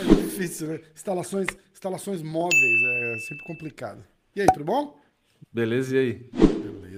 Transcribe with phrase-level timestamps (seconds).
[0.00, 0.80] É difícil, né?
[0.94, 4.02] Instalações, instalações móveis é sempre complicado.
[4.34, 4.98] E aí, tudo bom?
[5.52, 6.51] Beleza, e aí?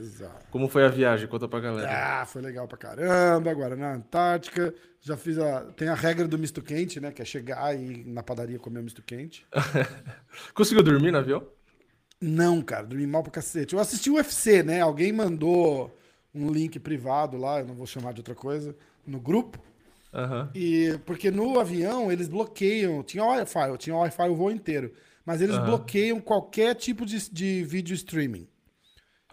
[0.04, 0.30] Beleza.
[0.50, 1.26] Como foi a viagem?
[1.26, 2.20] Conta pra galera.
[2.20, 3.50] Ah, foi legal pra caramba.
[3.50, 4.74] Agora na Antártica.
[5.00, 5.62] Já fiz a.
[5.72, 7.10] Tem a regra do misto quente, né?
[7.10, 9.46] Que é chegar e ir na padaria comer o misto quente.
[10.54, 11.46] Conseguiu dormir no avião?
[12.20, 13.74] Não, cara, dormi mal pra cacete.
[13.74, 14.80] Eu assisti o UFC, né?
[14.80, 15.94] Alguém mandou
[16.34, 18.74] um link privado lá, eu não vou chamar de outra coisa,
[19.06, 19.58] no grupo.
[20.12, 20.50] Aham.
[20.54, 24.92] E porque no avião eles bloqueiam, tinha Wi-Fi, tinha Wi-Fi o voo inteiro,
[25.26, 25.66] mas eles Aham.
[25.66, 28.48] bloqueiam qualquer tipo de, de vídeo streaming.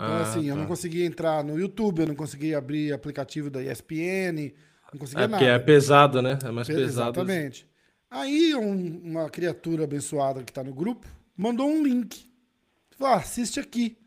[0.04, 0.62] Então, Ah, assim, eu tá.
[0.62, 4.52] não conseguia entrar no YouTube, eu não conseguia abrir aplicativo da ESPN,
[4.92, 5.56] não conseguia É porque nada.
[5.56, 6.40] é pesado, né?
[6.44, 7.20] É mais Pe- pesado.
[7.20, 7.68] Exatamente.
[8.10, 11.06] Aí um- uma criatura abençoada que tá no grupo
[11.38, 12.26] mandou um link.
[12.98, 13.98] Falou, ah, assiste aqui.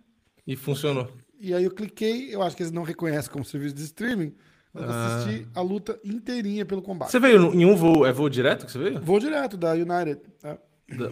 [0.46, 1.10] E funcionou.
[1.38, 4.34] E aí eu cliquei, eu acho que eles não reconhecem como serviço de streaming,
[4.72, 5.16] mas eu Ah.
[5.16, 7.10] assisti a luta inteirinha pelo combate.
[7.12, 9.00] Você veio em um voo, é voo direto que você veio?
[9.00, 10.20] Vou direto da United?
[10.42, 10.58] Da-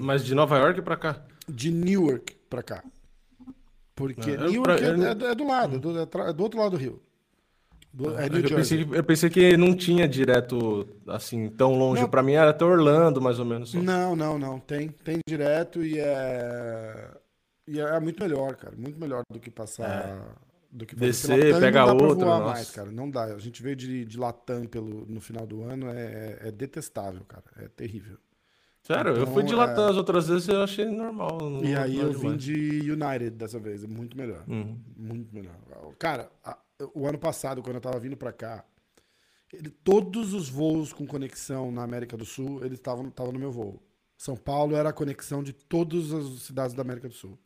[0.00, 1.24] Mas de Nova York pra cá?
[1.48, 2.84] de Newark pra cá.
[3.94, 6.42] Porque eu- Newark é, eu é do- é do lado, é do, é é do
[6.42, 7.02] outro lado do rio.
[7.92, 12.08] Do- é eu, pensei que, eu pensei que não tinha direto, assim, tão longe.
[12.08, 13.70] Pra mim era até Orlando, mais ou menos.
[13.70, 13.78] só.
[13.78, 14.58] Não, não, não.
[14.58, 17.10] Tem, tem direto e é.
[17.68, 18.74] E é muito melhor, cara.
[18.76, 20.36] Muito melhor do que passar.
[20.70, 22.90] Do que Descer, pela TAM, pega não dá outro, mais, cara.
[22.90, 23.24] Não dá.
[23.24, 27.44] A gente veio de, de Latam pelo, no final do ano, é, é detestável, cara.
[27.58, 28.16] É terrível.
[28.82, 31.38] Sério, eu Então, fui de é- Latam as outras vezes eu achei normal.
[31.62, 33.84] E aí é eu vim de United dessa vez.
[33.84, 34.42] É muito melhor.
[34.48, 34.76] Uhum.
[34.96, 35.54] Muito melhor.
[35.98, 36.58] Cara, a-
[36.92, 38.64] o ano passado, quando eu tava vindo pra cá,
[39.52, 43.80] ele- todos os voos com conexão na América do Sul, eles estavam no meu voo.
[44.18, 47.38] São Paulo era a conexão de todas as cidades da América do Sul.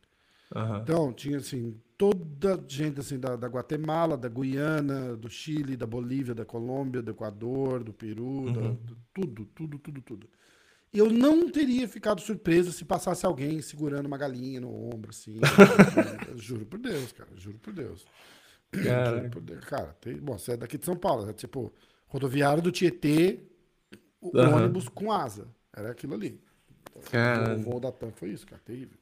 [0.55, 0.81] Aham.
[0.83, 6.35] Então, tinha assim, toda gente assim da, da Guatemala, da Guiana, do Chile, da Bolívia,
[6.35, 10.29] da Colômbia, do Equador, do Peru, da- do- tudo, tudo, tudo, tudo.
[10.93, 15.39] Eu não teria ficado surpreso se passasse alguém segurando uma galinha no ombro, assim.
[16.37, 17.31] Juro por Deus, cara.
[17.37, 18.07] Juro por Deus.
[18.71, 19.65] Cara, Juro por Deus.
[19.65, 21.73] Cara, tem, bom, você é daqui de São Paulo, é tipo,
[22.07, 23.41] rodoviário do Tietê,
[24.21, 24.57] o Aham.
[24.57, 25.49] ônibus com asa.
[25.75, 26.41] Era aquilo ali.
[27.11, 27.57] Cara.
[27.57, 28.61] O voo da TAM foi isso, cara.
[28.65, 28.99] Terrível.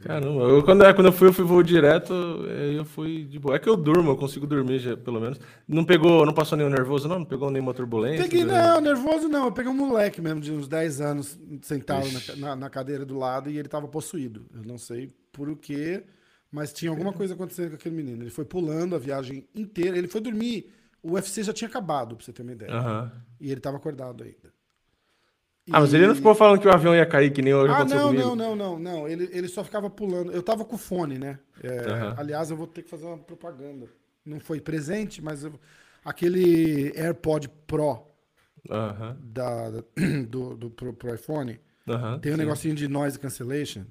[0.00, 2.12] Caramba, eu, quando, é, quando eu fui, eu fui voo direto,
[2.48, 3.56] aí eu fui de boa.
[3.56, 5.40] É que eu durmo, eu consigo dormir, já, pelo menos.
[5.66, 7.18] Não pegou, não passou nenhum nervoso, não?
[7.18, 8.22] Não pegou nenhuma turbulência?
[8.24, 8.62] Peguei, né?
[8.74, 9.46] não, nervoso não.
[9.46, 13.18] Eu peguei um moleque mesmo de uns 10 anos sentado na, na- na cadeira do
[13.18, 14.46] lado e ele tava possuído.
[14.54, 16.04] Eu não sei por o quê,
[16.50, 18.22] mas tinha alguma coisa acontecendo com aquele menino.
[18.22, 19.98] Ele foi pulando a viagem inteira.
[19.98, 20.72] Ele foi dormir.
[21.02, 22.72] O UFC já tinha acabado, pra você ter uma ideia.
[22.72, 23.12] Aham.
[23.40, 24.56] E ele tava acordado ainda.
[25.72, 27.76] Ah, mas ele não ficou falando que o avião ia cair, que nem hoje Ah,
[27.76, 28.24] aconteceu não, comigo.
[28.28, 29.08] não, não, não, não.
[29.08, 30.32] Ele, ele só ficava pulando.
[30.32, 31.38] Eu tava com fone, né?
[31.62, 32.14] É, Aham.
[32.16, 33.86] Aliás, eu vou ter que fazer uma propaganda.
[34.24, 35.58] Não foi presente, mas eu-
[36.04, 38.06] aquele AirPod Pro
[38.70, 39.70] Aham, da,
[40.28, 41.58] do, do, pro, pro iPhone
[41.88, 42.18] aham.
[42.18, 42.40] tem um sim.
[42.42, 43.84] negocinho de noise cancellation.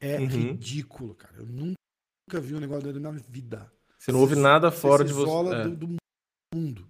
[0.00, 0.26] É Uhum.
[0.26, 1.34] ridículo, cara.
[1.38, 3.70] Eu nunca vi um negócio dele na vida.
[3.98, 5.28] Você não ouve nada fora se de você.
[5.28, 5.62] isola é.
[5.68, 5.96] do, do
[6.54, 6.86] mundo.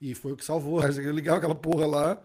[0.00, 0.80] E foi o que salvou.
[0.82, 2.22] Eu ligava aquela porra lá.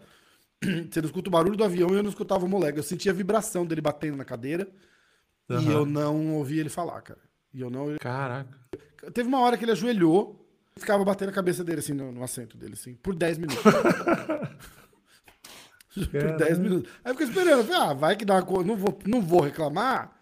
[0.90, 2.78] Você não escuta o barulho do avião e eu não escutava o moleque.
[2.78, 4.68] Eu sentia a vibração dele batendo na cadeira
[5.48, 5.70] e Aham.
[5.72, 7.20] eu não ouvia ele falar, cara.
[7.54, 7.96] E eu não.
[8.00, 8.58] Caraca.
[9.14, 10.44] Teve uma hora que ele ajoelhou
[10.76, 13.62] e ficava batendo a cabeça dele assim no, no assento dele, assim, por 10 minutos.
[15.94, 16.90] por 10 minutos.
[17.04, 17.60] Aí eu fiquei esperando.
[17.60, 18.42] eu Falei, ah, vai que dá uma.
[18.42, 20.12] co- Não vou, não vou reclamar,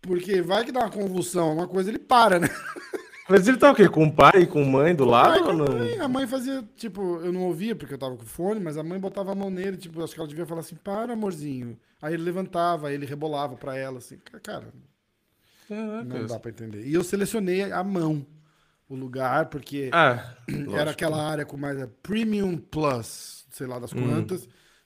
[0.00, 2.48] porque vai que dá uma convulsão, uma coisa, ele para, né?
[3.30, 3.88] Mas ele tá o quê?
[3.88, 5.64] Com o pai, com mãe do lado não?
[5.66, 8.76] a, mãe, a mãe fazia, tipo, eu não ouvia porque eu tava com fone, mas
[8.76, 11.78] a mãe botava a mão nele, tipo, acho que ela devia falar assim, para, amorzinho.
[12.02, 14.72] Aí ele levantava, aí ele rebolava pra ela, assim, cara,
[15.68, 16.26] não Caraca.
[16.26, 16.84] dá pra entender.
[16.86, 18.26] E eu selecionei a mão,
[18.88, 20.90] o lugar, porque Ah, era lógico.
[20.90, 23.96] aquela área com mais é, Premium Plus, sei lá das Hum.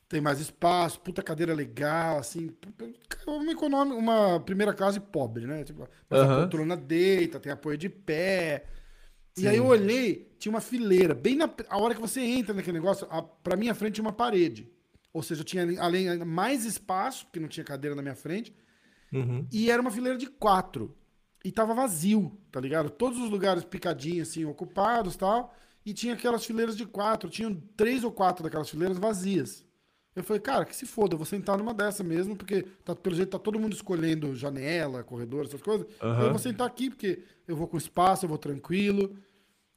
[0.08, 2.50] Tem mais espaço, puta cadeira legal, assim.
[3.26, 5.64] Uma, econômica, uma primeira classe pobre, né?
[5.64, 6.40] Tipo, mas a Aham.
[6.40, 8.66] poltrona deita, tem apoio de pé.
[9.36, 11.14] E aí eu olhei, tinha uma fileira.
[11.14, 14.12] Bem na a hora que você entra naquele negócio, a, pra minha frente tinha uma
[14.12, 14.70] parede.
[15.12, 18.54] Ou seja, eu tinha além mais espaço, porque não tinha cadeira na minha frente.
[19.12, 19.46] Uhum.
[19.50, 20.94] E era uma fileira de quatro.
[21.44, 22.90] E tava vazio, tá ligado?
[22.90, 25.54] Todos os lugares picadinhos, assim, ocupados e tal.
[25.84, 27.28] E tinha aquelas fileiras de quatro.
[27.28, 29.63] Tinham três ou quatro daquelas fileiras vazias.
[30.14, 33.16] Eu falei, cara, que se foda, eu vou sentar numa dessa mesmo, porque tá, pelo
[33.16, 35.86] jeito tá todo mundo escolhendo janela, corredor, essas coisas.
[36.00, 36.24] Aham.
[36.24, 39.16] Eu vou sentar aqui, porque eu vou com espaço, eu vou tranquilo.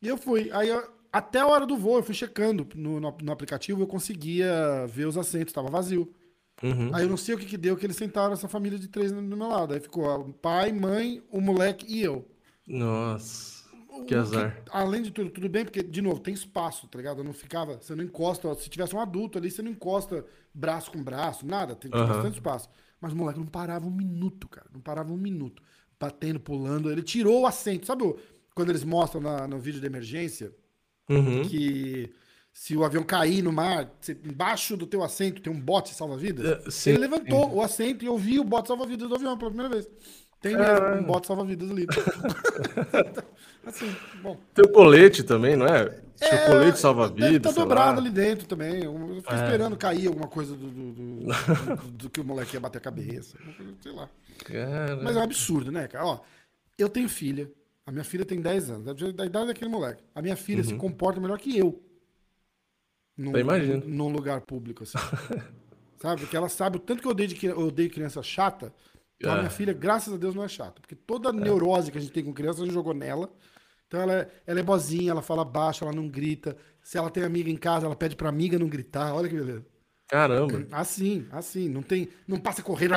[0.01, 0.51] E eu fui.
[0.51, 0.69] Aí,
[1.11, 5.07] até a hora do voo, eu fui checando no, no, no aplicativo, eu conseguia ver
[5.07, 6.13] os assentos, tava vazio.
[6.61, 6.89] Uhum.
[6.93, 9.11] Aí eu não sei o que que deu, que eles sentaram essa família de três
[9.11, 9.73] do meu lado.
[9.73, 12.25] Aí ficou pai, mãe, o moleque e eu.
[12.67, 13.56] Nossa,
[14.05, 14.63] que azar.
[14.71, 17.19] além de tudo, tudo bem, porque, de novo, tem espaço, tá ligado?
[17.19, 20.91] Eu não ficava, você não encosta, se tivesse um adulto ali, você não encosta braço
[20.91, 22.07] com braço, nada, tem Aham.
[22.07, 22.69] bastante espaço.
[22.99, 25.61] Mas o moleque não parava um minuto, cara, não parava um minuto.
[25.99, 27.85] Batendo, pulando, ele tirou o assento.
[27.85, 28.17] Sabe o-
[28.55, 30.53] quando eles mostram na- no vídeo de emergência
[31.09, 31.43] Uhum.
[31.43, 32.11] que
[32.51, 33.91] se o avião cair no mar,
[34.25, 36.73] embaixo do teu assento tem um bote salva-vidas?
[36.73, 39.73] Sim, ele levantou o assento e eu vi o bote salva-vidas do avião pela primeira
[39.73, 39.87] vez.
[40.39, 41.01] Tem mesmo Caralho.
[41.01, 41.85] um bote salva-vidas ali.
[43.65, 44.37] assim, bom.
[44.53, 45.83] Tem o colete também, não é?
[45.85, 47.53] O colete salva-vidas.
[47.53, 48.05] tá dobrado lá.
[48.05, 48.83] ali dentro também.
[48.83, 49.43] Eu fiquei É.
[49.43, 51.25] esperando cair alguma coisa do, do, do-
[51.81, 53.37] do- do que o moleque ia bater a cabeça.
[53.81, 54.09] Sei lá.
[54.45, 56.05] Cara, Mas é um absurdo, né, cara?
[56.05, 56.19] Ó,
[56.77, 57.51] eu tenho filha.
[57.85, 58.85] A minha filha tem 10 anos.
[58.85, 60.03] Da da idade daquele moleque.
[60.13, 61.81] A minha filha se comporta melhor que eu.
[63.17, 63.83] Num, Eu imagino.
[63.87, 64.97] Num lugar público, assim.
[65.99, 66.21] sabe?
[66.21, 68.71] Porque ela sabe o tanto que eu odeio, de, eu odeio criança chata.
[69.19, 69.37] Então, a É.
[69.39, 70.79] minha filha, graças a Deus, não é chata.
[70.81, 73.29] Porque toda a neurose que a gente tem com criança, a gente jogou nela.
[73.87, 76.55] Então ela é, ela é boazinha, ela fala baixo, ela não grita.
[76.83, 79.13] Se ela tem amiga em casa, ela pede pra amiga não gritar.
[79.13, 79.65] Olha que beleza.
[80.09, 80.65] Caramba.
[80.71, 81.67] Assim, assim.
[81.69, 82.09] Não tem.
[82.27, 82.93] Não passa correndo.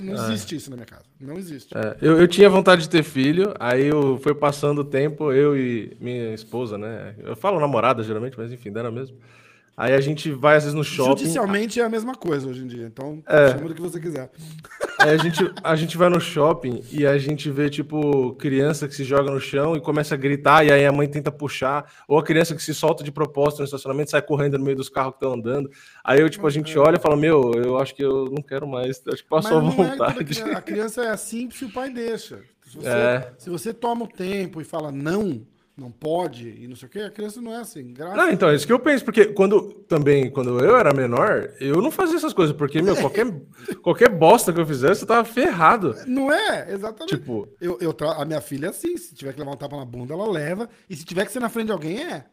[0.00, 1.04] Não existe isso na minha casa.
[1.20, 1.76] Não existe.
[1.76, 5.56] É, eu, eu tinha vontade de ter filho, aí eu foi passando o tempo, eu
[5.56, 7.14] e minha esposa, né?
[7.18, 9.18] Eu falo namorada geralmente, mas enfim, dera mesmo.
[9.74, 11.20] Aí a gente vai às vezes no shopping.
[11.20, 12.86] Judicialmente é a mesma coisa hoje em dia.
[12.86, 13.48] Então, É.
[13.52, 14.30] chama do que você quiser.
[14.98, 18.94] Aí a gente, a gente vai no shopping e a gente vê, tipo, criança que
[18.94, 22.18] se joga no chão e começa a gritar, e aí a mãe tenta puxar, ou
[22.18, 25.12] a criança que se solta de propósito no estacionamento, sai correndo no meio dos carros
[25.14, 25.70] que estão andando.
[26.04, 28.68] Aí eu, tipo, a gente olha e fala, meu, eu acho que eu não quero
[28.68, 30.24] mais, acho que passou a é toda vontade.
[30.24, 30.58] criança.
[30.58, 32.40] A criança é assim se o pai deixa.
[32.64, 33.32] Se você, É.
[33.38, 35.44] se você toma o tempo e fala não,
[35.82, 37.92] não pode, e não sei o quê, a criança não é assim.
[37.92, 41.52] Graças Não, então, é isso que eu penso, porque quando também, quando eu era menor,
[41.60, 43.26] eu não fazia essas coisas, porque, meu, qualquer,
[43.82, 45.94] qualquer bosta que eu fizesse, eu tava ferrado.
[46.06, 47.16] Não é, exatamente.
[47.16, 49.76] Tipo- eu, eu tra- a minha filha é assim, se tiver que levar um tapa
[49.76, 50.68] na bunda, ela leva.
[50.88, 52.24] E se tiver que ser na frente de alguém, é.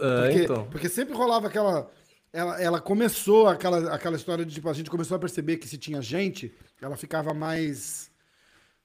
[0.00, 0.64] É, Porque, então.
[0.70, 1.90] porque sempre rolava aquela.
[2.32, 5.76] Ela, ela começou aquela, aquela história de tipo, a gente começou a perceber que se
[5.78, 8.10] tinha gente, ela ficava mais.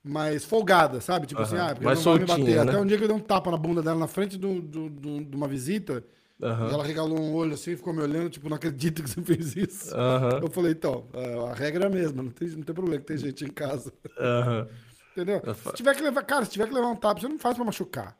[0.03, 1.25] Mais folgada, sabe?
[1.27, 2.65] Tipo assim, ah, porque Mais ela não vai me soltinha, bater.
[2.65, 2.71] né?
[2.73, 4.89] Até um dia que eu dei um tapa na bunda dela na frente do, do-
[4.89, 6.03] do- de uma visita,
[6.41, 6.67] Aham.
[6.69, 9.55] e ela regalou um olho assim, ficou me olhando, tipo, não acredito que você fez
[9.55, 9.95] isso.
[9.95, 10.39] Aham.
[10.41, 13.07] Eu falei, então, a a regra é a mesma, não tem, não tem problema que
[13.07, 13.94] tem gente em casa.
[14.19, 14.67] Aham.
[15.15, 15.41] Entendeu?
[15.67, 17.63] Se tiver que levar, cara, se tiver que levar um tapa, você não faz pra
[17.63, 18.17] machucar.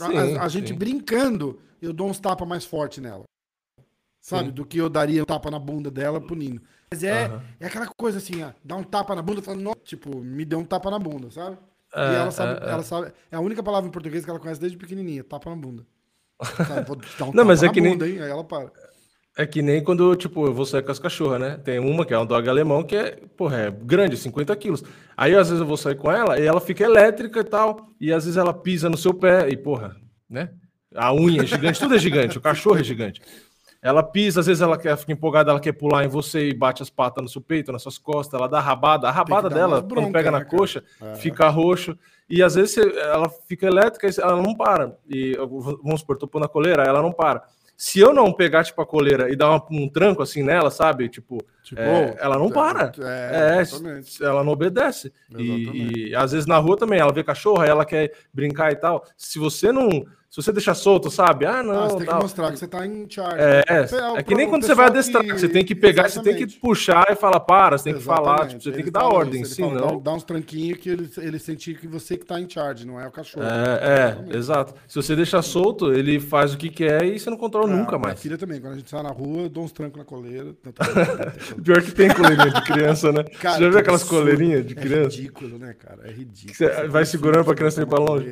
[0.00, 3.24] A- Sim, a, a gente brincando, eu dou uns tapas mais forte nela.
[4.20, 4.48] Sabe?
[4.48, 4.54] Sim.
[4.54, 6.60] Do que eu daria um tapa na bunda dela punindo.
[6.92, 7.42] Mas é, Aham.
[7.60, 10.64] é aquela coisa assim, ó, dá um tapa na bunda, fala, tipo, me deu um
[10.64, 11.56] tapa na bunda, sabe?
[11.94, 12.72] É, e ela sabe, é, é.
[12.72, 15.56] ela sabe, é a única palavra em português que ela conhece desde pequenininha, tapa na
[15.56, 15.86] bunda.
[16.66, 16.86] Sabe?
[16.86, 18.20] Vou dar um Não, tapa mas é na que nem- bunda, hein?
[18.20, 18.70] Aí ela para.
[19.38, 21.56] É que nem quando, tipo, eu vou sair com as cachorras, né?
[21.56, 24.82] Tem uma que é um dog alemão que é, porra, é grande, 50 quilos.
[25.16, 27.88] Aí, às vezes, eu vou sair com ela e ela fica elétrica e tal.
[28.00, 29.96] E às vezes ela pisa no seu pé e, porra,
[30.28, 30.50] né?
[30.94, 33.22] A unha é gigante, tudo é gigante, o cachorro é gigante.
[33.82, 36.82] Ela pisa, às vezes ela quer, fica empolgada, ela quer pular em você e bate
[36.82, 39.08] as patas no seu peito, nas suas costas, ela dá rabada.
[39.08, 40.56] A rabada dela, umas quando bronca, pega né, na cara?
[40.58, 40.84] coxa,
[41.16, 41.96] fica roxo.
[42.28, 44.96] E às vezes você- ela fica elétrica e ela não para.
[45.08, 45.34] E
[45.82, 47.42] vamos supor, tô pondo a coleira, ela não para.
[47.74, 51.08] Se eu não pegar, tipo, a coleira e dar uma- um tranco assim nela, sabe?
[51.08, 52.92] Tipo, Tipo, é, ela não para.
[52.98, 53.60] É,
[54.20, 55.10] É, ela não obedece.
[55.38, 59.02] E, e às vezes na rua também, ela vê cachorro, ela quer brincar e tal.
[59.16, 60.04] Se você não.
[60.30, 61.44] Se você deixar solto, sabe?
[61.44, 61.74] Ah, não.
[61.74, 63.36] Ah, você tem que mostrar que você tá em charge.
[63.36, 63.62] É,
[64.12, 66.44] o é que nem quando você vai adestrar, você tem que pegar, você tem que
[66.44, 66.60] Exatamente.
[66.60, 68.50] puxar e falar, para, você tem que falar, Exatamente.
[68.50, 69.96] tipo, você tem Ele que dar ordem, isso, ele fala, senão.
[69.98, 73.00] dá, dá uns tranquinhos que ele, ele sentir que você que tá em charge, não
[73.00, 73.44] é o cachorro.
[73.44, 74.72] É, é, exato.
[74.86, 77.98] Se você deixar solto, ele faz o que quer e você não controla Ah, nunca
[77.98, 78.20] minha mais.
[78.22, 80.54] filha também, quando a gente sai na rua, eu dou uns trancos na coleira.
[80.62, 80.72] Tem.
[81.60, 83.24] Pior que tem coleirinha de criança, né?
[83.40, 85.16] Cara, você já viu que aquelas coleirinhas de É criança?
[85.16, 86.08] ridículo, né, cara?
[86.08, 86.54] É ridículo.
[86.54, 88.30] Você vai tem segurando pra criança ir pra longe.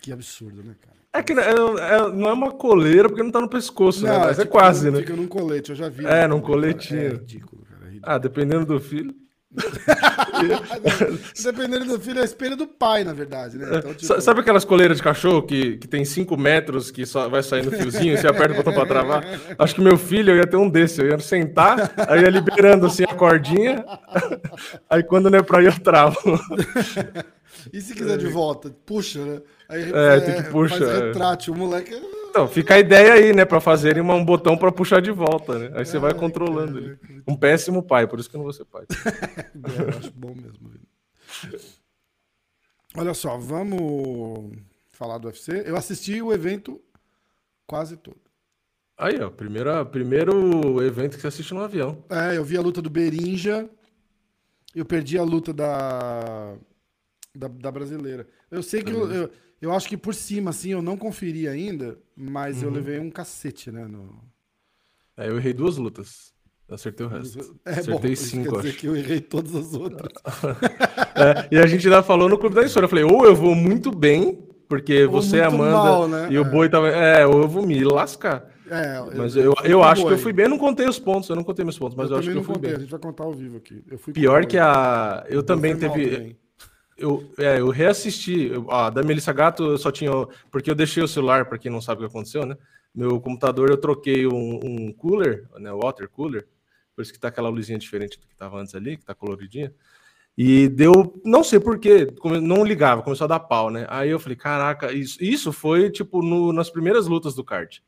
[0.00, 0.93] Que absurdo, né, cara?
[1.14, 4.18] É que é- é- não é uma coleira porque não tá no pescoço, né?
[4.18, 4.98] Mas é tipo, quase, né?
[4.98, 6.04] Fica num colete, eu já vi.
[6.04, 7.00] É, né, num coletinho.
[7.00, 7.82] É ridículo, cara.
[7.82, 8.12] É ridículo.
[8.12, 9.14] Ah, dependendo do filho.
[11.42, 13.66] Dependendo do filho, é espelho do pai, na verdade, né?
[13.78, 17.28] Então, tipo, Sa- Sabe aquelas coleiras de cachorro que, que tem 5 metros, que só
[17.28, 19.24] vai saindo fiozinho e você aperta o botão pra travar?
[19.58, 21.00] Acho que meu filho eu ia ter um desse.
[21.00, 23.84] Eu ia sentar, aí ia liberando assim a cordinha.
[24.90, 26.16] Aí quando não é pra ir, eu travo.
[27.72, 28.70] E se quiser de volta?
[28.84, 29.40] Puxa, né?
[29.68, 31.06] Aí É, tem que puxa, Faz é.
[31.06, 31.54] retrátil.
[31.54, 31.94] O moleque.
[32.30, 33.44] Então, fica a ideia aí, né?
[33.44, 35.70] Pra fazerem um botão pra puxar de volta, né?
[35.74, 36.98] Aí você vai Ai, controlando ele.
[37.28, 38.84] Um péssimo pai, por isso que eu não vou ser pai.
[39.78, 40.70] É, eu acho bom mesmo.
[42.96, 44.56] Olha só, vamos
[44.90, 45.62] falar do UFC.
[45.66, 46.80] Eu assisti o evento
[47.66, 48.16] quase todo.
[48.96, 52.04] Aí, ó, primeira, primeiro evento que você assiste no avião.
[52.08, 53.68] É, eu vi a luta do Berinja.
[54.74, 56.54] Eu perdi a luta da,
[57.34, 58.26] da, da brasileira.
[58.50, 61.98] Eu sei que eu, eu, eu acho que por cima, assim, eu não conferi ainda,
[62.16, 62.74] mas eu Uhum.
[62.74, 63.86] levei um cacete, né?
[63.86, 64.22] No...
[65.16, 66.32] É, eu errei duas lutas.
[66.68, 67.56] Eu acertei o resto.
[67.64, 68.78] É acertei bom, cinco, quer dizer acho.
[68.78, 70.10] que eu errei todas as outras.
[71.16, 72.86] É, e a gente ainda falou no Clube da Insônia.
[72.86, 76.26] Eu falei, ou eu vou muito bem, porque Ou você, Amanda mal, né?
[76.28, 76.48] e o É.
[76.50, 76.88] Boi tava.
[76.88, 78.50] É, ou eu vou me lascar.
[78.68, 80.46] É, Mas eu, fui eu com acho que eu fui bem.
[80.46, 82.40] Eu não contei os pontos, eu não contei meus pontos, mas eu, acho que também
[82.42, 82.76] eu fui contei, bem.
[82.78, 83.84] a gente vai contar ao vivo aqui.
[83.88, 85.24] Eu Pior que a.
[85.28, 86.36] Eu também teve.
[86.96, 88.48] Eu, é, eu reassisti.
[88.52, 90.10] eu- a da Melissa Gato eu só tinha.
[90.50, 92.56] Porque eu deixei o celular, pra quem não sabe o que aconteceu, né?
[92.94, 95.72] Meu computador eu troquei um, um cooler, né?
[95.72, 96.46] Water cooler.
[96.94, 99.74] Por isso que tá aquela luzinha diferente do que tava antes ali, que tá coloridinha.
[100.36, 102.08] E deu, não sei porquê,
[102.42, 103.86] não ligava, começou a dar pau, né?
[103.88, 107.78] Aí eu falei, caraca, isso, isso foi tipo no- nas primeiras lutas do kart.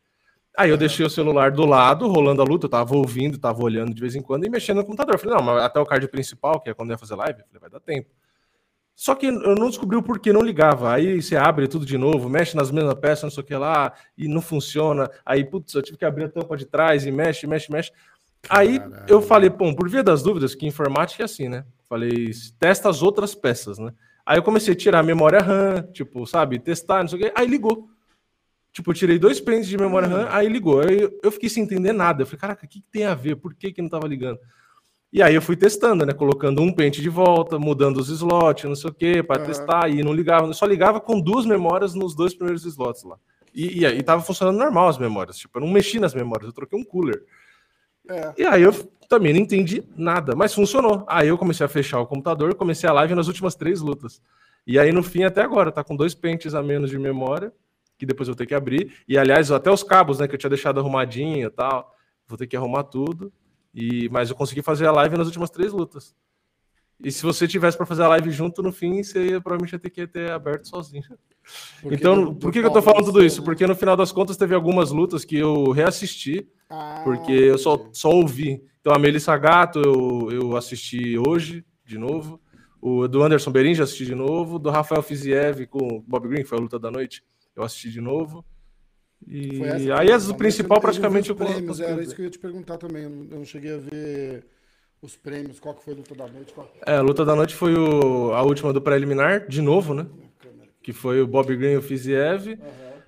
[0.56, 3.92] Aí eu deixei o celular do lado, rolando a luta, eu tava ouvindo, tava olhando
[3.94, 5.14] de vez em quando e mexendo no computador.
[5.16, 7.40] Eu falei, não, mas até o card principal, que é quando eu ia fazer live,
[7.40, 8.08] eu falei, vai dar tempo.
[8.96, 10.94] Só que eu não descobri o porquê não ligava.
[10.94, 13.92] Aí você abre tudo de novo, mexe nas mesmas peças, não sei o que lá,
[14.16, 15.10] e não funciona.
[15.24, 17.92] Aí, putz, eu tive que abrir a tampa de trás e mexe, mexe, mexe.
[18.48, 19.04] Aí Caralho.
[19.06, 21.66] eu falei, pô, por via das dúvidas, que informática é assim, né?
[21.86, 23.92] Falei, testa as outras peças, né?
[24.24, 27.32] Aí eu comecei a tirar a memória RAM, tipo, sabe, testar, não sei o quê.
[27.36, 27.90] Aí ligou.
[28.72, 30.80] Tipo, eu tirei dois pentes de memória RAM, aí ligou.
[30.80, 32.22] Aí eu, eu fiquei sem entender nada.
[32.22, 33.36] Eu falei, caraca, o que, que tem a ver?
[33.36, 34.38] Por que, que não tava ligando?
[35.16, 36.12] E aí eu fui testando, né?
[36.12, 39.46] Colocando um pente de volta, mudando os slots, não sei o quê, para Aham.
[39.46, 39.88] testar.
[39.88, 43.16] E não ligava, só ligava com duas memórias nos dois primeiros slots lá.
[43.54, 45.38] E, e aí tava funcionando normal as memórias.
[45.38, 47.24] Tipo, eu não mexi nas memórias, eu troquei um cooler.
[48.10, 48.34] É.
[48.36, 48.74] E aí eu
[49.08, 51.02] também não entendi nada, mas funcionou.
[51.08, 54.20] Aí eu comecei a fechar o computador, comecei a live nas últimas três lutas.
[54.66, 57.50] E aí no fim, até agora, tá com dois pentes a menos de memória,
[57.96, 58.92] que depois eu vou ter que abrir.
[59.08, 61.90] E aliás, até os cabos, né, que eu tinha deixado arrumadinho e tal,
[62.28, 63.32] vou ter que arrumar tudo.
[63.76, 66.16] E mas eu consegui fazer a live nas últimas três lutas.
[66.98, 69.78] E se você tivesse para fazer a live junto no fim, você ia, provavelmente ia
[69.78, 71.04] ter que ter aberto sozinho.
[71.82, 73.40] Porque então, do- do por que, que eu tô falando tudo isso?
[73.40, 73.44] né?
[73.44, 77.88] Porque no final das contas teve algumas lutas que eu reassisti Ah, porque eu só,
[77.92, 78.64] só ouvi.
[78.80, 82.40] Então, a Melissa Gato eu, eu assisti hoje, de novo.
[82.80, 84.58] O do Anderson Berin já assisti de novo.
[84.58, 87.22] Do Rafael Fiziev com o Bob Green, que foi a luta da noite,
[87.54, 88.42] eu assisti de novo.
[89.24, 92.30] E essa aí, as do principal, os praticamente, eu prêmios, Era isso que eu ia
[92.30, 93.04] te perguntar também.
[93.04, 94.46] Eu não, cheguei a ver
[95.00, 95.58] os prêmios.
[95.58, 96.52] Qual que foi a luta da noite?
[96.52, 96.70] Qual...
[96.86, 100.06] É, a luta da noite foi o, a última do preliminar, de novo, né?
[100.82, 102.58] Que foi o Bob Green e o Fiziev.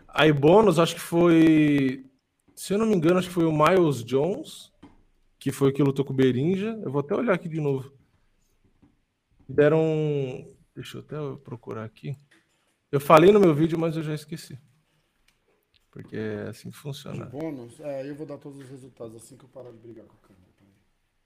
[0.09, 2.05] Aí, bônus, acho que foi.
[2.55, 4.73] Se eu não me engano, acho que foi o Miles Jones,
[5.39, 6.79] que foi o que lutou com o Berinja.
[6.83, 7.93] Eu vou até olhar aqui de novo.
[9.49, 10.49] Deram.
[10.75, 12.17] Deixa eu até procurar aqui.
[12.91, 14.59] Eu falei no meu vídeo, mas eu já esqueci.
[15.99, 17.25] Porque é assim que De funciona.
[17.25, 17.81] bônus?
[17.81, 20.29] É, eu vou dar todos os resultados assim que eu parar de brigar com a
[20.29, 20.47] câmera.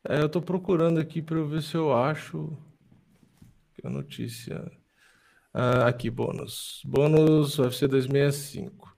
[0.08, 2.56] É, eu tô procurando aqui para eu ver se eu acho
[3.84, 4.72] a notícia.
[5.52, 6.80] Ah, aqui, bônus.
[6.86, 8.96] Bônus UFC 2065.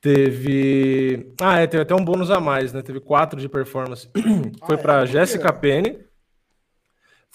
[0.00, 1.34] Teve.
[1.40, 2.80] Ah, é, teve até um bônus a mais, né?
[2.80, 4.08] Teve quatro de performance.
[4.64, 4.82] Foi Ah, é?
[4.82, 5.12] para Por quê?
[5.12, 6.04] Jéssica Penny.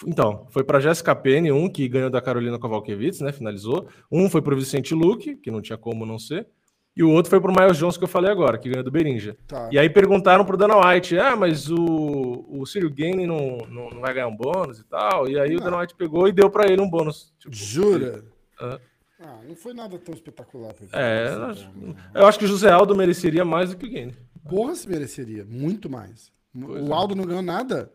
[0.07, 3.33] Então, foi para Jéssica Penny, um que ganhou da Carolina Kovalkiewicz, né?
[3.33, 3.89] Finalizou.
[4.09, 6.47] Um foi para o Vicente Luque, que não tinha como não ser.
[6.95, 8.91] E o outro foi para o Miles Jones, que eu falei agora, que ganhou do
[8.91, 9.35] Berinja.
[9.47, 9.67] Tá.
[9.71, 13.99] E aí perguntaram pro Dana White, ah, mas o, o Cyril Gane não, não, não
[13.99, 15.27] vai ganhar um bônus e tal.
[15.27, 15.59] E aí o.
[15.59, 17.33] Dana White pegou e deu pra ele um bônus.
[17.39, 18.23] Tipo, Jura?
[18.59, 18.79] Ah.
[19.19, 20.73] Ah, não foi nada tão espetacular.
[20.73, 21.71] Pra É, esse eu acho,
[22.13, 24.15] eu acho que o José Aldo mereceria mais do que o Gane.
[24.47, 25.45] Porra, se mereceria.
[25.45, 26.31] Muito mais.
[26.53, 26.95] Pois o é.
[26.95, 27.91] Aldo não ganhou nada?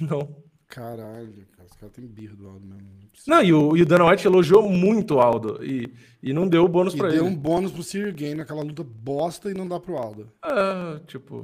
[0.00, 0.42] Não.
[0.68, 1.66] Caralho, cara.
[1.68, 2.88] Os caras têm birra do Aldo mesmo.
[3.00, 3.30] Não precisa.
[3.30, 6.64] Não, e o, e o Dana White elogiou muito o Aldo e, e não deu
[6.64, 7.34] o bônus E pra deu ele.
[7.34, 10.30] um bônus pro Sir Game naquela luta bosta e não dá pro Aldo.
[10.44, 11.42] É, tipo,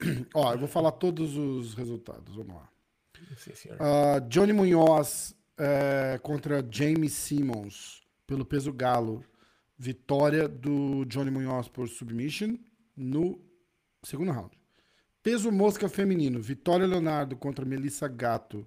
[0.34, 2.34] Ó, eu vou falar todos os resultados.
[2.34, 2.68] Vamos lá.
[3.36, 3.68] sim.
[3.78, 9.22] Ah, Johnny Munhoz é, contra Jamie Simmons pelo peso galo.
[9.76, 12.56] Vitória do Johnny Munhoz por submission
[12.96, 13.40] no
[14.04, 14.56] segundo round.
[15.24, 16.40] Peso mosca feminino.
[16.40, 18.66] Vitória Leonardo contra Melissa Gato.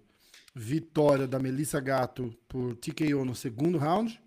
[0.55, 4.19] Vitória da Melissa Gato por TKO no segundo round.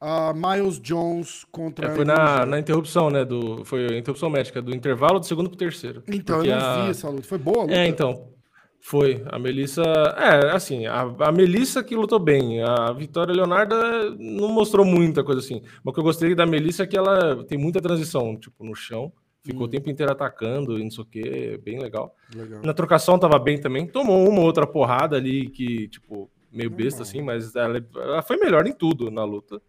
[0.00, 1.88] Ah, Miles Jones contra.
[1.88, 3.26] É, foi na, na interrupção, né?
[3.26, 6.02] Do, foi a interrupção médica, do intervalo do segundo pro terceiro.
[6.08, 7.24] Então, eu não a- vi essa luta.
[7.24, 7.74] Foi boa a luta?
[7.74, 8.32] É, então.
[8.80, 9.22] Foi.
[9.26, 9.82] A Melissa.
[10.16, 12.62] É, assim, a, a Melissa que lutou bem.
[12.62, 15.60] A Vitória Leonarda não mostrou muita coisa assim.
[15.84, 18.74] Mas o que eu gostei da Melissa é que ela tem muita transição, tipo, no
[18.74, 19.12] chão.
[19.44, 19.64] Ficou Hum.
[19.64, 21.60] o tempo inteiro atacando e não sei o quê.
[21.64, 22.14] Bem legal.
[22.34, 22.60] Legal.
[22.62, 23.86] Na trocação tava bem também.
[23.86, 27.02] Tomou uma outra porrada ali que, tipo, meio besta Normal.
[27.02, 29.60] assim, mas ela, ela foi melhor em tudo na luta.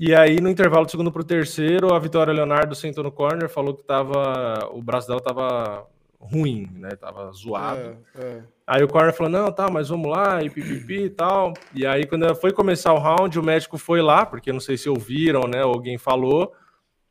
[0.00, 3.74] E aí, no intervalo do segundo pro terceiro, a Vitória Leonardo sentou no corner, falou
[3.74, 4.70] que tava.
[4.72, 5.86] O braço dela tava
[6.20, 6.90] ruim, né?
[6.90, 7.96] Tava zoado.
[8.14, 8.42] É, é.
[8.66, 11.52] Aí o corner falou: não, tá, mas vamos lá, e pipipi e tal.
[11.74, 14.88] E aí, quando foi começar o round, o médico foi lá, porque não sei se
[14.88, 15.62] ouviram, né?
[15.62, 16.52] Alguém falou,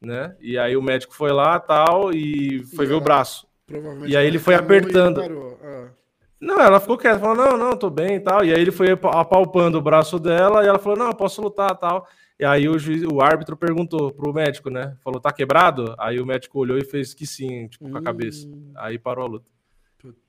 [0.01, 0.35] né?
[0.39, 3.47] E aí o médico foi lá tal, e foi e ver ela, o braço.
[4.05, 5.21] E aí ele foi apertando.
[5.21, 5.87] É.
[6.39, 8.45] Não, ela ficou quieta, falou: não, não, tô bem e tal.
[8.45, 12.07] E aí ele foi apalpando o braço dela, e ela falou: não, posso lutar tal.
[12.39, 14.95] E aí o, juiz, o árbitro perguntou pro médico, né?
[15.03, 15.95] Falou, tá quebrado?
[15.97, 18.47] Aí o médico olhou e fez que sim, tipo, com a cabeça.
[18.47, 18.71] Hum.
[18.75, 19.45] Aí parou a luta.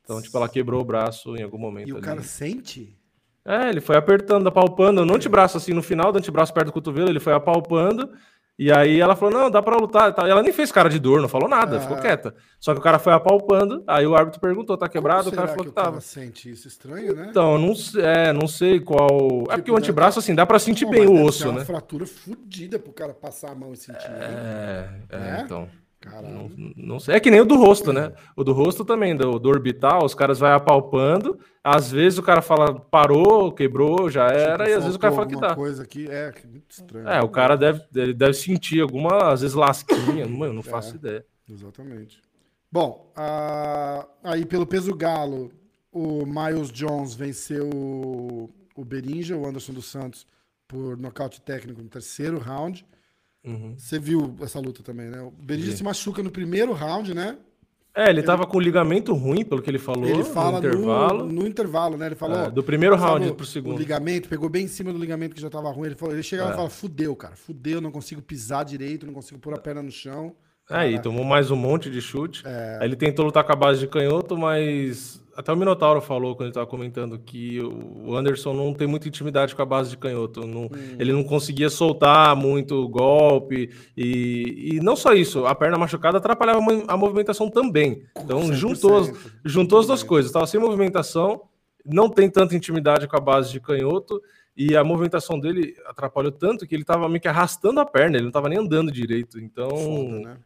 [0.02, 1.88] Então, tipo, ela quebrou o braço em algum momento.
[1.88, 2.96] E o cara sente?
[3.44, 7.10] É, ele foi apertando, apalpando, no antebraço, assim, no final do antebraço, perto do cotovelo,
[7.10, 8.10] ele foi apalpando.
[8.58, 10.12] E aí ela falou: não, dá pra lutar.
[10.18, 11.80] Ela nem fez cara de dor, não falou nada, ah.
[11.80, 12.34] ficou quieta.
[12.58, 15.28] Só que o cara foi apalpando, aí o árbitro perguntou: tá quebrado?
[15.28, 16.00] o cara falou que, que tava.
[16.00, 17.28] sente isso estranho, né?
[17.30, 17.72] Então, não,
[18.02, 19.06] é, não sei qual.
[19.06, 21.60] É tipo, é porque o antebraço, assim, dá pra sentir bem o osso, né?
[21.60, 24.10] uma fratura fodida pro cara passar a mão e sentir.
[24.10, 25.68] É, é, é, então.
[26.06, 27.16] Não, não sei.
[27.16, 28.12] É que nem o do rosto, né?
[28.36, 31.38] O do rosto também, do, do orbital, os caras vai apalpando.
[31.62, 34.98] Às vezes o cara fala parou, quebrou, já tipo, era, tipo, e às vezes o
[34.98, 35.54] cara fala que dá.
[35.54, 37.08] coisa aqui é, é muito estranho.
[37.08, 40.26] É, o cara deve, ele deve sentir alguma, às vezes, lasquinha.
[40.26, 41.26] Mano, não faço é, ideia.
[41.50, 42.22] Exatamente.
[42.70, 43.12] Bom,
[44.22, 45.50] aí pelo peso galo,
[45.90, 47.68] o Miles Jones venceu
[48.76, 50.26] o Berinja, o Anderson dos Santos,
[50.68, 52.86] por nocaute técnico no terceiro round.
[53.44, 53.74] Uhum.
[53.78, 55.20] Você viu essa luta também, né?
[55.22, 57.38] O Berija se machuca no primeiro round, né?
[57.94, 60.06] É, ele, ele tava com ligamento ruim, pelo que ele falou.
[60.06, 61.26] Ele fala no intervalo.
[61.26, 62.06] No, no intervalo, né?
[62.06, 62.38] Ele falou.
[62.38, 63.74] É, do primeiro round pro segundo.
[63.74, 65.88] O ligamento, pegou bem em cima do ligamento que já tava ruim.
[65.88, 66.50] Ele, falou, ele chega é.
[66.50, 67.34] e fala: fudeu, cara.
[67.34, 70.34] Fudeu, não consigo pisar direito, não consigo pôr a perna no chão.
[70.70, 72.42] Aí, tomou mais um monte de chute.
[72.46, 72.78] É...
[72.80, 76.46] Aí ele tentou lutar com a base de canhoto, mas até o Minotauro falou quando
[76.46, 80.46] ele estava comentando que o Anderson não tem muita intimidade com a base de canhoto.
[80.46, 80.96] Não, hum.
[80.98, 83.70] Ele não conseguia soltar muito golpe.
[83.96, 88.02] E, e não só isso, a perna machucada atrapalhava a movimentação também.
[88.18, 89.10] Então juntou,
[89.44, 90.28] juntou as duas coisas.
[90.28, 91.42] Estava sem movimentação,
[91.82, 94.20] não tem tanta intimidade com a base de canhoto.
[94.56, 98.24] E a movimentação dele atrapalhou tanto que ele estava meio que arrastando a perna, ele
[98.24, 99.38] não estava nem andando direito.
[99.38, 99.70] Então.
[99.70, 100.36] Foda, né?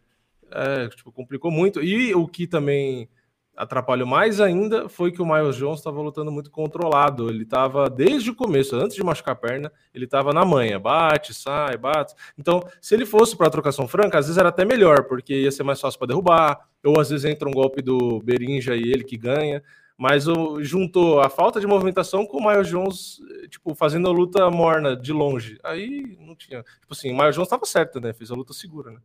[0.53, 1.83] É, tipo, complicou muito.
[1.83, 3.09] E o que também
[3.57, 7.29] atrapalhou mais ainda foi que o Miles Jones estava lutando muito controlado.
[7.29, 11.35] Ele estava, desde o começo, antes de machucar a perna, ele estava na manha, bate,
[11.35, 12.15] sai, bate.
[12.39, 15.51] Então, se ele fosse para a trocação franca, às vezes era até melhor, porque ia
[15.53, 19.05] ser mais fácil para derrubar, ou às vezes entra um golpe do Berinja e ele
[19.05, 19.63] que ganha.
[19.99, 24.51] Mas o, juntou a falta de movimentação com o Miles Jones, tipo, fazendo a luta
[24.51, 25.59] morna de longe.
[25.63, 26.63] Aí não tinha.
[26.63, 28.13] Tipo assim, o Miles Jones estava certo, né?
[28.13, 28.99] Fez a luta segura, né?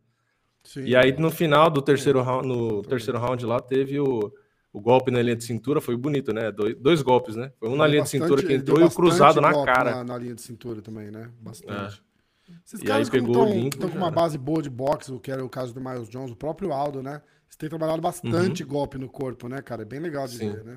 [0.68, 4.30] Sim, e aí, no final do terceiro round, no terceiro round lá, teve o,
[4.70, 6.52] o golpe na linha de cintura, foi bonito, né?
[6.52, 7.50] Dois, dois golpes, né?
[7.58, 9.96] Foi um na linha bastante, de cintura que entrou e o cruzado na cara.
[9.96, 11.30] Na, na, linha de cintura também, né?
[11.40, 12.02] Bastante.
[12.50, 12.52] É.
[12.66, 15.72] Esses e caras estão com uma base boa de boxe, o que era o caso
[15.72, 17.22] do Miles Jones, o próprio Aldo, né?
[17.48, 18.68] Você tem trabalhado bastante uhum.
[18.68, 19.82] golpe no corpo, né, cara?
[19.82, 20.50] É bem legal de Sim.
[20.50, 20.76] ver, né?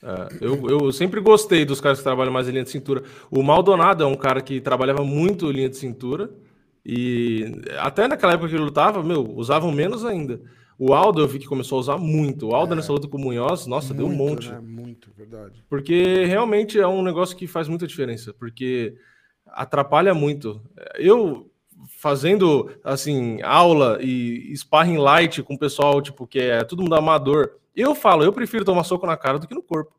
[0.00, 3.02] É, eu, eu sempre gostei dos caras que trabalham mais em linha de cintura.
[3.32, 6.30] O Maldonado é um cara que trabalhava muito linha de cintura.
[6.84, 10.40] E até naquela época que ele lutava, meu, usavam menos ainda.
[10.78, 12.48] O Aldo eu vi que começou a usar muito.
[12.48, 12.76] O Aldo é.
[12.76, 14.50] nessa luta com o Munhoz, nossa, muito, deu um monte.
[14.50, 14.60] Né?
[14.60, 15.64] Muito, verdade.
[15.68, 18.96] Porque realmente é um negócio que faz muita diferença, porque
[19.46, 20.60] atrapalha muito.
[20.96, 21.50] Eu
[21.98, 27.58] fazendo assim aula e sparring light com o pessoal tipo que é todo mundo amador,
[27.74, 29.92] eu falo, eu prefiro tomar soco na cara do que no corpo.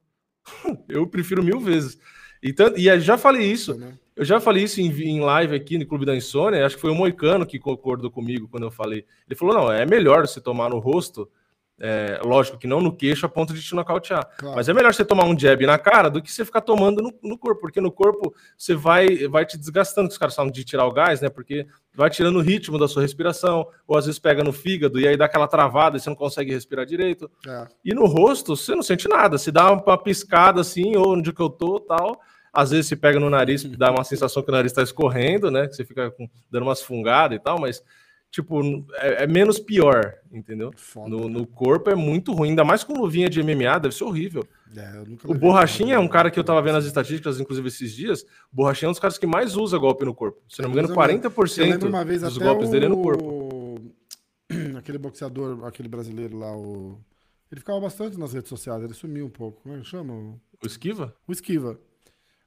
[0.87, 1.97] eu prefiro mil vezes.
[2.45, 3.73] E, tanto, e já falei isso.
[3.73, 3.93] Né?
[4.15, 6.91] Eu já falei isso em, em, live aqui no Clube da Insônia, acho que foi
[6.91, 9.03] o Moicano que concordou comigo quando eu falei.
[9.27, 11.27] Ele falou: não, é melhor você tomar no rosto,
[11.79, 14.29] é, lógico que não no queixo a ponto de te nocautear.
[14.37, 14.55] Claro.
[14.55, 17.11] Mas é melhor você tomar um jab na cara do que você ficar tomando no,
[17.23, 20.85] no, corpo, porque no corpo você vai, vai te desgastando, os caras falam de tirar
[20.85, 21.29] o gás, né?
[21.29, 25.07] Porque vai tirando o ritmo da sua respiração, ou às vezes pega no fígado e
[25.07, 27.29] aí dá aquela travada e você não consegue respirar direito.
[27.47, 27.67] É.
[27.83, 31.41] E no rosto você não sente nada, se dá uma piscada assim, ou onde que
[31.41, 32.21] eu tô tal
[32.55, 35.67] às vezes se pega no nariz, dá uma sensação que o nariz está escorrendo, né?
[35.67, 37.83] Que você fica com, dando umas fungadas e tal, mas
[38.35, 38.61] tipo,
[38.95, 40.71] é, é menos pior, entendeu?
[40.75, 44.03] Foda, no, no, corpo é muito ruim, ainda mais com luvinha de MMA, deve ser
[44.03, 44.45] horrível.
[44.75, 48.23] É, o Borrachinha é um cara que eu tava vendo as estatísticas, inclusive esses dias.
[48.51, 50.41] O Borrachinha é um dos caras que mais usa golpe no corpo.
[50.49, 52.71] Se não me engano, 40% uma vez dos golpes o...
[52.71, 53.79] dele é no corpo.
[54.77, 56.99] Aquele boxeador, aquele brasileiro lá, o.
[57.51, 59.61] Ele ficava bastante nas redes sociais, ele sumiu um pouco.
[59.61, 60.13] Como é que chama?
[60.13, 61.15] O Esquiva?
[61.27, 61.79] O Esquiva.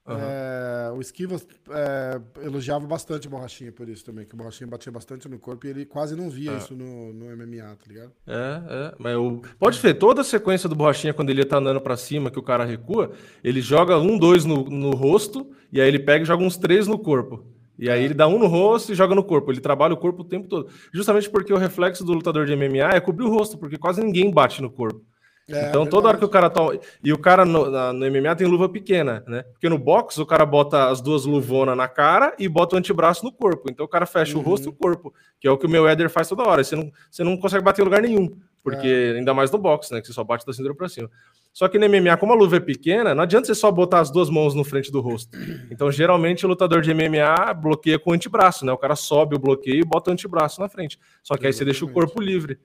[0.09, 0.17] Uhum.
[0.19, 4.91] É, o Esquiva é, elogiava bastante o Borrachinha por isso também, que o Borrachinha batia
[4.91, 6.57] bastante no corpo e ele quase não via é.
[6.57, 8.11] isso no, no, MMA, tá ligado?
[8.25, 8.95] É, é.
[8.97, 9.41] Mas o...
[9.59, 12.43] Pode ver, toda a sequência do Borrachinha, quando ele tá andando pra cima, que o
[12.43, 13.11] cara recua,
[13.43, 16.87] ele joga um, dois no, no rosto, e aí ele pega e joga uns três
[16.87, 17.45] no corpo.
[17.77, 19.51] E aí ele dá um no rosto e joga no corpo.
[19.51, 20.69] Ele trabalha o corpo o tempo todo.
[20.93, 24.29] Justamente porque o reflexo do lutador de MMA é cobrir o rosto, porque quase ninguém
[24.29, 25.01] bate no corpo.
[25.49, 26.77] É, então, toda hora que o cara toma.
[27.03, 29.43] E o cara no, na, no, MMA tem luva pequena, né?
[29.43, 33.25] Porque no boxe o cara bota as duas luvonas na cara e bota o antebraço
[33.25, 33.69] no corpo.
[33.69, 34.41] Então o cara fecha uhum.
[34.41, 36.63] o rosto e o corpo, que é o que o meu Éder faz toda hora.
[36.63, 38.29] Você não, você não consegue bater em lugar nenhum.
[38.63, 39.17] Porque é.
[39.17, 40.01] ainda mais no boxe, né?
[40.01, 41.09] Que você só bate da cintura pra cima.
[41.51, 44.11] Só que no MMA, como a luva é pequena, não adianta você só botar as
[44.11, 45.35] duas mãos no frente do rosto.
[45.71, 48.71] Então, geralmente, o lutador de MMA bloqueia com o antebraço, né?
[48.71, 50.99] O cara sobe o bloqueio e bota o antebraço na frente.
[51.23, 52.59] Só que aí você deixa o corpo livre.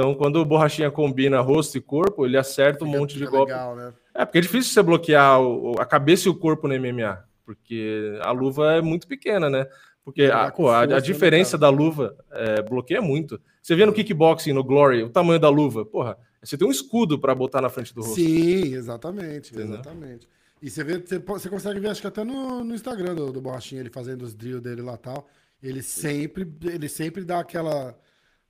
[0.00, 3.52] Então, quando o borrachinha combina rosto e corpo, ele acerta um fica, monte de golpe.
[3.52, 3.92] Legal, né?
[4.14, 8.18] É, porque é difícil você bloquear o, a cabeça e o corpo no MMA, porque
[8.22, 9.66] a luva é muito pequena, né?
[10.02, 13.38] Porque a, pô, a, a, né, diferença da luva é, bloqueia muito.
[13.60, 17.18] Você vê no kickboxing, no Glory, o tamanho da luva, porra, você tem um escudo
[17.18, 18.14] para botar na frente do rosto.
[18.14, 19.74] Sim, exatamente, Entendeu?
[19.74, 20.26] exatamente.
[20.62, 23.40] E você vê, você, você, consegue ver, acho que até no, no Instagram do, do
[23.42, 25.28] Borrachinha, ele fazendo os drills dele lá tal.
[25.62, 27.94] Ele sempre, ele sempre dá aquela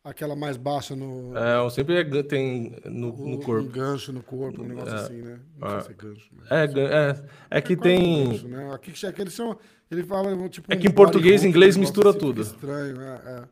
[0.05, 1.33] aquela mais baixa no.
[1.37, 3.69] É, sempre é, tem no, no, corpo.
[3.69, 5.41] Um gancho no corpo, um negócio é, assim, né?
[5.59, 6.31] Não é, sei se é gancho.
[6.33, 6.51] Mas...
[6.51, 8.31] É, é, é que tem.
[8.31, 8.75] Gancho, né?
[8.75, 9.59] Aqui que eles são.
[9.91, 10.73] Ele fala, tipo.
[10.73, 12.43] É que em português e inglês mistura assim, tudo.
[12.43, 13.43] Estranho, é, é.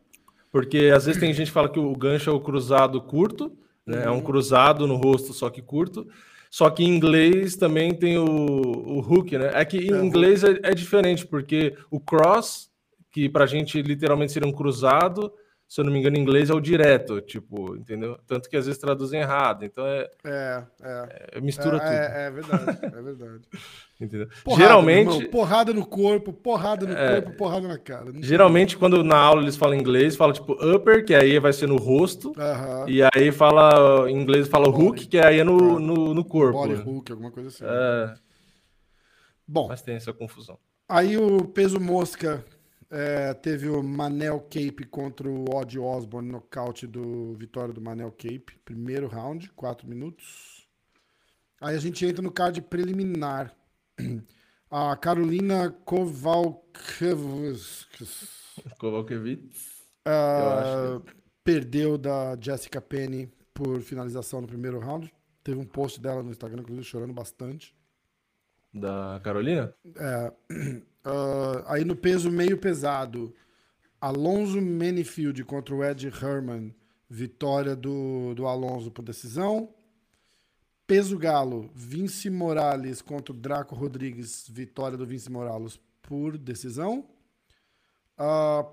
[0.50, 3.52] Porque às vezes tem gente que fala que o gancho é o cruzado curto,
[3.84, 3.98] né?
[3.98, 4.02] Uhum.
[4.02, 4.22] É um uhum.
[4.22, 6.08] cruzado no rosto, só que curto.
[6.50, 9.50] Só que em inglês também tem o, o hook, né?
[9.52, 12.70] É que em é, inglês é, é diferente, porque o cross,
[13.10, 15.30] que pra gente literalmente seria um cruzado,
[15.68, 18.18] se eu não me engano, em inglês é o direto, tipo, entendeu?
[18.26, 20.08] Tanto que às vezes traduzem errado, então é.
[20.24, 21.28] É, é.
[21.32, 21.92] é mistura é, tudo.
[21.92, 23.42] É, é, verdade, é verdade.
[24.00, 24.28] entendeu?
[24.42, 25.14] Porrada, geralmente.
[25.14, 28.10] Irmão, porrada no corpo, porrada no é, corpo, porrada na cara.
[28.14, 31.76] Geralmente, quando na aula eles falam inglês, fala tipo upper, que aí vai ser no
[31.76, 32.30] rosto.
[32.30, 32.88] Uh -huh.
[32.88, 34.82] E aí fala, em inglês fala Body.
[34.82, 36.66] hook, que aí é no, no, no corpo.
[36.66, 37.64] Body hook, alguma coisa assim.
[37.66, 38.14] É.
[39.46, 39.68] Bom.
[39.68, 40.58] Mas tem essa confusão.
[40.88, 42.42] Aí o peso mosca
[42.90, 48.58] é, teve o Manel Cape contra o Odd Osborne, nocaute do vitória do Manel Cape.
[48.64, 50.66] Primeiro round, 4 minutos.
[51.60, 53.54] Aí a gente entra no card preliminar.
[54.70, 57.86] A Carolina Kowalkiewicz
[60.06, 61.02] uh,
[61.42, 65.10] perdeu da Jessica Penny por finalização no primeiro round.
[65.42, 67.74] Teve um post dela no Instagram, inclusive, chorando bastante.
[68.74, 69.74] Da Carolina?
[69.96, 70.32] É.
[71.04, 73.34] Uh, aí no peso meio pesado,
[74.00, 76.74] Alonso Manifield contra o Ed Herman,
[77.08, 79.74] vitória do, do Alonso por decisão.
[80.86, 87.06] Peso galo, Vince Morales contra o Draco Rodrigues, vitória do Vince Morales por decisão.
[88.18, 88.66] Uh,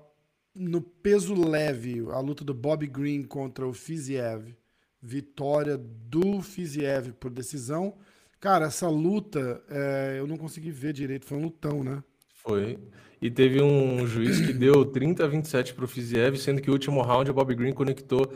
[0.54, 4.56] no peso leve, a luta do Bobby Green contra o Fiziev,
[5.02, 7.94] vitória do Fiziev por decisão.
[8.40, 12.02] Cara, essa luta é, eu não consegui ver direito, foi um lutão, né?
[12.46, 12.78] Foi.
[13.20, 16.72] E teve um juiz que deu 30 a 27 para o Fiziev, sendo que o
[16.72, 18.30] último round o Bob Green conectou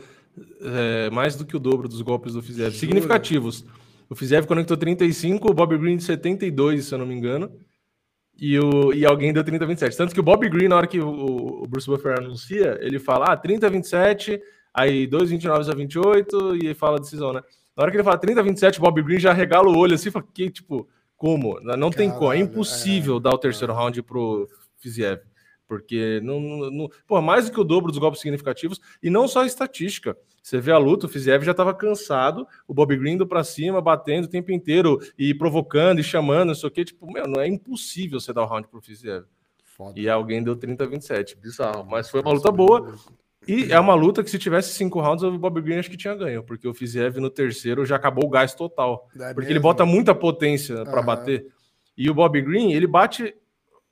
[0.61, 2.73] é, mais do que o dobro dos golpes do Fiziev.
[2.73, 3.63] Significativos.
[4.09, 7.51] O Fiziev conectou 35, o Bob Green 72, se eu não me engano.
[8.37, 9.95] E, o, e alguém deu 30 a 27.
[9.95, 13.33] Tanto que o Bob Green, na hora que o, o Bruce Buffer anuncia, ele fala:
[13.33, 14.41] ah, 30 a 27,
[14.73, 17.41] aí 2, 29 a 28, e fala decisão, né?
[17.77, 19.93] Na hora que ele fala 30 a 27, o Bob Green já regala o olho
[19.93, 20.89] assim fala: que tipo
[21.21, 21.59] como?
[21.59, 22.33] Não tem como.
[22.33, 23.75] É impossível é, dar o terceiro é.
[23.75, 25.21] round pro Fiziev.
[25.67, 29.27] Porque não, não, não, pô, mais do que o dobro dos golpes significativos, e não
[29.27, 30.17] só a estatística.
[30.41, 33.79] Você vê a luta, o Fiziev já estava cansado, o Bob Green indo para cima,
[33.79, 36.83] batendo o tempo inteiro, e provocando e chamando, não sei o que.
[36.83, 39.25] Tipo, meu, não é impossível você dar o round pro Fiziev.
[39.63, 39.99] Foda.
[39.99, 41.37] E alguém deu 30 a 27.
[41.37, 41.85] Bizarro.
[41.85, 42.93] Mas foi uma luta boa.
[43.47, 46.15] E é uma luta que se tivesse cinco rounds, o Bob Green acho que tinha
[46.15, 49.09] ganho, porque o Fiziev no terceiro já acabou o gás total.
[49.19, 51.05] É porque ele bota muita potência para uhum.
[51.05, 51.47] bater.
[51.97, 53.33] E o Bob Green, ele bate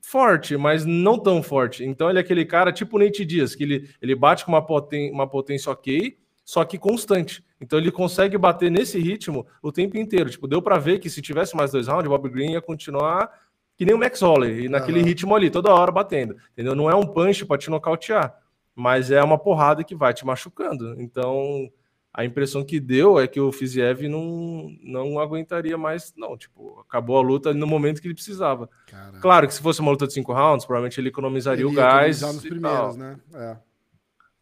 [0.01, 1.83] forte, mas não tão forte.
[1.83, 4.61] Então ele é aquele cara tipo o Nate Diaz, que ele, ele bate com uma,
[4.61, 7.43] poten uma potência ok, só que constante.
[7.59, 10.29] Então ele consegue bater nesse ritmo o tempo inteiro.
[10.29, 13.31] Tipo, deu para ver que se tivesse mais dois rounds, o Bob Green ia continuar
[13.75, 15.05] que nem o Max Holloway, naquele uhum.
[15.05, 16.35] ritmo ali, toda hora batendo.
[16.51, 16.75] Entendeu?
[16.75, 18.35] Não é um punch para te nocautear
[18.75, 20.99] mas é uma porrada que vai te machucando.
[21.01, 21.69] Então,
[22.13, 26.37] a impressão que deu é que o Fiziev não, não aguentaria mais, não.
[26.37, 28.69] Tipo, acabou a luta no momento que ele precisava.
[28.87, 29.19] Caraca.
[29.19, 32.21] Claro que se fosse uma luta de cinco rounds, provavelmente ele economizaria ele o gás.
[32.21, 33.19] nos primeiros, né?
[33.33, 33.57] É.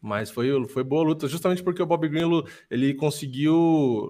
[0.00, 3.54] Mas foi, foi boa luta, justamente porque o Bob Green ele conseguiu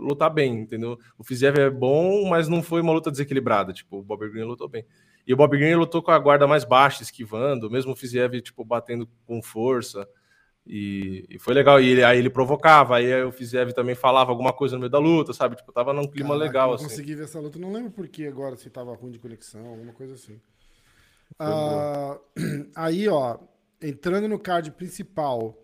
[0.02, 0.98] lutar bem, entendeu?
[1.16, 3.72] O Fiziev é bom, mas não foi uma luta desequilibrada.
[3.72, 4.84] Tipo, o Bob Green lutou bem.
[5.28, 8.64] E o Bob Green lutou com a guarda mais baixa, esquivando, mesmo o Fiziev, tipo,
[8.64, 10.08] batendo com força.
[10.66, 11.78] E, e, foi legal.
[11.78, 14.98] E ele, aí ele provocava, aí o Fiziev também falava alguma coisa no meio da
[14.98, 15.56] luta, sabe?
[15.56, 16.68] Tipo, tava num clima Caraca, legal.
[16.70, 16.84] Eu assim.
[16.84, 19.92] consegui ver essa luta, não lembro por que agora, se tava ruim de conexão, alguma
[19.92, 20.40] coisa assim.
[21.38, 22.18] Ah,
[22.74, 23.38] aí, ó,
[23.82, 25.54] entrando no card principal,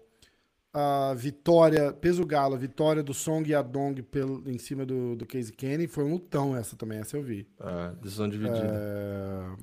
[0.74, 5.52] a vitória, peso galo, vitória do Song e Adong pelo, em cima do, do Casey
[5.54, 7.48] Kenny, foi um lutão essa também, essa eu vi.
[7.58, 8.84] Ah, decisão dividida.
[9.02, 9.56] É,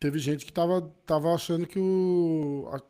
[0.00, 2.68] teve gente que tava, tava achando que o...
[2.72, 2.82] a-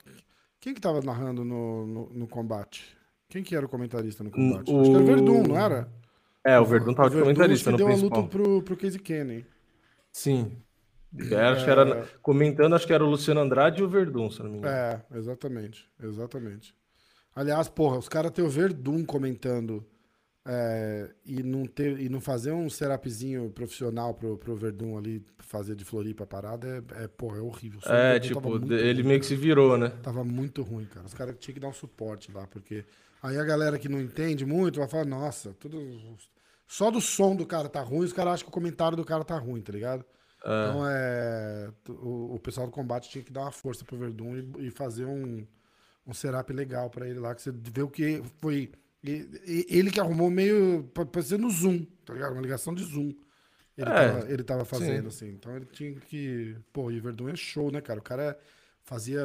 [0.60, 2.96] quem que tava narrando no, no, no combate?
[3.28, 4.76] Quem que era o comentarista no combate?
[4.76, 5.90] o- Acho que era o Verdun, não era?
[6.44, 8.22] É, o Verdun tava O de Verdun comentarista acho que no deu a principal.
[8.22, 9.44] luta pro, pro Casey Kenny.
[10.12, 10.62] Sim.
[11.30, 14.42] É, acho que era, comentando, acho que era o Luciano Andrade e o Verdun, se
[14.42, 14.82] não me engano.
[14.82, 16.74] É, exatamente, exatamente.
[17.38, 19.86] Aliás, porra, os caras ter o Verdun comentando
[20.44, 25.76] é, e, não ter, e não fazer um serapzinho profissional pro, pro Verdun ali fazer
[25.76, 27.78] de Floripa a parada é, é, porra, é horrível.
[27.84, 28.40] É, tipo,
[28.74, 29.90] ele ruim, meio que se virou, né?
[30.02, 31.06] Tava muito ruim, cara.
[31.06, 32.84] Os caras tinham que dar um suporte lá, porque
[33.22, 35.80] aí a galera que não entende muito vai falar, nossa, tudo.
[36.66, 39.22] Só do som do cara tá ruim, os caras acham que o comentário do cara
[39.22, 40.04] tá ruim, tá ligado?
[40.40, 41.70] Então é.
[41.88, 45.04] O, o pessoal do combate tinha que dar uma força pro Verdun e, e fazer
[45.04, 45.46] um,
[46.08, 48.72] um setup legal pra ele lá, que você vê o que foi.
[49.04, 50.82] Ele que arrumou meio.
[50.94, 52.32] pa- parecendo no Zoom, tá ligado?
[52.32, 53.12] Uma ligação de Zoom.
[53.76, 55.28] Ele, É, tava, ele tava fazendo, assim.
[55.28, 56.56] Então ele tinha que.
[56.72, 58.00] Pô, e o Verdun é show, né, cara?
[58.00, 58.36] O cara
[58.82, 59.22] fazia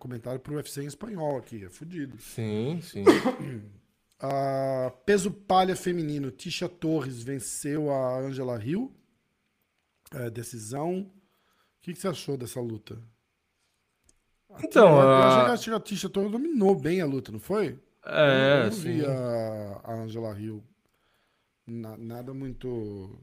[0.00, 2.18] comentário pro UFC em espanhol aqui, é fudido.
[2.20, 3.04] Sim, sim.
[4.24, 8.94] Ah, peso palha feminino, Tisha Torres venceu a Angela Hill.
[10.12, 11.00] É, decisão.
[11.00, 11.10] O
[11.82, 12.96] que, que você achou dessa luta?
[14.62, 17.78] Então, eu, eu a- achei que a Tisha Torres dominou bem a luta, não foi?
[18.04, 18.82] eu É, não sim.
[18.82, 20.62] vi a, a Angela Hill
[21.66, 23.18] na- nada muito.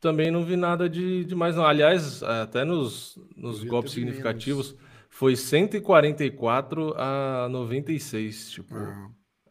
[0.00, 1.64] Também não vi nada de, de mais, não.
[1.64, 4.74] Aliás, até nos, nos golpes significativos,
[5.08, 8.50] foi 144 a 96.
[8.50, 8.74] Tipo,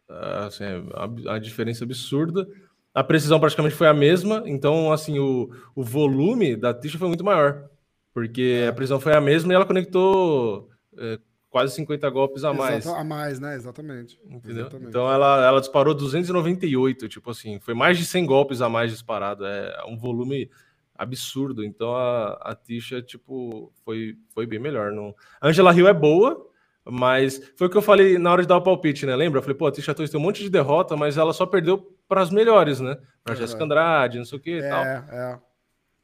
[0.08, 2.46] Ah, assim, é a, a diferença absurda.
[2.94, 7.24] A precisão praticamente foi a mesma, então, assim, o, o volume da Tisha foi muito
[7.24, 7.70] maior.
[8.12, 11.18] Porque a precisão foi a mesma e ela conectou é,
[11.50, 12.84] quase 50 golpes a mais.
[12.84, 13.54] exata- a mais, né?
[13.54, 14.18] Exatamente.
[14.24, 14.62] Entendeu?
[14.62, 14.88] Exatamente.
[14.88, 19.44] Então ela, ela disparou 298, tipo assim, foi mais de 100 golpes a mais disparado,
[19.44, 20.50] é um volume
[20.96, 21.64] absurdo.
[21.64, 24.92] Então a, a Tisha, tipo, foi, foi bem melhor.
[24.92, 25.14] Não...
[25.40, 26.48] A Angela Hill é boa,
[26.84, 29.14] mas foi o que eu falei na hora de dar o palpite, né?
[29.14, 29.38] Lembra?
[29.38, 31.78] Eu falei, pô, a Tisha Torres tem um monte de derrota, mas ela só perdeu
[32.08, 32.96] para as melhores, né?
[33.22, 33.34] Para.
[33.34, 34.84] Jessica Andrade, não sei o que e tal.
[34.84, 35.38] É, é.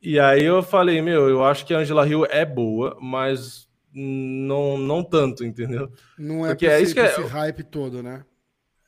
[0.01, 3.68] E aí eu falei, meu, eu acho que a Angela Hill é boa, mas
[3.99, 5.91] não, não tanto, entendeu?
[6.19, 8.25] Não é Porque é isso que é- esse hype todo, né?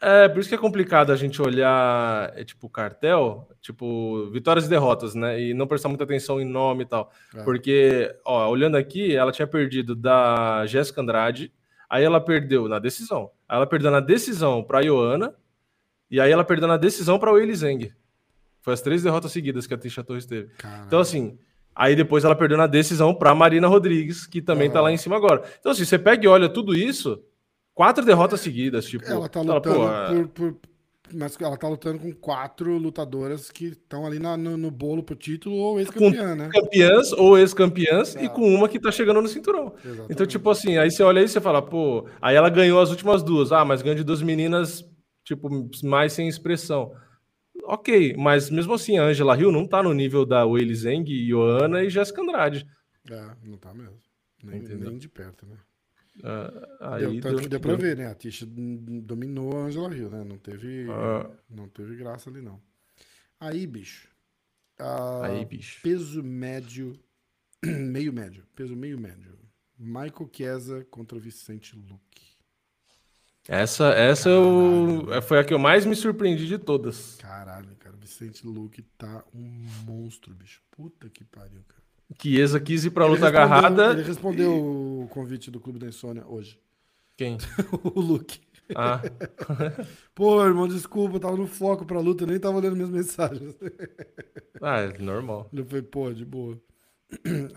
[0.02, 4.68] É, por isso que é complicado a gente olhar, é, tipo, cartel, tipo, vitórias e
[4.70, 5.38] derrotas, né?
[5.38, 7.12] E não prestar muita atenção em nome e tal.
[7.34, 7.42] É.
[7.42, 11.52] Porque, ó, olhando aqui, ela tinha perdido da Jéssica Andrade,
[11.88, 13.30] aí ela perdeu na decisão.
[13.46, 15.34] Aí ela perdeu na decisão pra Ioana,
[16.10, 17.92] e aí ela perdeu na decisão pra Weili Zeng.
[18.62, 20.48] Foi as três derrotas seguidas que a Tisha Torres teve.
[20.56, 20.84] Caralho.
[20.86, 21.38] Então, assim,
[21.74, 24.82] aí depois ela perdeu na decisão pra Marina Rodrigues, que também tá Ah.
[24.82, 25.42] lá em cima agora.
[25.58, 27.22] Então, assim, você pega e olha tudo isso,
[27.74, 29.04] quatro derrotas seguidas, tipo.
[29.06, 30.56] Ela tá lutando pô, é- por, por-
[31.12, 35.16] Mas ela tá lutando com quatro lutadoras que estão ali na- no, no bolo pro
[35.16, 36.48] título ou ex-campeã, né?
[36.52, 39.74] campeãs ou ex-campeãs e com uma que tá chegando no cinturão.
[39.84, 40.12] Exatamente.
[40.12, 42.90] Então, tipo assim, aí você olha aí e você fala, pô, aí ela ganhou as
[42.90, 43.50] últimas duas.
[43.50, 44.84] Ah, mas ganhou de duas meninas,
[45.24, 45.48] tipo,
[45.82, 46.92] mais sem expressão.
[47.64, 51.82] Ok, mas mesmo assim, a Angela Hill não tá no nível da Weili Zeng, Joana
[51.84, 52.66] e Jéssica Andrade.
[53.10, 53.98] É, não tá mesmo.
[54.42, 55.56] Nem, nem de perto, né?
[56.22, 57.78] Ah, Deu, aí tanto deu- que deu pra deu.
[57.78, 58.06] ver, né?
[58.06, 60.24] A Tisha dominou a Angela Hill, né?
[60.24, 61.30] Não teve, Ah.
[61.48, 62.60] não teve graça ali, não.
[63.38, 64.08] Aí, bicho.
[64.78, 65.80] ah, Aí, bicho.
[65.82, 66.92] Peso médio.
[67.64, 68.44] meio médio.
[68.54, 69.38] Peso meio médio.
[69.78, 72.29] Michael Chiesa contra o Vicente Luque.
[73.50, 77.16] Essa, essa eu, foi a que eu mais me surpreendi de todas.
[77.16, 77.96] Caralho, cara.
[77.96, 80.62] O Vicente Luque tá um monstro, bicho.
[80.70, 81.82] Puta que pariu, cara.
[82.22, 83.90] Chiesa quis ir pra Ele luta agarrada.
[83.90, 86.60] Ele respondeu o convite do Clube da Insônia hoje.
[87.16, 87.38] Quem?
[87.92, 88.40] o Luke.
[88.72, 89.02] Ah,
[90.14, 93.56] Pô, irmão, desculpa, eu tava no foco pra luta, nem tava olhando minhas mensagens.
[94.62, 95.48] ah, é normal.
[95.52, 96.56] Ele foi, pô, de boa.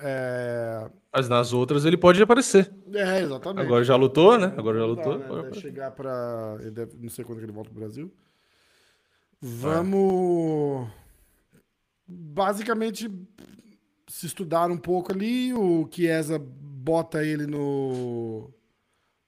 [0.01, 2.73] É, Mas nas outras ele pode aparecer.
[2.93, 3.65] é exatamente.
[3.65, 4.53] Agora já lutou, né?
[4.57, 5.19] Agora já Não lutou.
[5.19, 5.41] dá, né?
[5.43, 5.93] Deve chegar.
[6.59, 6.97] Ele deve...
[6.99, 8.11] Não sei quando que ele volta pro Brasil.
[9.39, 10.87] Vamos.
[12.07, 13.11] Basicamente,
[14.07, 18.49] se estudar um pouco ali, o Chiesa bota ele no.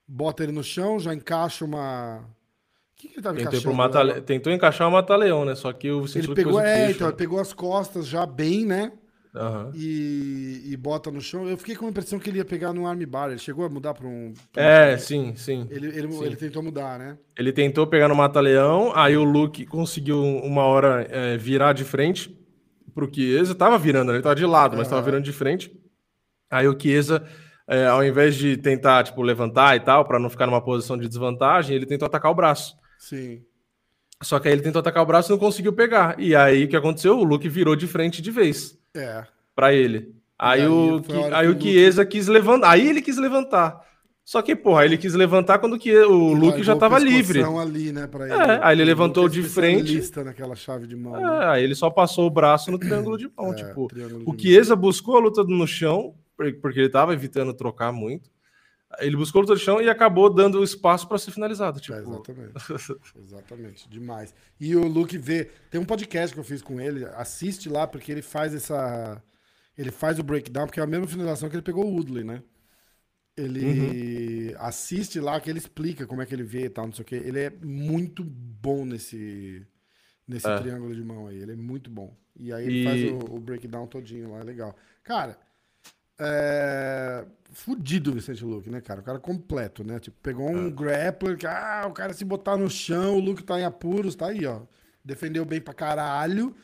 [0.08, 2.18] Bota ele no chão, já encaixa uma.
[2.20, 3.74] O que, que ele tava Tentou, encaixando?
[3.76, 4.22] mata...
[4.22, 5.54] Tentou encaixar o Mata-Leão, né?
[5.54, 8.92] Só que o Vicente Ele pegou, é, então, ele pegou as costas já bem, né?
[9.36, 9.70] Aham.
[9.74, 11.46] E, e bota no chão.
[11.48, 13.28] Eu fiquei com a impressão que ele ia pegar no armbar.
[13.30, 14.32] Ele chegou a mudar para um.
[14.52, 15.66] pra um- É, sim, sim.
[15.70, 16.24] Ele, ele, sim.
[16.24, 17.18] ele tentou mudar, né?
[17.38, 22.34] Ele tentou pegar no Mata-Leão, aí o Luke conseguiu uma hora é, virar de frente
[22.94, 23.54] pro Chiesa.
[23.54, 25.04] Tava virando, ele tava de lado, mas tava Aham.
[25.04, 25.70] virando de frente.
[26.50, 27.22] Aí o Chiesa
[27.68, 31.08] é, ao invés de tentar, tipo, levantar e tal, para não ficar numa posição de
[31.08, 32.74] desvantagem, ele tentou atacar o braço.
[32.98, 33.42] Sim.
[34.22, 36.18] Só que aí ele tentou atacar o braço e não conseguiu pegar.
[36.18, 37.18] E aí o que aconteceu?
[37.18, 38.78] O Luke virou de frente de vez.
[38.96, 39.26] É.
[39.54, 40.14] Pra ele.
[40.38, 42.12] Aí, aí o, aí o Chiesa Luke...
[42.12, 42.70] quis levantar.
[42.70, 43.86] Aí ele quis levantar.
[44.26, 47.44] Só que, porra, ele quis levantar quando que o Luke já tava livre.
[47.44, 48.32] Ali, né, ele.
[48.32, 50.02] É, aí ele levantou de frente.
[50.16, 51.16] naquela chave de mão.
[51.16, 51.46] É, né?
[51.46, 53.52] aí ele só passou o braço no triângulo de mão.
[53.52, 53.86] É, tipo,
[54.26, 58.28] o Chiesa buscou a luta no chão, porque ele tava evitando trocar muito.
[58.98, 61.80] Ele buscou luta no chão e acabou dando espaço para ser finalizado.
[61.80, 61.96] Tipo...
[61.96, 62.52] É, exatamente.
[63.24, 64.34] exatamente, demais.
[64.58, 65.50] E o Luke vê.
[65.70, 69.22] Tem um podcast que eu fiz com ele, assiste lá, porque ele faz essa.
[69.76, 72.42] Ele faz o breakdown, porque é a mesma finalização que ele pegou o Woodley, né?
[73.36, 74.56] Ele uhum.
[74.60, 77.06] assiste lá que ele explica como é que ele vê e tal, não sei o
[77.06, 77.16] que.
[77.16, 79.66] Ele é muito bom nesse,
[80.26, 80.56] nesse é.
[80.56, 81.42] triângulo de mão aí.
[81.42, 82.16] Ele é muito bom.
[82.34, 82.84] E aí ele e...
[82.84, 84.74] faz o, o, breakdown todinho lá, é legal.
[85.04, 85.38] Cara,
[86.18, 87.24] é...
[87.52, 89.00] fudido o Vicente Luke, né, cara?
[89.00, 89.98] O cara completo, né?
[89.98, 90.70] Tipo, pegou um é.
[90.70, 94.28] grappler que, ah, o cara se botar no chão, o Luke tá em apuros, tá
[94.28, 94.60] aí, ó.
[95.04, 96.54] Defendeu bem pra caralho.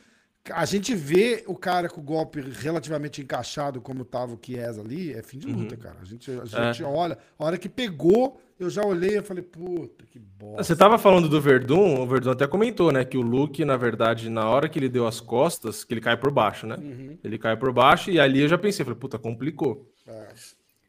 [0.51, 5.13] A gente vê o cara com o golpe relativamente encaixado, como tava o Chiesa ali,
[5.13, 5.81] é fim de luta, uhum.
[5.81, 5.99] cara.
[6.03, 6.87] A gente, a gente é.
[6.87, 10.63] olha, a hora que pegou, eu já olhei e falei, puta, que bosta.
[10.63, 14.29] Você tava falando do Verdun, o Verdun até comentou, né, que o Luke, na verdade,
[14.29, 16.77] na hora que ele deu as costas, que ele cai por baixo, né?
[16.79, 17.19] Uhum.
[17.23, 19.89] Ele cai por baixo e ali eu já pensei, falei, puta, complicou.
[20.07, 20.29] É.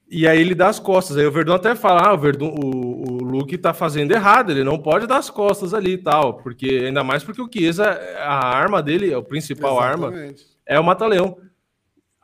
[0.10, 1.18] E aí ele dá as costas.
[1.18, 4.64] Aí o Verdun até fala: ah, o, Verdun, o, o Luke tá fazendo errado, ele
[4.64, 6.36] não pode dar as costas ali e tal.
[6.36, 7.86] Porque, ainda mais porque o Chiesa,
[8.20, 10.14] a arma dele, a principal Exatamente.
[10.14, 10.36] arma,
[10.68, 11.38] é o Mata-Leão.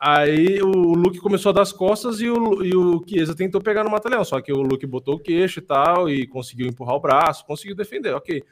[0.02, 3.84] Aí o Luke começou a dar as costas e o, e o Chiesa tentou pegar
[3.84, 4.24] no Mata-Leão.
[4.24, 7.76] Só que o Luke botou o queixo e tal, e conseguiu empurrar o braço, conseguiu
[7.76, 8.42] defender, ok.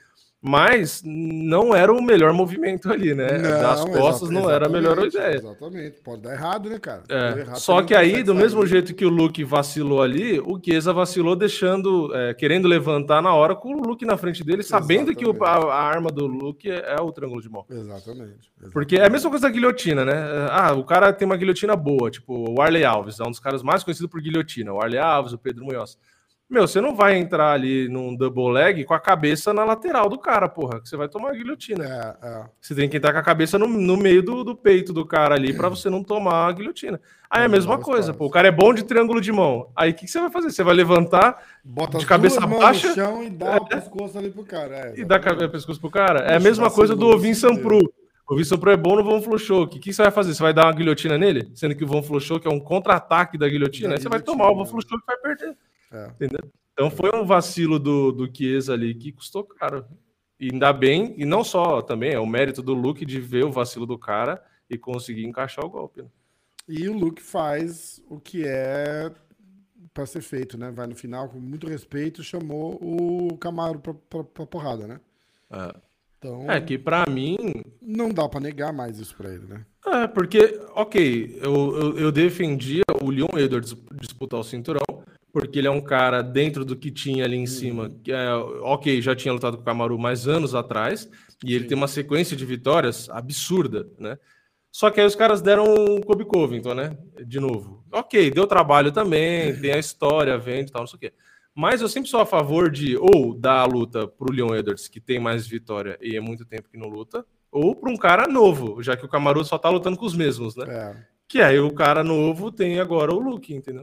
[0.41, 3.39] Mas não era o melhor movimento ali, né?
[3.39, 5.35] Não, das costas não era a melhor ideia.
[5.35, 6.01] Exatamente.
[6.01, 7.03] Pode dar errado, né, cara?
[7.09, 7.57] É.
[7.57, 12.15] Só que aí, do mesmo jeito que o Luke vacilou ali, o Chiesa vacilou deixando,
[12.15, 15.19] é, querendo levantar na hora com o Luke na frente dele, sabendo Exatamente.
[15.19, 17.65] que o, a, a, arma do Luke é, é, o triângulo de mão.
[17.69, 17.99] Exatamente.
[17.99, 18.73] Exatamente.
[18.73, 20.15] Porque é a mesma coisa da guilhotina, né?
[20.53, 23.61] Ah, o cara tem uma guilhotina boa, tipo o Arley Alves, é um dos caras
[23.61, 24.73] mais conhecidos por guilhotina.
[24.73, 25.99] O Arley Alves, o Pedro Munhoz.
[26.49, 30.19] Meu, você não vai entrar ali num double leg com a cabeça na lateral do
[30.19, 30.81] cara, porra.
[30.81, 31.85] Que você vai tomar a guilhotina.
[31.85, 32.45] É, é.
[32.59, 35.35] Você tem que entrar com a cabeça no, no meio do, do peito do cara
[35.35, 36.99] ali para você não tomar a guilhotina.
[37.29, 38.25] Aí é a mesma coisa, pô.
[38.25, 39.69] O cara é bom de triângulo de mão.
[39.77, 40.51] Aí o que, que, você vai fazer?
[40.51, 43.57] Você vai levantar Bota de cabeça baixa no chão e dá é.
[43.57, 44.75] o pescoço ali pro cara.
[44.75, 46.21] É, e dá o pescoço pro cara.
[46.21, 47.81] É a mesma coisa do Ovin Sampru.
[48.27, 49.65] O Ovin Sampru é bom no Von Flushou.
[49.65, 50.33] O que, que você vai fazer?
[50.33, 51.51] Você vai dar uma guilhotina nele?
[51.55, 54.55] Sendo que o Von que é um contra-ataque da guilhotina, aí você vai tomar o
[54.55, 55.55] Von Flushou que vai perder.
[55.93, 56.07] É.
[56.09, 56.51] Entendeu?
[56.73, 59.85] Então foi um vacilo do, do Chiesa ali que custou caro.
[60.39, 63.51] E ainda bem, e não só também, é o mérito do Luke de ver o
[63.51, 66.03] vacilo do cara e conseguir encaixar o golpe.
[66.03, 66.09] Né?
[66.69, 69.11] E o Luke faz o que é
[69.93, 70.71] para ser feito, né?
[70.71, 75.01] Vai no final com muito respeito, chamou o Camaro pra, pra, porrada, né?
[75.51, 75.75] É.
[76.19, 77.37] Então, é que para mim.
[77.81, 79.65] Não dá para negar mais isso para ele, né?
[79.87, 84.98] É, porque, ok, eu, eu, eu defendia o Leon Edwards disputar o cinturão,
[85.33, 88.01] porque ele é um cara dentro do que tinha ali em cima, uhum.
[88.03, 91.09] que é, ok, já tinha lutado com o Camaru mais anos atrás,
[91.45, 91.69] e ele Sim.
[91.69, 94.19] tem uma sequência de vitórias absurda, né?
[94.71, 96.97] Só que aí os caras deram o Kobe Covington, né?
[97.25, 97.85] De novo.
[97.91, 101.13] Ok, deu trabalho também, tem a história, vende e tal, não sei o quê.
[101.55, 105.01] Mas eu sempre sou a favor de ou dar a luta pro Leon Edwards, que
[105.01, 108.83] tem mais vitória e é muito tempo que não luta, ou para um cara novo,
[108.83, 110.65] já que o Camaru só tá lutando com os mesmos, né?
[110.69, 110.97] É.
[111.27, 113.83] Que aí o cara novo tem agora o Luke, entendeu?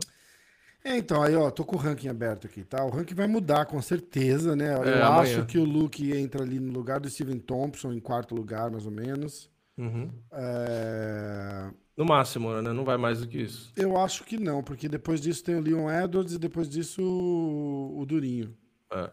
[0.86, 2.86] É, então, aí, ó, tô com o ranking aberto aqui, tá?
[2.86, 4.76] O ranking vai mudar com certeza, né?
[4.76, 8.36] Eu é, acho que o Luke entra ali no lugar do Steven Thompson, em quarto
[8.36, 9.50] lugar, mais ou menos.
[9.76, 10.12] Uhum.
[10.32, 11.71] É...
[11.98, 12.71] No máximo, né?
[12.71, 13.74] Não vai mais do que isso.
[13.76, 18.00] Eu acho que não, porque depois disso tem o Leon Edwards e depois disso o,
[18.00, 18.56] o Durinho.
[18.93, 19.10] É.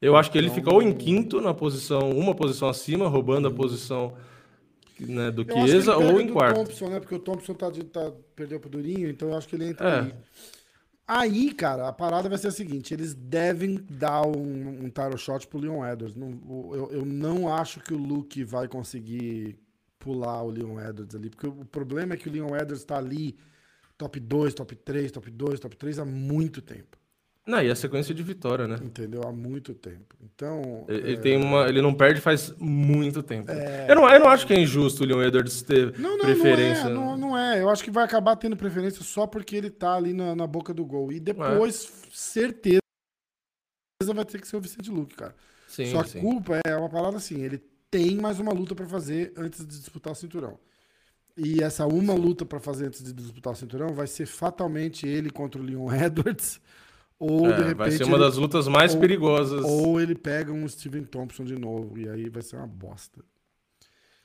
[0.00, 3.50] Eu acho que ele então, ficou em quinto na posição, uma posição acima, roubando a
[3.52, 3.56] uhum.
[3.56, 4.12] posição
[4.98, 6.56] né, do Chiesa, ou em quarto.
[6.56, 6.98] Thompson, né?
[6.98, 10.00] Porque o Thompson tá, tá, perdeu pro Durinho, então eu acho que ele entra é.
[10.00, 10.14] aí.
[11.06, 15.46] Aí, cara, a parada vai ser a seguinte: eles devem dar um, um title shot
[15.46, 16.16] pro Leon Edwards.
[16.16, 16.30] Não,
[16.74, 19.58] eu, eu não acho que o Luke vai conseguir
[19.98, 23.36] pular o Leon Edwards ali, porque o problema é que o Leon Edwards tá ali
[23.96, 26.98] top 2, top 3, top 2, top 3 há muito tempo.
[27.44, 28.78] Não, e a sequência de vitória, né?
[28.80, 29.22] Entendeu?
[29.24, 30.14] Há muito tempo.
[30.22, 30.84] Então.
[30.88, 31.10] Ele, é...
[31.10, 31.68] ele tem uma.
[31.68, 33.50] Ele não perde faz muito tempo.
[33.50, 33.90] É...
[33.90, 36.88] Eu, não, eu não acho que é injusto o Leon Edwards ter não, não, preferência.
[36.88, 37.60] Não é, não, não, é.
[37.60, 40.72] Eu acho que vai acabar tendo preferência só porque ele tá ali na, na boca
[40.72, 41.12] do gol.
[41.12, 42.80] E depois, certeza,
[44.14, 45.34] vai ter que ser o Vicente Luke, cara.
[45.66, 47.58] Sim, só que culpa é uma palavra assim: ele
[47.90, 50.60] tem mais uma luta para fazer antes de disputar o cinturão.
[51.36, 55.28] E essa uma luta para fazer antes de disputar o cinturão vai ser fatalmente ele
[55.28, 56.60] contra o Leon Edwards.
[57.24, 57.76] Ou É, de repente.
[57.76, 59.64] vai ser uma ele- das lutas mais ou- perigosas.
[59.64, 61.96] Ou ele pega um Steven Thompson de novo.
[61.98, 63.22] E aí vai ser uma bosta.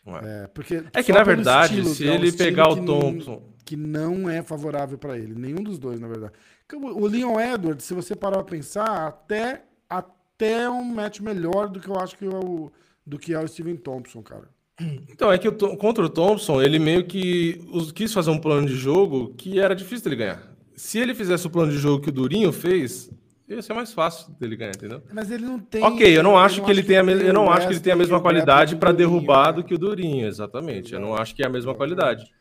[0.06, 0.44] É.
[0.44, 3.00] É, porque É que, na verdade, estilo, se é um ele pegar o que não-
[3.00, 3.44] Thompson.
[3.66, 5.36] que não é favorável para ele.
[5.36, 6.34] Nenhum dos dois, na verdade.
[6.74, 11.90] O Leon Edwards, se você parar pra pensar, até, até um match melhor do que
[11.90, 12.72] eu acho que é o,
[13.06, 14.50] do que é o Steven Thompson, cara.
[14.80, 18.66] Então, é que o contra o Thompson, ele meio que os- quis fazer um plano
[18.68, 20.57] de jogo que era difícil dele ganhar.
[20.78, 23.10] Se ele fizesse o plano de jogo que o Durinho fez,
[23.50, 25.02] ia ser mais fácil dele ganhar, entendeu?
[25.12, 25.84] Mas ele não tem.
[25.84, 27.98] Ok, eu não acho que ele tenha, eu não o acho que ele tenha a
[27.98, 29.54] wrestling mesma grappling qualidade para derrubar né?
[29.54, 30.94] do que o Durinho, exatamente.
[30.94, 32.32] Eu não acho que é a mesma qualidade.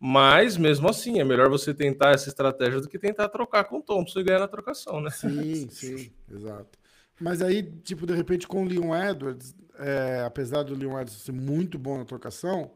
[0.00, 3.82] Mas, mesmo assim, é melhor você tentar essa estratégia do que tentar trocar com o
[3.82, 5.10] Thompson e ganhar na trocação, né?
[5.10, 6.78] Sim, sim, exato.
[7.20, 11.32] Mas aí, tipo, de repente, com o Leon Edwards, é, apesar do Leon Edwards ser
[11.32, 12.72] muito bom na trocação,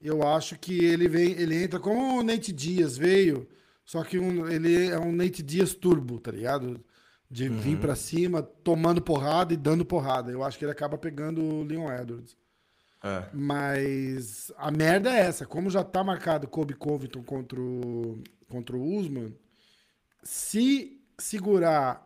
[0.00, 3.46] eu acho que ele vem, ele entra como o Nate Dias veio,
[3.86, 6.84] só que um- ele é um Nate Dias turbo, tá ligado?
[7.30, 10.30] De vir pra cima, tomando porrada e dando porrada.
[10.30, 12.36] Eu acho que ele acaba pegando o Leon Edwards.
[13.02, 13.28] É.
[13.32, 15.46] Mas a merda é essa.
[15.46, 19.34] Como já tá marcado Kobe Covington contra o, contra o Usman,
[20.22, 22.04] se segurar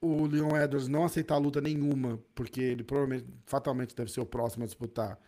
[0.00, 4.64] o Leon Edwards não aceitar luta nenhuma, porque ele provavelmente, fatalmente deve ser o próximo
[4.64, 5.18] a disputar,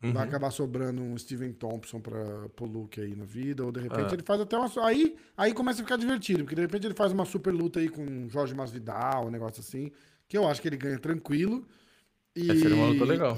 [0.00, 2.18] vai acabar sobrando um Steven Thompson para
[2.60, 4.14] o Luke aí na vida, ou de repente É.
[4.14, 4.70] ele faz até uma.
[4.86, 7.88] Aí, aí começa a ficar divertido, porque de repente ele faz uma super luta aí
[7.88, 9.90] com o Jorge Masvidal, um negócio assim,
[10.26, 11.66] que eu acho que ele ganha tranquilo.
[12.34, 12.46] E,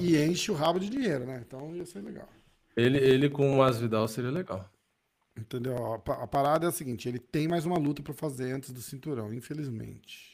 [0.01, 1.43] e enche o rabo de dinheiro, né?
[1.47, 2.29] Então ia ser legal.
[2.77, 4.71] Ele, ele com o Masvidal seria legal.
[5.37, 5.77] Entendeu?
[5.95, 8.81] A, a parada é a seguinte: ele tem mais uma luta pra fazer antes do
[8.83, 10.32] cinturão, infelizmente.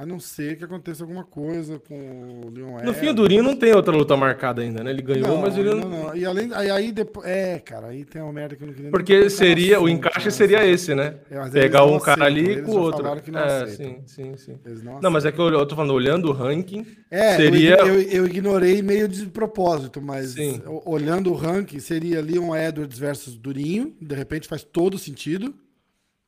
[0.00, 3.56] A não ser que aconteça alguma coisa com o Leon No fim, o Durinho não
[3.56, 4.90] tem outra luta marcada ainda, né?
[4.92, 5.88] Ele ganhou, Não, mas ele não, não.
[6.04, 6.16] não.
[6.16, 7.26] E além, aí, aí depois.
[7.26, 10.26] É, cara, aí tem uma merda que eu não queria Porque seria, o assunto, encaixe
[10.26, 10.30] né?
[10.30, 11.16] seria esse, né?
[11.28, 13.02] É, Pegar um cara aceitam, ali com o outro.
[13.02, 14.02] falaram que não É, aceitam.
[14.06, 14.84] sim, sim, sim.
[14.84, 17.78] Não Não, mas é que eu, eu tô falando, olhando o ranking, É, seria.
[17.80, 20.62] eu, eu, eu ignorei meio de propósito, mas Sim.
[20.64, 25.52] o- olhando o ranking, seria Leon Edwards versus Durinho, de repente faz todo sentido.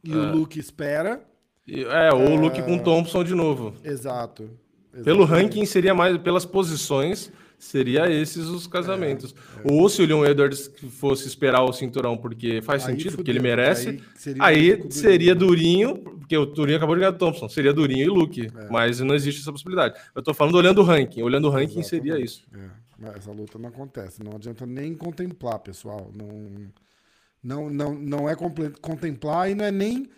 [0.02, 0.16] E É.
[0.16, 1.20] o Luke espera.
[1.88, 3.74] É, ou o Luke com Thompson de novo.
[3.84, 4.50] Exato.
[5.04, 5.44] Pelo Exatamente.
[5.44, 9.34] ranking seria mais, pelas posições, seria esses os casamentos.
[9.64, 13.30] Ou se o Leon Edwards fosse esperar o cinturão porque faz Aí sentido, fudeu, porque
[13.30, 14.92] ele merece, aí seria aí, o Durinho.
[14.92, 18.68] seria Durinho, porque o Durinho acabou de ganhar do Thompson, seria Durinho e Luke, É.
[18.70, 19.94] mas não existe essa possibilidade.
[20.14, 22.24] Eu tô falando olhando o ranking, olhando o ranking seria Exatamente.
[22.26, 22.46] isso.
[22.52, 22.68] É,
[22.98, 24.22] mas essa luta não acontece.
[24.24, 26.10] Não adianta nem contemplar, pessoal.
[26.14, 26.50] Não,
[27.42, 30.08] não, não, não é contemplar e não é nem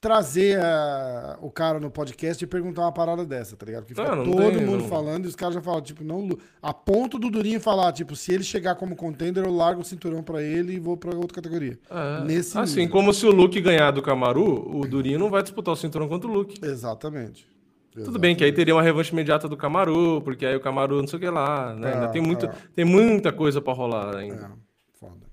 [0.00, 3.82] trazer a- o cara no podcast e perguntar uma parada dessa, tá ligado?
[3.84, 4.88] Porque fica Não, não todo tem, mundo não.
[4.88, 6.26] falando e os caras já falam, tipo, não.
[6.62, 10.22] A ponto do Durinho falar, tipo, se ele chegar como contender, eu largo o cinturão
[10.22, 11.78] pra ele e vou pra outra categoria.
[11.90, 12.24] É.
[12.24, 12.92] Nesse assim nível.
[12.92, 16.28] como se o Luke ganhar do Camaru, o Durinho não vai disputar o cinturão contra
[16.30, 16.58] o Luke.
[16.64, 17.46] Exatamente.
[17.92, 21.08] Tudo bem que aí teria uma revanche imediata do Camaru, porque aí o Camaru não
[21.08, 21.92] sei o que lá, né?
[21.92, 22.52] Ainda É, tem, muito, é.
[22.74, 24.46] tem muita coisa pra rolar ainda.
[24.46, 25.26] É, foda.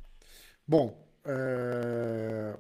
[0.68, 2.56] Bom, é...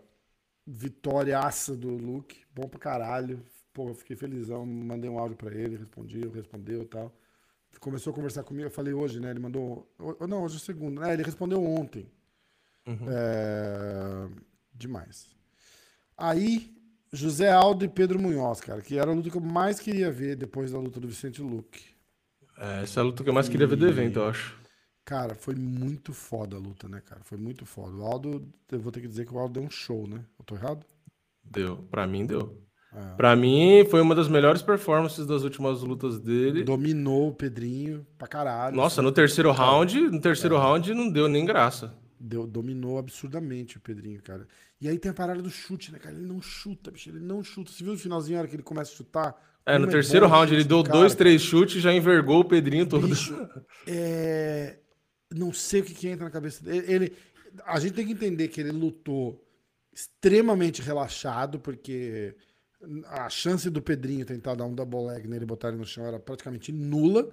[0.67, 3.41] vitóriaça do Luke, bom pra caralho.
[3.73, 7.15] Pô, eu fiquei felizão, mandei um áudio pra ele, respondi, respondeu e tal.
[7.79, 9.29] Começou a conversar comigo, eu falei hoje, né?
[9.29, 9.87] Ele mandou.
[9.99, 10.99] ou- Não, hoje é segundo.
[10.99, 11.13] né?
[11.13, 12.11] Ele respondeu ontem.
[13.07, 14.27] É,
[14.73, 15.27] Demais.
[16.17, 16.75] Aí,
[17.11, 20.35] José Aldo e Pedro Munhoz, cara, que era a luta que eu mais queria ver
[20.35, 21.83] depois da luta do Vicente Luque.
[22.57, 24.57] É, essa é a luta que eu mais queria ver do evento, eu acho.
[25.07, 27.21] Cara, foi muito foda a luta, né, cara?
[27.23, 27.95] Foi muito foda.
[27.95, 30.19] O Aldo, eu vou ter que dizer que o Aldo deu um show, né?
[30.37, 30.85] Eu tô errado?
[31.41, 31.77] Deu.
[31.89, 32.61] Pra mim, deu.
[32.93, 33.15] É.
[33.15, 36.61] Pra mim, foi uma das melhores performances das últimas lutas dele.
[36.65, 38.75] Dominou o Pedrinho pra caralho.
[38.75, 39.05] Nossa, assim.
[39.05, 40.19] no terceiro round, no É.
[40.19, 41.95] terceiro round não deu nem graça.
[42.19, 44.45] Deu, dominou absurdamente o Pedrinho, cara.
[44.81, 46.15] E aí tem a parada do chute, né, cara?
[46.17, 47.09] Ele não chuta, bicho.
[47.09, 47.71] Ele não chuta.
[47.71, 49.35] Você viu no finalzinho, a hora que ele começa a chutar?
[49.65, 52.41] É, no terceiro bom o round ele deu cara, dois, três chutes e já envergou
[52.41, 53.07] o Pedrinho todo.
[53.07, 53.33] Bicho,
[53.85, 54.79] é,
[55.33, 56.85] não sei o que, que entra na cabeça dele.
[56.91, 57.13] Ele,
[57.65, 59.43] a gente tem que entender que ele lutou
[59.93, 62.35] extremamente relaxado, porque
[63.05, 66.05] a chance do Pedrinho tentar dar um double leg nele e botar ele no chão
[66.05, 67.27] era praticamente nula.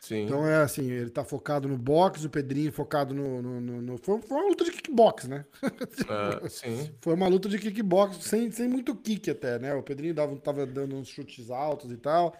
[0.00, 0.24] Sim.
[0.24, 3.40] Então é assim, ele tá focado no boxe, o Pedrinho focado no.
[3.40, 5.46] no, no- no- foi, uma luta de kickbox, né?
[5.62, 6.90] É, sim.
[7.00, 9.74] Foi uma luta de kickbox sem, sem muito kick até, né?
[9.74, 12.36] O Pedrinho dava, tava dando uns chutes altos e tal.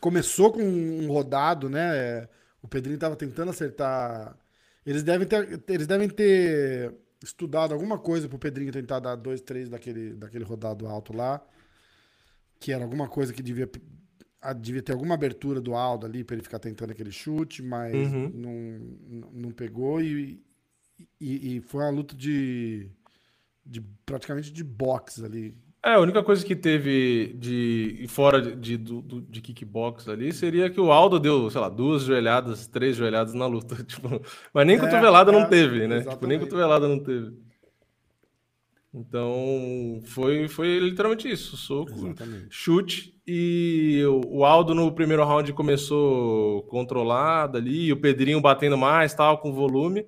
[0.00, 2.28] Começou com um rodado, né?
[2.62, 4.36] O Pedrinho tava tentando acertar.
[4.84, 9.68] Eles devem ter, eles devem ter estudado alguma coisa pro Pedrinho tentar dar dois, três
[9.68, 11.44] daquele, daquele rodado alto lá.
[12.58, 13.68] Que era alguma coisa que devia,
[14.40, 17.94] ah, devia ter alguma abertura do Aldo ali para ele ficar tentando aquele chute, mas
[17.94, 18.30] Uhum.
[18.32, 20.00] não, não- não pegou.
[20.00, 20.42] E,
[21.20, 22.88] E, e foi uma luta de,
[23.66, 25.54] de praticamente de boxe ali.
[25.84, 30.68] É, a única coisa que teve de fora de, de, do, de kickbox ali seria
[30.68, 33.76] que o Aldo deu, sei lá, duas joelhadas, três joelhadas na luta.
[33.84, 34.20] Tipo,
[34.52, 36.02] mas nem é, cotovelada é, não teve, né?
[36.02, 37.32] Tipo, nem cotovelada não teve.
[38.92, 42.46] Então, foi, foi literalmente isso, soco, Exatamente.
[42.48, 49.38] chute, e o Aldo no primeiro round começou controlado ali, o Pedrinho batendo mais, tal,
[49.38, 50.06] com volume,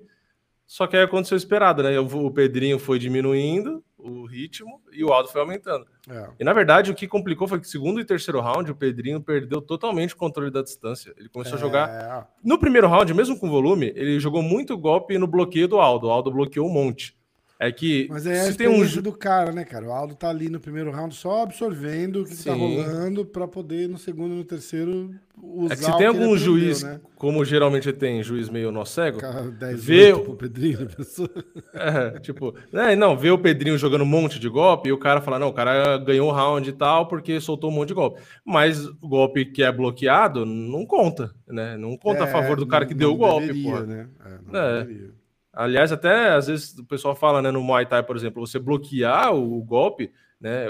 [0.65, 1.99] só que aí aconteceu esperado, né?
[1.99, 5.85] O Pedrinho foi diminuindo o ritmo e o Aldo foi aumentando.
[6.09, 6.29] É.
[6.39, 9.61] E na verdade, o que complicou foi que segundo e terceiro round, o Pedrinho perdeu
[9.61, 11.13] totalmente o controle da distância.
[11.17, 11.57] Ele começou é.
[11.57, 12.29] a jogar.
[12.43, 16.07] No primeiro round, mesmo com volume, ele jogou muito golpe no bloqueio do Aldo.
[16.07, 17.18] O Aldo bloqueou um monte.
[17.59, 18.07] É que.
[18.09, 19.85] Mas é se tem um do cara, né, cara?
[19.85, 23.45] O Aldo tá ali no primeiro round só absorvendo o que, que tá rolando para
[23.49, 25.73] poder no segundo e no terceiro usar.
[25.73, 27.01] É que se tem algum juiz, né?
[27.17, 29.19] como geralmente tem, juiz meio nó cego,
[29.75, 31.29] vê o Pedrinho, pessoa.
[31.73, 35.19] É, tipo, é, não, vê o Pedrinho jogando um monte de golpe e o cara
[35.19, 38.21] fala: não, o cara ganhou o round e tal porque soltou um monte de golpe.
[38.45, 41.75] Mas o golpe que é bloqueado não conta, né?
[41.77, 43.85] Não conta é, a favor do cara que deu o golpe, deveria, porra.
[43.85, 44.07] Né?
[44.25, 44.83] É, não é.
[44.83, 45.18] Deveria.
[45.51, 49.33] Aliás, até às vezes o pessoal fala, né, no Muay Thai, por exemplo, você bloquear
[49.33, 50.67] o, golpe, né,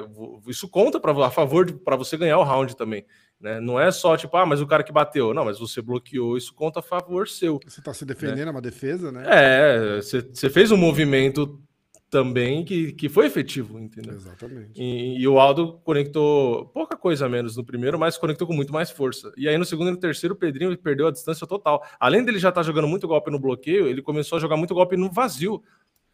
[0.48, 3.06] isso conta para a favor para você ganhar o round também,
[3.40, 3.60] né?
[3.60, 6.54] Não é só tipo, ah, mas o cara que bateu, não, mas você bloqueou, isso
[6.54, 7.60] conta a favor seu.
[7.66, 8.48] Você está se defendendo, né?
[8.48, 9.24] é uma defesa, né?
[9.28, 11.62] É, você fez um movimento
[12.10, 14.16] também que, que foi efetivo, entendeu?
[14.16, 14.82] Exatamente.
[14.82, 18.90] E, e, o Aldo conectou pouca coisa menos no primeiro, mas conectou com muito mais
[18.90, 19.32] força.
[19.38, 21.86] E aí no segundo e no terceiro, o Pedrinho perdeu a distância total.
[22.00, 24.74] Além dele já estar tá jogando muito golpe no bloqueio, ele começou a jogar muito
[24.74, 25.64] golpe no vazio.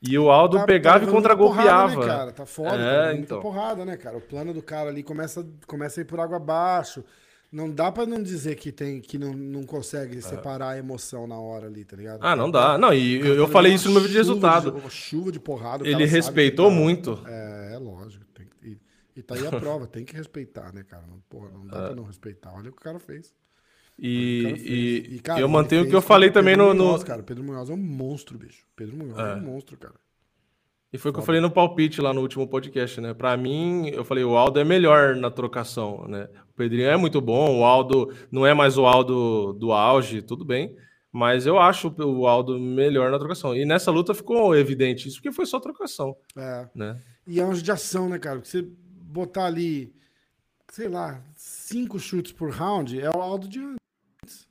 [0.01, 1.99] E o Aldo tá, pegava tá e contra-golpeava.
[1.99, 2.31] Né, cara?
[2.31, 3.39] Tá foda, é, tá então.
[3.41, 4.17] porrada, né, cara?
[4.17, 7.03] O plano do cara ali começa, começa a ir por água abaixo.
[7.55, 10.21] Não dá para não dizer que tem que não, não consegue é.
[10.21, 12.19] separar a emoção na hora ali, tá ligado?
[12.21, 12.77] Ah, não dá.
[12.77, 14.71] Não, e eu, eu falei isso no meu vídeo de resultado.
[14.73, 15.87] De, chuva de porrada.
[15.87, 17.17] Ele respeitou tá, muito.
[17.25, 18.25] É, é lógico.
[18.33, 18.77] Tem, e,
[19.15, 21.05] e tá aí a prova, tem que respeitar, né, cara?
[21.07, 21.85] Não, porra, não dá é.
[21.85, 22.51] pra não respeitar.
[22.53, 23.33] Olha o que o cara fez.
[23.97, 24.69] E, cara fez.
[24.69, 27.07] e, e cara, eu mantenho o que eu falei também no, Munhoz, no.
[27.07, 28.67] Cara, Pedro Munhoz é um monstro, bicho.
[28.75, 29.95] Pedro Munhoz é, é um monstro, cara.
[30.91, 33.13] E foi o que eu falei no palpite lá no último podcast, né?
[33.13, 36.27] Para mim, eu falei, o Aldo é melhor na trocação, né?
[36.55, 40.45] O Pedrinho é muito bom, o Aldo não é mais o Aldo do auge, tudo
[40.45, 40.73] bem.
[41.11, 43.53] Mas eu acho o Aldo melhor na trocação.
[43.53, 46.15] E nessa luta ficou evidente isso, porque foi só trocação.
[46.33, 46.69] É.
[46.73, 46.97] Né?
[47.27, 48.37] E é uma judiação, né, cara?
[48.37, 48.65] Porque você
[49.01, 49.93] botar ali,
[50.71, 54.47] sei lá, cinco chutes por round, é o Aldo de antes.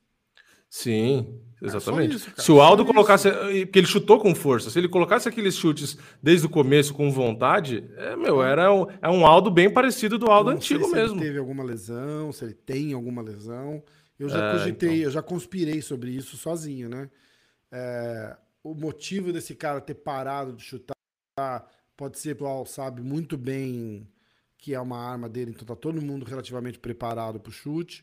[0.69, 1.41] Sim.
[1.65, 2.17] Exatamente.
[2.17, 3.31] Isso, se o Aldo colocasse.
[3.31, 4.71] Porque ele chutou com força.
[4.71, 9.09] Se ele colocasse aqueles chutes desde o começo com vontade, é, meu, era um, é
[9.09, 11.17] um Aldo bem parecido do Aldo antigo mesmo.
[11.17, 13.83] Se ele teve alguma lesão, se ele tem alguma lesão.
[14.19, 15.05] Eu já é, cogitei, então.
[15.05, 17.11] eu já conspirei sobre isso sozinho, né?
[17.73, 20.95] É, o motivo desse cara ter parado de chutar
[21.97, 24.09] pode ser, o Al sabe muito bem
[24.57, 28.03] que é uma arma dele, então tá todo mundo relativamente preparado pro chute.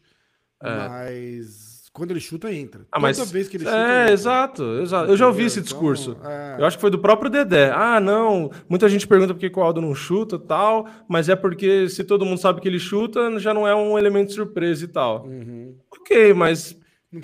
[0.61, 0.87] É.
[0.87, 2.85] Mas quando ele chuta, entra.
[2.91, 3.17] Ah, mas...
[3.17, 3.75] Toda vez que ele chuta.
[3.75, 4.13] É, entra.
[4.13, 5.11] exato, exato.
[5.11, 6.15] Eu já ouvi esse discurso.
[6.17, 6.55] Então, é...
[6.59, 7.71] Eu acho que foi do próprio Dedé.
[7.71, 8.49] Ah, não.
[8.69, 12.25] Muita gente pergunta por que o Aldo não chuta tal, mas é porque se todo
[12.25, 15.25] mundo sabe que ele chuta, já não é um elemento de surpresa e tal.
[15.25, 15.75] Uhum.
[15.91, 16.77] Ok, mas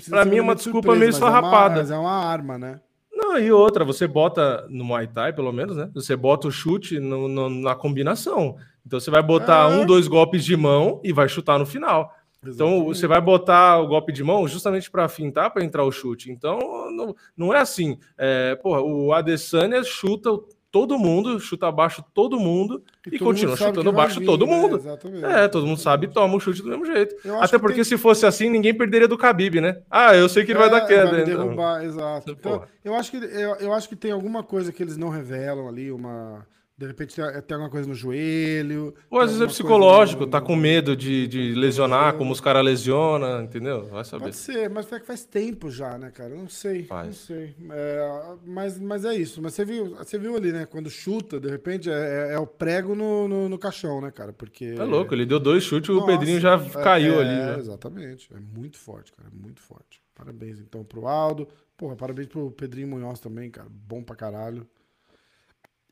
[0.09, 1.75] para mim é uma desculpa surpresa, meio esfarrapada.
[1.75, 2.81] É mas é uma arma, né?
[3.13, 5.89] Não, e outra, você bota no Muay Thai, pelo menos, né?
[5.95, 8.57] Você bota o chute no, no, na combinação.
[8.85, 9.75] Então você vai botar é.
[9.75, 12.13] um, dois golpes de mão e vai chutar no final.
[12.55, 16.31] Então você vai botar o golpe de mão justamente para fintar para entrar o chute.
[16.31, 16.59] Então
[16.91, 17.97] não, não é assim.
[18.17, 20.29] É, porra, o Adesanya chuta
[20.71, 24.51] todo mundo, chuta abaixo todo mundo e, e continua chutando baixo vir, todo né?
[24.51, 24.81] mundo.
[25.25, 27.15] É, todo mundo sabe e toma o chute do mesmo jeito.
[27.39, 27.83] Até porque tem...
[27.83, 29.81] se fosse assim, ninguém perderia do Khabib, né?
[29.89, 31.11] Ah, eu sei que ele é, vai dar queda.
[31.11, 31.43] Vai então.
[31.43, 32.31] derrubar, exato.
[32.31, 35.67] Então, eu, acho que, eu, eu acho que tem alguma coisa que eles não revelam
[35.67, 36.45] ali, uma
[36.77, 38.93] de repente tem, alguma coisa no joelho.
[39.09, 40.29] Ou às vezes é psicológico, no...
[40.29, 43.85] tá com medo de, de lesionar, como os caras lesionam, entendeu?
[43.85, 44.25] Vai saber.
[44.25, 46.35] Pode ser, mas é que faz tempo já, né, cara?
[46.35, 46.83] Não sei.
[46.83, 47.07] Faz.
[47.07, 47.55] Não sei.
[47.71, 49.41] É, mas, mas é isso.
[49.41, 50.67] Mas você viu, você viu ali, né?
[50.67, 51.93] Quando chuta, de repente, é,
[52.29, 54.31] é, é o prego no, no, no, caixão, né, cara?
[54.31, 54.75] Porque.
[54.77, 57.53] É louco, ele deu dois chutes e o Pedrinho já é, caiu é, ali.
[57.53, 57.57] Né?
[57.57, 58.29] Exatamente.
[58.31, 59.29] É muito forte, cara.
[59.33, 59.99] Muito forte.
[60.13, 61.47] Parabéns, então, pro Aldo.
[61.75, 63.67] Porra, parabéns pro Pedrinho Munhoz também, cara.
[63.67, 64.67] Bom pra caralho.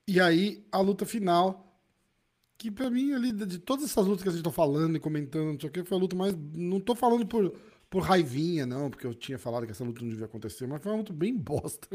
[0.07, 1.79] E aí, a luta final,
[2.57, 5.53] que pra mim, ali, de todas essas lutas que a gente tá falando e comentando,
[5.53, 6.35] não sei o que, foi a luta mais.
[6.53, 7.53] Não tô falando por,
[7.89, 10.91] por raivinha, não, porque eu tinha falado que essa luta não devia acontecer, mas foi
[10.91, 11.87] uma luta bem bosta.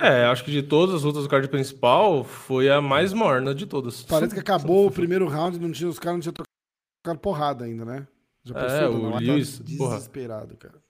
[0.00, 3.66] é, acho que de todas as lutas do card principal, foi a mais morna de
[3.66, 4.02] todas.
[4.04, 7.84] Parece que acabou o primeiro round, não tinha, os caras não tinham trocado porrada ainda,
[7.84, 8.08] né?
[8.44, 10.72] Já é, o Lewis, desesperado, porra.
[10.72, 10.88] cara.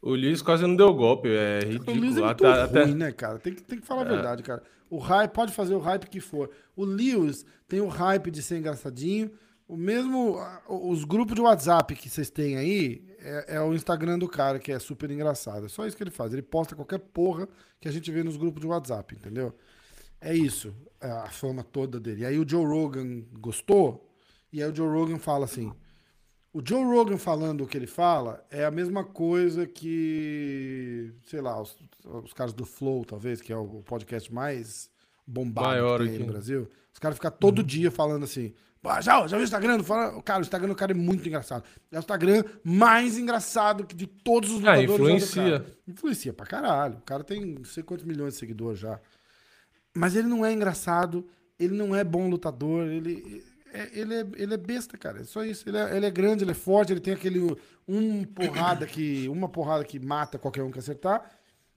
[0.00, 1.96] O Lewis quase não deu golpe, é ridículo.
[1.96, 2.94] O Lewis é muito até, ruim, até...
[2.94, 3.38] né, cara?
[3.38, 4.62] Tem que, tem que falar a verdade, cara.
[4.90, 6.50] O hype, pode fazer o hype que for.
[6.74, 9.30] O Lewis tem o hype de ser engraçadinho.
[9.66, 14.28] O mesmo, os grupos de WhatsApp que vocês têm aí é, é, o Instagram do
[14.28, 15.66] cara, que é super engraçado.
[15.66, 16.32] É só isso que ele faz.
[16.32, 17.48] Ele posta qualquer porra
[17.80, 19.54] que a gente vê nos grupos de WhatsApp, entendeu?
[20.20, 22.22] É isso, é a fama toda dele.
[22.22, 24.10] E aí o Joe Rogan gostou,
[24.52, 25.72] e aí o Joe Rogan fala assim:
[26.52, 31.60] o Joe Rogan falando o que ele fala é a mesma coisa que, sei lá,
[31.60, 31.76] os,
[32.24, 34.90] os caras do Flow, talvez, que é o podcast mais
[35.26, 36.24] bombado Maior que tem aqui.
[36.24, 36.68] no Brasil.
[36.92, 38.54] Os caras ficam todo dia falando assim.
[38.80, 39.82] "Pô, Já, já viu o Instagram?
[39.82, 41.64] Fala- Cara, o Instagram do cara é muito engraçado.
[41.92, 44.86] É o Instagram mais engraçado que de todos os Ah, lutadores.
[44.86, 45.66] do influencia.
[45.86, 46.96] Influencia pra caralho.
[46.98, 48.98] O cara tem não sei quantos milhões de seguidores já.
[49.94, 51.26] Mas ele não é engraçado,
[51.58, 55.20] ele não é bom lutador, ele é, ele é, ele é besta, cara.
[55.20, 55.68] É só isso.
[55.68, 57.40] Ele é, ele é grande, ele é forte, ele tem aquele
[57.86, 61.30] um porrada que uma porrada que mata qualquer um que acertar.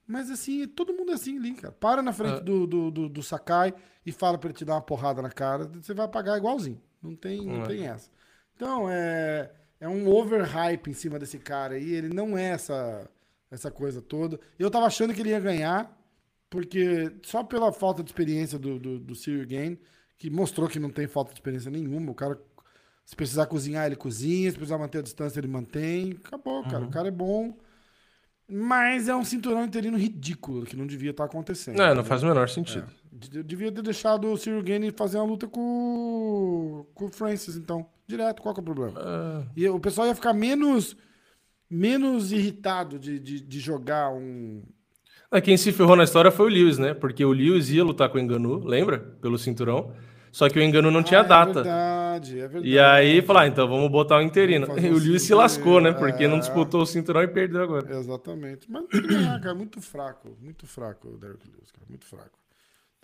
[0.06, 1.72] Mas assim, todo mundo é assim ali, cara.
[1.72, 2.40] Para na frente É.
[2.40, 3.72] do, do, do, do Sakai
[4.04, 6.80] e fala pra ele te dar uma porrada na cara, você vai pagar igualzinho.
[7.02, 7.66] Não tem, não É.
[7.66, 8.10] tem essa.
[8.54, 11.92] Então, é, é um overhype em cima desse cara aí.
[11.92, 13.08] Ele não é essa,
[13.50, 14.38] essa coisa toda.
[14.58, 15.96] Eu tava achando que ele ia ganhar,
[16.50, 19.14] porque só pela falta de experiência do, do, do
[19.46, 19.78] Gain,
[20.22, 22.12] que mostrou que não tem falta de experiência nenhuma.
[22.12, 22.38] O cara,
[23.04, 24.48] se precisar cozinhar, ele cozinha.
[24.48, 26.16] Se precisar manter a distância, ele mantém.
[26.24, 26.84] Acabou, cara.
[26.84, 27.58] O cara é bom.
[28.48, 31.74] Mas é um cinturão interino ridículo, que não devia estar acontecendo.
[31.76, 32.04] Não, não entendeu?
[32.04, 32.86] faz o menor sentido.
[33.34, 37.84] Eu devia ter deixado o Cyril Gain fazer uma luta com, com o Francis, então.
[38.06, 38.92] Direto, qual que é o problema?
[38.96, 40.96] Ah, E o pessoal ia ficar menos,
[41.68, 44.62] menos irritado de, de, de jogar um.
[45.32, 46.94] É, Quem se ferrou na história foi o Lewis, né?
[46.94, 49.00] Porque o Lewis ia lutar com o Enganu, lembra?
[49.20, 49.92] Pelo cinturão.
[50.32, 51.52] Só que o Enganu não tinha Ah, É data.
[51.62, 52.68] verdade, é verdade.
[52.68, 54.66] E aí, falar, ah, então vamos botar o interino.
[54.80, 55.92] E o Lewis se lascou, né?
[55.92, 56.40] Porque não é.
[56.40, 57.94] disputou o cinturão e perdeu agora.
[57.94, 58.66] Exatamente.
[58.70, 59.54] Mas não cara.
[59.54, 60.34] Muito fraco.
[60.40, 61.86] Muito fraco o Derek Lewis, cara.
[61.88, 62.30] Muito fraco.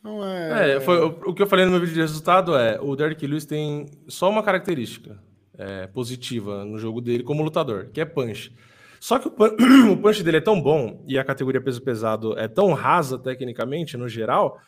[0.01, 0.77] Então é.
[0.77, 3.27] É, foi, o, o que eu falei no meu vídeo de resultado é, o Derrick
[3.27, 5.19] Lewis tem só uma característica
[5.59, 8.55] é, positiva no jogo dele como lutador, que é punch.
[9.01, 9.57] Só que o, pun-
[9.93, 13.97] o punch dele é tão bom e a categoria peso pesado é tão rasa tecnicamente,
[13.97, 14.59] no geral,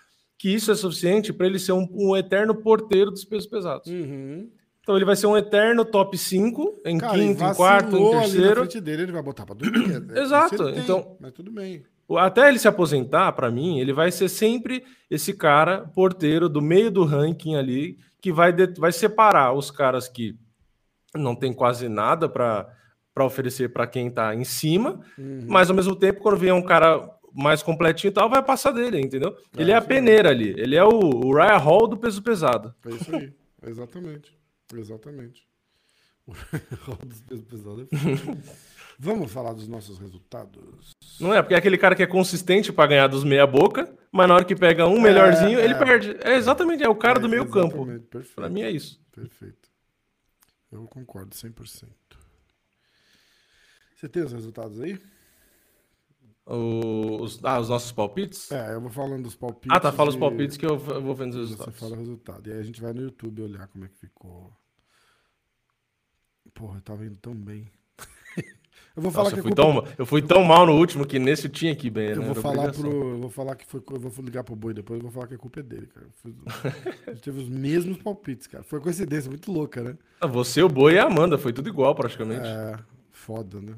[0.40, 3.86] que isso é suficiente para ele ser um, um eterno porteiro dos pesos pesados.
[3.90, 4.48] Uhum.
[4.80, 7.90] Então ele vai ser um eterno top 5, em Cara, e quinto, em quarto, em
[7.90, 8.60] vacilou ali na terceiro.
[8.62, 10.02] frente dele, ele vai botar pra dormir.
[10.16, 11.82] É, Exato, isso ele tem, então- Mas tudo bem.
[12.16, 16.90] Até ele se aposentar, pra mim, ele vai ser sempre esse cara porteiro do meio
[16.90, 20.34] do ranking ali, que vai, de- vai separar os caras que
[21.14, 22.66] não tem quase nada pra
[23.20, 25.44] oferecer pra quem tá em cima, Uhum.
[25.46, 29.00] mas ao mesmo tempo, quando vier um cara mais completinho e tal, vai passar dele,
[29.00, 29.36] entendeu?
[29.56, 32.74] Ele é a peneira ali, ele é o, o Ryan Hall do peso pesado.
[32.86, 33.32] É isso aí.
[33.66, 34.36] Exatamente.
[34.74, 35.48] Exatamente.
[36.30, 38.42] O dos pesos pesados é foda.
[38.98, 40.92] Vamos falar dos nossos resultados?
[41.18, 41.40] Não é?
[41.42, 44.44] Porque é aquele cara que é consistente pra ganhar dos meia boca, mas na hora
[44.44, 45.78] que pega um melhorzinho, ele é.
[45.78, 46.16] perde.
[46.20, 47.86] É exatamente, é o cara do É, meio campo.
[48.36, 49.00] Pra mim é isso.
[49.10, 49.70] Perfeito.
[50.70, 51.88] Eu concordo 100%.
[53.96, 55.00] Você tem os resultados aí?
[56.52, 58.50] Os, ah, os nossos palpites?
[58.50, 59.70] É, eu vou falando dos palpites.
[59.76, 59.92] Ah, tá.
[59.92, 61.78] Fala os palpites que eu, eu vou vendo os Você resultados.
[61.78, 62.48] fala o resultado.
[62.48, 64.52] E aí a gente vai no YouTube olhar como é que ficou.
[66.54, 67.70] Porra, eu tava indo tão bem.
[68.96, 71.06] eu vou falar Nossa, que eu, fui culpa- tão, eu fui tão mal no último
[71.06, 72.08] que nesse eu tinha que ir bem.
[72.10, 72.22] Eu né?
[72.22, 72.90] vou Era falar obrigação.
[72.90, 73.08] pro.
[73.10, 73.80] Eu vou falar que foi.
[73.90, 76.06] Eu vou ligar pro boi depois, eu vou falar que a culpa é dele, cara.
[76.06, 76.34] Eu fui-
[77.06, 78.64] a gente teve os mesmos palpites, cara.
[78.64, 79.96] Foi coincidência, muito louca, né?
[80.20, 82.46] Ah, Você, o Boi e a Amanda, foi tudo igual praticamente.
[82.46, 82.76] É,
[83.12, 83.74] foda, né?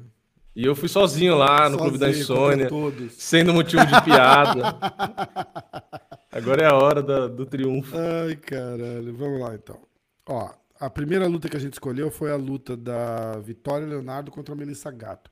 [0.55, 2.23] E eu fui sozinho lá no Clube da Sozinho,
[2.67, 4.61] Insônia, sendo motivo de piada.
[6.31, 7.95] Agora é a hora da- do triunfo.
[7.97, 9.13] Ai, caralho.
[9.15, 9.81] Vamos lá, então.
[10.27, 14.53] Ó, a primeira luta que a gente escolheu foi a luta da Vitória Leonardo contra
[14.53, 15.31] a Melissa Gato.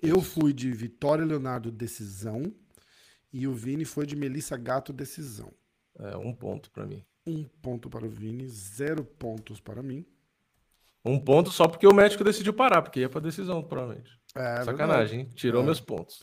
[0.00, 2.52] Eu fui de Vitória Leonardo decisão
[3.32, 5.50] e o Vini foi de Melissa Gato decisão.
[5.98, 7.02] É, um ponto pra mim.
[7.26, 10.04] Um ponto para o Vini, zero pontos para mim.
[11.08, 14.10] Um ponto só porque o médico decidiu parar, porque ia pra decisão, provavelmente.
[14.34, 15.30] É, Sacanagem, hein?
[15.34, 15.64] Tirou É.
[15.64, 16.22] meus pontos.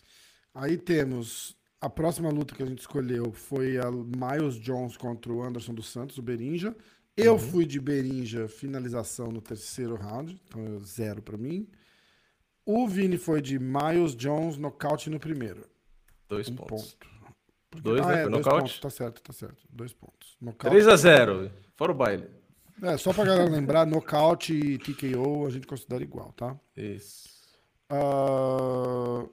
[0.53, 5.43] Aí temos a próxima luta que a gente escolheu foi a Miles Jones contra o
[5.43, 6.75] Anderson dos Santos, o Berinja.
[7.17, 7.39] Eu Uhum.
[7.39, 11.67] fui de Berinja finalização no terceiro round, então é zero pra mim.
[12.65, 15.65] O Vini foi de Miles Jones nocaute no primeiro,
[16.27, 16.93] Dois um pontos.
[16.95, 17.15] ponto.
[17.69, 18.21] Porque- Dois, né?
[18.23, 18.61] Foi dois nocaute?
[18.63, 19.63] pontos, tá certo, tá certo.
[19.69, 20.35] Dois pontos.
[20.41, 20.75] Nocaute.
[20.75, 22.27] 3x0, fora o baile.
[22.81, 26.59] É, só pra galera lembrar, nocaute e TKO a gente considera igual, tá?
[26.75, 27.29] Isso.
[27.89, 29.25] Ah,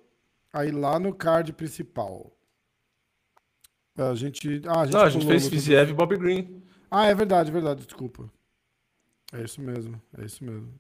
[0.53, 2.33] aí lá no card principal.
[3.97, 4.63] A gente.
[4.67, 6.63] Ah, a gente, Não, a gente fez Fiziev e Bob Green.
[6.91, 8.31] Ah, é verdade, é verdade, desculpa.
[9.33, 10.73] É isso mesmo, é isso mesmo.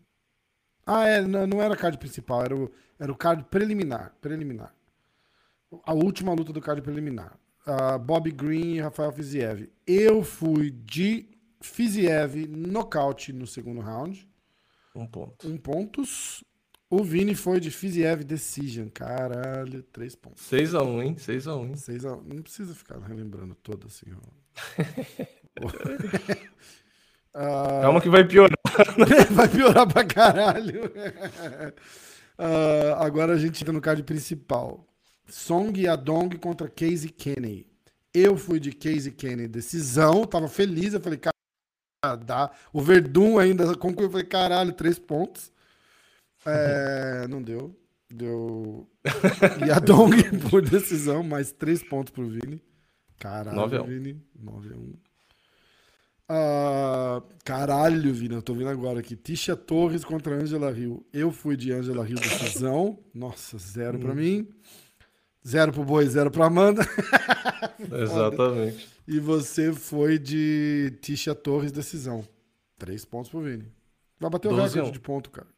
[0.86, 4.14] Ah, é, não, não era card principal, era o, era o card preliminar.
[4.20, 4.74] Preliminar.
[5.84, 7.38] A última luta do card preliminar.
[7.66, 9.70] Uh, Bob Green e Rafael Fiziev.
[9.86, 11.28] Eu fui de
[11.62, 14.28] Fiziev nocaute no segundo round.
[14.94, 15.48] Um ponto.
[15.48, 16.44] Um pontos.
[16.90, 18.88] O Vini foi de Fiziev Decision.
[18.88, 20.42] Caralho, três pontos.
[20.50, 21.14] 6x1, hein?
[21.14, 21.72] 6x1, hein?
[21.72, 22.22] 6x1.
[22.22, 24.20] Não precisa ficar relembrando todo assim, uh...
[27.80, 28.58] Calma que vai piorar.
[29.32, 30.84] vai piorar pra caralho.
[32.38, 34.86] uh, agora a gente entra no card principal.
[35.26, 37.66] Song Yadong contra Casey Kenny.
[38.12, 41.31] Eu fui de Casey Kenny decisão, tava feliz, eu falei, cara,
[42.24, 42.50] dá.
[42.72, 45.52] O Verdun ainda concluiu, eu falei, caralho, três pontos.
[46.44, 47.76] É, não deu.
[48.10, 48.86] Deu
[49.66, 52.60] Yadong por decisão, mais três pontos pro Vini.
[53.18, 54.20] Caralho, 9 Vini.
[54.38, 54.94] 9 a 1.
[56.34, 59.16] Uh, caralho, Vini, eu tô vendo agora aqui.
[59.16, 61.06] Tisha Torres contra Angela Rio.
[61.12, 62.98] Eu fui de Angela Rio decisão.
[63.14, 64.00] Nossa, zero hum.
[64.00, 64.46] pra mim.
[65.46, 66.82] Zero pro Boi, zero pra Amanda.
[67.80, 68.91] Exatamente.
[69.06, 72.24] E você foi de Tisha Torres, decisão.
[72.78, 73.66] Três pontos pro Vini.
[74.18, 75.48] Vai bater o recorde de ponto, cara.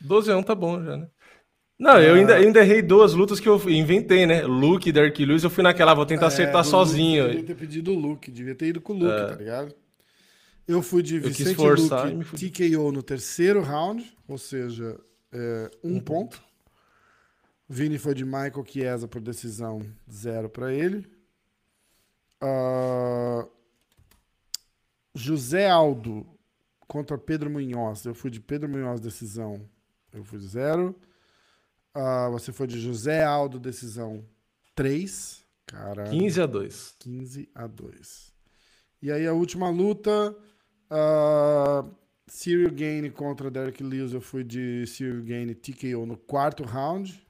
[0.00, 1.08] 12 a 1 tá bom já, né?
[1.78, 2.02] Não, ah.
[2.02, 4.42] eu ainda, ainda errei duas lutas que eu inventei, né?
[4.42, 7.24] Luke e Dark Lewis, eu fui naquela, vou tentar é, acertar sozinho.
[7.24, 9.26] Luke, devia ter pedido o Luke, devia ter ido com o Luke, é.
[9.26, 9.74] tá ligado?
[10.66, 14.98] Eu fui de Vicente Luke TKO no terceiro round, ou seja,
[15.30, 16.38] é, um, um ponto.
[16.38, 16.46] ponto.
[17.68, 21.06] Vini foi de Michael Chiesa por decisão, zero para ele.
[22.42, 23.48] Uh,
[25.14, 26.26] José Aldo
[26.86, 28.04] contra Pedro Munhoz.
[28.04, 29.68] Eu fui de Pedro Munhoz, decisão.
[30.12, 30.94] Eu fui de zero.
[31.94, 34.24] Uh, você foi de José Aldo, decisão
[34.74, 35.44] 3.
[35.66, 36.10] Caralho.
[36.10, 36.94] 15 a 2.
[36.98, 38.32] 15 a 2.
[39.02, 40.36] E aí a última luta.
[40.90, 41.90] Uh,
[42.28, 44.12] Cyril Gaine contra Derek Lewis.
[44.12, 47.24] Eu fui de Cyril Gaine TKO no quarto round.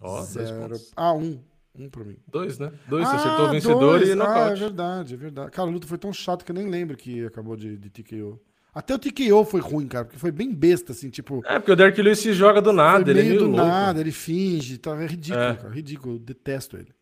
[0.00, 0.76] Ó, Zero.
[0.94, 1.42] Ah, um.
[1.78, 2.16] Um pra mim.
[2.26, 2.72] Dois, né?
[2.88, 4.08] Dois, ah, você acertou o vencedor dois.
[4.08, 4.38] e nocaute.
[4.38, 5.50] Ah, é verdade, é verdade.
[5.50, 8.40] Cara, a luta foi tão chata que eu nem lembro que acabou de, de TKO.
[8.74, 11.42] Até o TKO foi ruim, cara, porque foi bem besta, assim, tipo.
[11.46, 13.56] É, porque o Derek Lewis se joga do nada, ele é meio do louco.
[13.64, 15.54] nada, ele finge, tá, é ridículo, é.
[15.54, 16.92] cara, ridículo, detesto ele.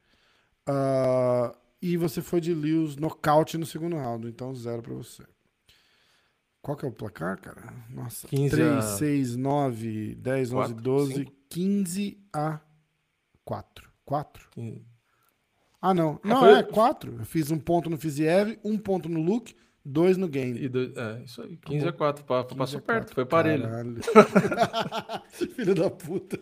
[0.69, 1.53] Uh,
[1.83, 5.25] e você foi de Lewis nocaute no segundo round, então zero pra você.
[6.63, 7.75] Qual que é o placar, cara?
[7.91, 8.81] Nossa, 15 3, a...
[8.81, 11.33] 6, 9, 10, 11, 4, 12, 5.
[11.51, 12.61] 15 a
[14.05, 14.49] Quatro.
[14.55, 14.95] Quatro?
[15.85, 16.19] Ah, não.
[16.25, 16.53] Ah, não, foi...
[16.55, 17.17] é quatro.
[17.19, 20.59] Eu fiz um ponto no Fiziev, um ponto no Luke, dois no Game.
[20.59, 21.59] E dois, é, isso aí.
[21.59, 22.57] 15 tá a 4.
[22.57, 23.69] Passou perto, foi parelho.
[25.29, 26.41] Filho da puta.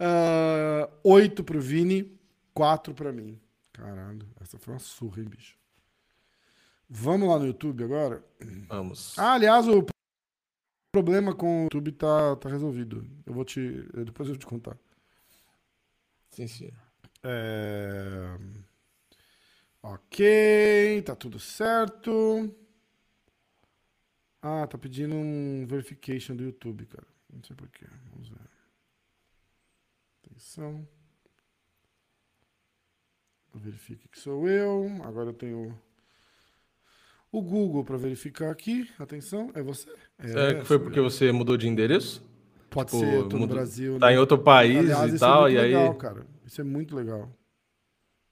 [0.00, 2.18] uh, oito pro Vini,
[2.54, 3.38] quatro pra mim.
[3.74, 5.58] Caralho, essa foi uma surra, hein, bicho.
[6.88, 8.24] Vamos lá no YouTube agora?
[8.68, 9.18] Vamos.
[9.18, 9.84] Ah, aliás, o
[10.90, 13.06] problema com o YouTube tá, tá resolvido.
[13.26, 13.86] Eu vou te.
[14.02, 14.78] Depois eu vou te contar.
[16.36, 16.70] Sim, sim.
[17.22, 18.36] É...
[19.82, 22.54] Ok, tá tudo certo.
[24.42, 27.06] Ah, tá pedindo um verification do YouTube, cara.
[27.32, 27.86] Não sei porquê.
[28.10, 28.50] Vamos ver.
[30.26, 30.86] Atenção.
[33.54, 34.86] Verifique que sou eu.
[35.04, 35.80] Agora eu tenho
[37.32, 38.90] o Google para verificar aqui.
[38.98, 39.88] Atenção, é você?
[40.18, 42.22] É, é foi porque você mudou de endereço?
[42.76, 43.98] Pode tipo, ser, tô no Brasil.
[43.98, 44.14] Tá né?
[44.14, 45.98] em outro país Aliás, e tal, é e legal, aí...
[45.98, 46.26] cara.
[46.44, 47.30] Isso é muito legal.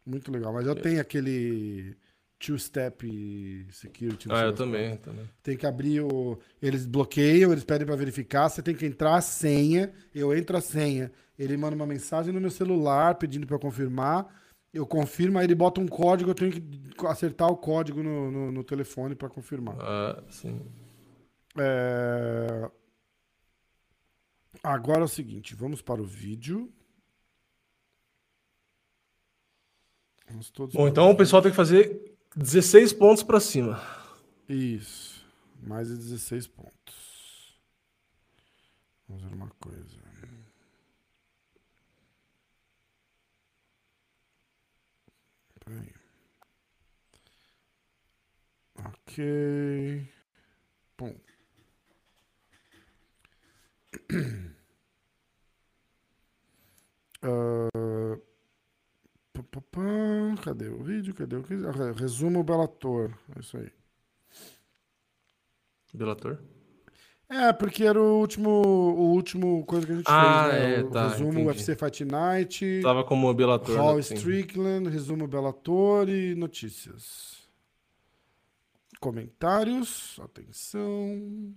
[0.04, 0.52] Muito legal.
[0.52, 1.96] Mas eu tenho aquele
[2.38, 4.28] two-step security.
[4.30, 5.24] Ah, eu também, também.
[5.42, 6.38] Tem que abrir o...
[6.60, 10.60] Eles bloqueiam, eles pedem para verificar, você tem que entrar a senha, eu entro a
[10.60, 14.26] senha, ele manda uma mensagem no meu celular pedindo para confirmar,
[14.74, 18.52] eu confirmo, aí ele bota um código, eu tenho que acertar o código no, no,
[18.52, 19.76] no telefone para confirmar.
[19.80, 20.60] Ah, sim.
[21.58, 22.70] É...
[24.62, 26.72] Agora é o seguinte, vamos para o vídeo.
[30.28, 33.80] Vamos todos Bom, então o pessoal tem que fazer 16 pontos para cima.
[34.48, 35.24] Isso.
[35.62, 37.58] Mais de 16 pontos.
[39.08, 40.04] Vamos ver uma coisa.
[45.64, 45.94] Peraí.
[48.76, 50.08] Ok.
[50.98, 51.14] Bom.
[57.24, 58.20] Uh,
[60.42, 61.14] cadê o vídeo?
[61.14, 61.42] Cadê o
[61.94, 63.14] resumo Bellator?
[63.34, 63.72] É isso aí.
[65.94, 66.38] Bellator?
[67.28, 70.80] É, porque era o último, o último coisa que a gente ah, fez, né?
[70.80, 71.46] É, tá, resumo entendi.
[71.48, 72.80] UFC Fight Night.
[72.82, 73.76] Tava como Bellator.
[73.76, 74.00] Hall né?
[74.00, 77.48] Strickland, resumo Bellator e notícias.
[79.00, 81.54] Comentários, atenção.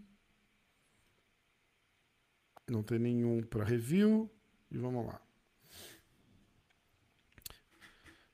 [2.69, 4.29] Não tem nenhum para review.
[4.69, 5.21] E vamos lá.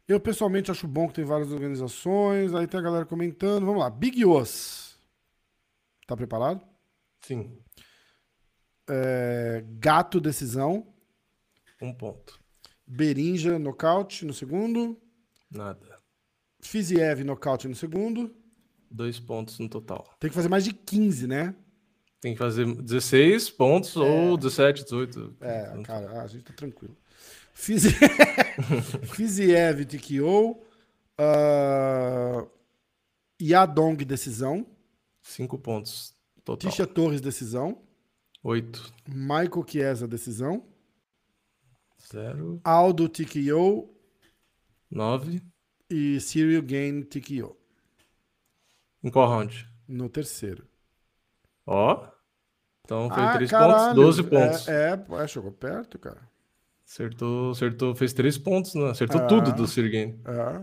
[0.08, 2.54] Eu pessoalmente acho bom que tem várias organizações.
[2.54, 3.66] Aí tem a galera comentando.
[3.66, 3.90] Vamos lá.
[3.90, 4.98] Big Os.
[6.06, 6.62] Tá preparado?
[7.22, 7.58] Sim.
[8.90, 10.94] É, Gato Decisão.
[11.82, 12.40] Um ponto.
[12.86, 15.00] Berinja nocaute no segundo.
[15.50, 16.00] Nada.
[16.60, 18.36] Fiziev nocaute no segundo.
[18.90, 20.16] Dois pontos no total.
[20.20, 21.56] Tem que fazer mais de 15, né?
[22.24, 25.36] Tem que fazer 16 pontos ou 17, 18.
[25.42, 26.96] É, cara, a gente tá tranquilo.
[27.54, 27.90] Fizi...
[29.14, 30.52] Fiziev TKO.
[31.20, 32.50] Uh...
[33.42, 34.66] Yadong decisão.
[35.22, 36.16] Cinco pontos
[36.46, 36.72] total.
[36.72, 37.82] Tisha Torres decisão.
[38.42, 38.94] Oito.
[39.06, 40.66] Michael Chiesa decisão.
[42.10, 42.62] Zero.
[42.64, 43.94] Aldo TKO.
[44.90, 45.42] Nove.
[45.90, 47.58] E Cyril Gain TKO.
[49.04, 49.70] Em qual round?
[49.86, 50.66] No terceiro.
[51.66, 52.13] Ó.
[52.86, 53.74] Então foi Ah, 3 caralho.
[53.96, 54.68] pontos, 12 pontos.
[54.68, 56.18] É, é, é, chegou perto, cara.
[56.86, 58.90] Acertou, acertou, fez 3 pontos, né?
[58.92, 59.26] Acertou Ah.
[59.26, 60.20] tudo do Sirgane.
[60.26, 60.62] É.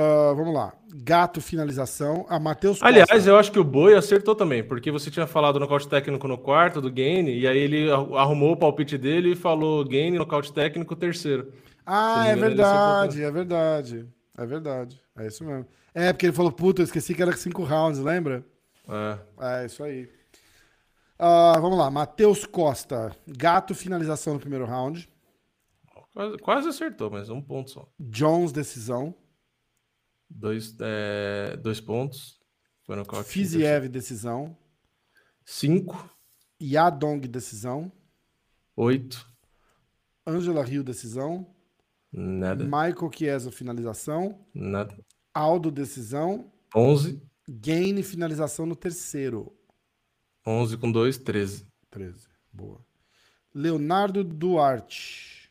[0.00, 0.72] Ah, vamos lá.
[0.94, 2.24] Gato finalização.
[2.28, 3.28] A Matheus Aliás, Costa.
[3.28, 6.80] eu acho que o Boi acertou também, porque você tinha falado nocaute técnico no quarto
[6.80, 10.96] do Gaine, e aí ele ar- arrumou o palpite dele e falou Gaine, nocaute técnico,
[10.96, 11.52] terceiro.
[11.84, 14.06] Ah, é engano, verdade, é verdade.
[14.38, 15.00] É verdade.
[15.18, 15.66] É isso mesmo.
[15.94, 18.42] É, porque ele falou, puta, eu esqueci que era cinco rounds, lembra?
[18.88, 19.62] É.
[19.62, 20.08] É, isso aí.
[21.18, 21.90] Ah, vamos lá.
[21.90, 23.16] Matheus Costa.
[23.26, 25.08] Gato finalização no primeiro round.
[26.12, 27.88] Quase, quase acertou, mas um ponto só.
[27.98, 29.14] Jones decisão.
[30.30, 32.38] Dois, é, dois pontos.
[32.84, 33.22] Foi.
[33.24, 34.56] Fiziev decisão.
[35.44, 36.08] Cinco,
[36.60, 37.90] Yadong decisão.
[38.76, 39.26] oito,
[40.26, 41.54] Angela Rio decisão.
[42.12, 44.46] nada, Michael Chiesa finalização.
[44.54, 44.96] nada.
[45.34, 46.52] Aldo decisão.
[46.74, 49.57] Onze, Gain finalização no terceiro.
[50.48, 51.66] Onze com dois, treze.
[51.90, 52.28] 13.
[52.52, 52.80] Boa.
[53.54, 55.50] Leonardo Duarte.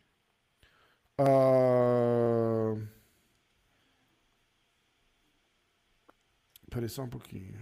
[1.18, 2.76] Ah...
[6.70, 7.56] Peraí só um pouquinho.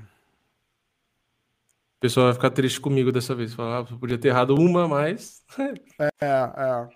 [1.98, 3.54] O pessoal vai ficar triste comigo dessa vez.
[3.54, 5.44] Falar, ah, podia ter errado uma, mas.
[6.00, 6.90] É, é.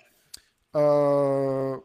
[0.74, 1.80] Ah,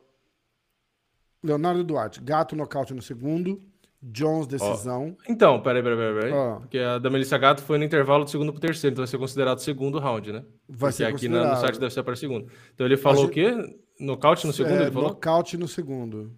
[1.43, 2.21] Leonardo Duarte.
[2.21, 3.63] Gato nocaute no segundo.
[4.07, 5.17] Jones decisão.
[5.29, 6.15] Então, peraí, peraí, peraí.
[6.21, 6.33] peraí.
[6.33, 6.57] Ah.
[6.61, 9.17] Porque a da Melissa Gato foi no intervalo do segundo pro terceiro, então vai ser
[9.19, 10.45] considerado segundo round, né?
[10.69, 12.51] Vai Porque ser aqui na- no site deve ser para segundo.
[12.75, 13.51] Então ele falou A o quê?
[13.99, 14.75] Nocaute no segundo?
[14.79, 15.09] É, ele falou?
[15.11, 16.37] nocaute no segundo.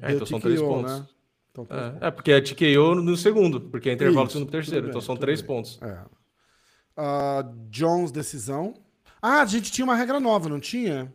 [0.00, 0.92] É, então são três pontos.
[1.00, 1.06] né?
[1.50, 2.02] Então, três pontos.
[2.02, 4.86] É, é, porque é TKO no segundo, porque é intervalo do Isso, segundo pro terceiro.
[4.88, 5.46] então bem, são tudo três bem.
[5.48, 5.82] pontos.
[5.82, 5.98] É.
[6.96, 8.74] Ah, Jones, decisão.
[9.20, 11.12] Ah, a gente tinha uma regra nova, não tinha?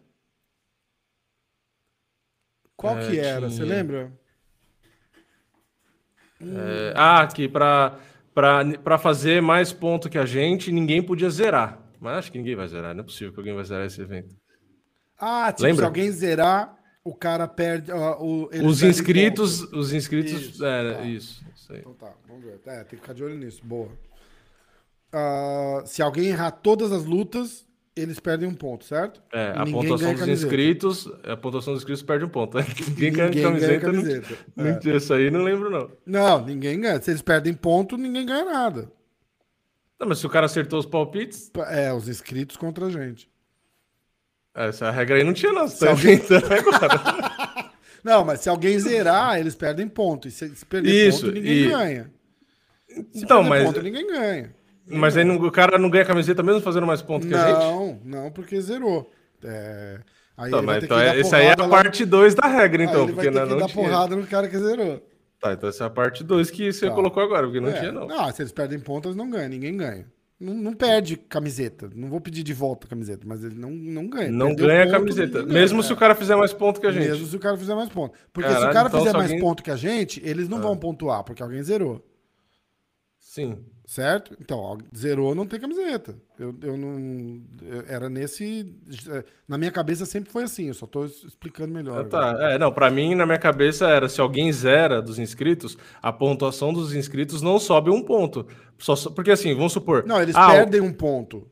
[2.76, 3.50] Qual É, que era?
[3.50, 4.14] Você tinha.
[6.46, 11.80] É, ah, que pra fazer mais ponto que a gente, ninguém podia zerar.
[12.00, 14.36] Mas acho que ninguém vai zerar, não é possível que alguém vai zerar esse evento.
[15.18, 15.84] Ah, tipo, Lembra?
[15.84, 17.92] se alguém zerar, o cara perde.
[17.92, 21.02] ah, o, Os inscritos, os inscritos, Isso, é, tá.
[21.04, 21.74] isso, isso.
[21.76, 22.60] Então tá, vamos ver.
[22.66, 23.62] É, tem que ficar de olho nisso.
[23.64, 23.90] Boa.
[25.12, 27.66] Ah, se alguém errar todas as lutas,
[27.96, 29.22] eles perdem um ponto, certo?
[29.32, 32.58] É, a pontuação ganha dos inscritos, a pontuação dos inscritos perde um ponto.
[32.90, 33.88] Ninguém ganha Ninguém ganha camiseta.
[33.92, 34.38] não- camiseta.
[34.56, 34.98] Não, É.
[34.98, 35.92] Isso aí não lembro, não.
[36.06, 37.02] Não, ninguém ganha.
[37.02, 38.92] Se eles perdem ponto, ninguém ganha nada.
[40.00, 43.30] Não, mas se o cara acertou os palpites, É, os inscritos contra a gente.
[44.56, 45.68] essa regra aí não tinha, não.
[45.68, 46.22] Você Se tá alguém-
[46.60, 47.74] agora.
[48.04, 50.28] Não, mas se alguém zerar, eles perdem ponto.
[50.28, 52.12] E se perder Isso, ponto, ninguém e- ganha.
[53.14, 54.54] Se Então, mas, ponto, ninguém ganha.
[54.88, 57.60] Mas aí não- o cara não ganha camiseta mesmo fazendo mais ponto que a gente?
[57.60, 59.10] Não, não, porque zerou.
[59.44, 60.00] É,
[60.38, 63.04] aí Tá, mas então é- esse aí é a parte 2 da regra, então.
[63.04, 63.84] ele vai Porque ter não, que não dar tinha.
[63.84, 65.06] porrada no cara que zerou.
[65.40, 66.94] Tá, então essa é a parte 2 que você Tá.
[66.96, 68.32] colocou agora, porque não É, tinha, não.
[68.32, 69.50] se eles perdem ponto, eles não ganham.
[69.50, 70.06] Ninguém ganha.
[70.40, 71.90] Não, não perde camiseta.
[71.96, 74.30] Não vou pedir de volta a camiseta, mas ele não, não ganha.
[74.32, 75.26] Não Perdeu ganha a ponto, camiseta.
[75.40, 75.60] ninguém ganha.
[75.62, 75.84] Mesmo É.
[75.84, 77.08] se o cara fizer mais ponto que a gente.
[77.10, 78.14] Mesmo se o cara fizer mais ponto.
[78.34, 79.50] Porque se Caralho, o cara então fizer se mais alguém- Ah.
[79.50, 82.06] ponto que a gente, eles não vão pontuar, porque alguém zerou.
[83.20, 83.64] Sim.
[83.86, 84.34] Certo?
[84.40, 86.16] Então, zerou, não tem camiseta.
[86.40, 87.42] Eu, eu não.
[87.62, 88.74] eu- era nesse.
[89.46, 92.00] Na minha cabeça sempre foi assim, eu só tô explicando melhor.
[92.00, 92.38] Ah, tá.
[92.54, 96.72] É, não, pra mim, na minha cabeça era se alguém zera dos inscritos, a pontuação
[96.72, 98.48] dos inscritos não sobe um ponto.
[98.78, 100.06] Só, porque assim, vamos supor.
[100.08, 101.46] Não, eles ah, perdem um ponto.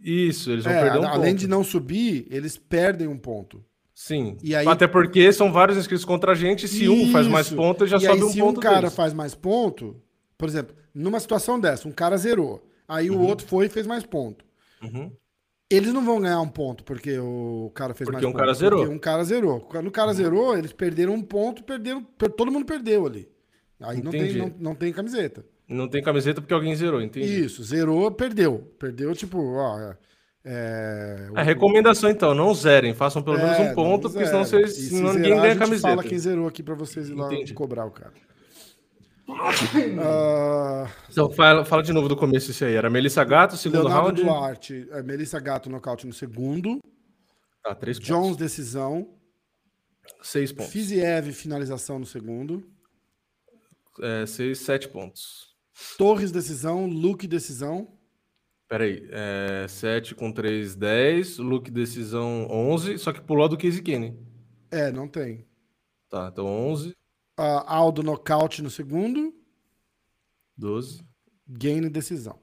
[0.00, 1.40] Isso, eles vão É, perder um além ponto.
[1.40, 3.64] de não subir, eles perdem um ponto.
[3.94, 4.36] Sim.
[4.42, 6.66] E aí- Até porque são vários inscritos contra a gente.
[6.66, 7.56] Se um faz mais Isso.
[7.56, 8.94] ponto, já e sobe aí, um se ponto um cara deles.
[8.94, 9.96] faz mais ponto,
[10.38, 14.04] por exemplo, numa situação dessa, um cara zerou, aí o outro foi e fez mais
[14.04, 14.44] ponto.
[14.82, 15.10] Uhum.
[15.70, 18.58] Eles não vão ganhar um ponto porque o cara fez Porque mais um cara ponto.
[18.58, 18.78] zerou.
[18.80, 19.60] Porque um cara zerou.
[19.60, 23.26] Quando o cara zerou, eles perderam um ponto, perderam, per- todo mundo perdeu ali.
[23.80, 25.44] Aí não tem, não, não tem camiseta.
[25.66, 27.44] Não tem camiseta porque alguém zerou, entendi.
[27.44, 28.70] Isso, zerou, perdeu.
[28.78, 29.94] Perdeu, tipo, ó.
[30.44, 34.44] É, A recomendação, então, não zerem, façam pelo menos É, um ponto, não porque senão,
[34.44, 35.88] vocês, se ninguém zerar, a ganha gente camiseta.
[35.88, 37.54] fala quem zerou aqui pra vocês ir lá Entendi.
[37.54, 38.12] cobrar o cara.
[39.28, 42.74] Ah, Então, fala, fala de novo do começo isso aí.
[42.74, 44.22] Era Melissa Gato, segundo Leonardo round.
[44.22, 46.80] Duarte, é, Melissa Gato nocaute no segundo.
[47.62, 48.36] Tá, três Jones, pontos.
[48.36, 49.14] decisão.
[50.22, 50.72] Seis pontos.
[50.72, 52.68] Fiziev, finalização no segundo.
[54.00, 55.54] É, seis, sete pontos.
[55.96, 56.86] Torres, decisão.
[56.86, 57.88] Luke, decisão.
[58.68, 61.36] Peraí, é, 7 com 3, 10.
[61.36, 64.18] Luke decisão 11, só que pulou do Casey Kenny.
[64.70, 65.46] É, não tem.
[66.08, 66.94] Tá, então 11,
[67.36, 69.34] Ah, Aldo, nocaute no segundo.
[70.56, 71.02] 12,
[71.48, 72.38] Gain, decisão.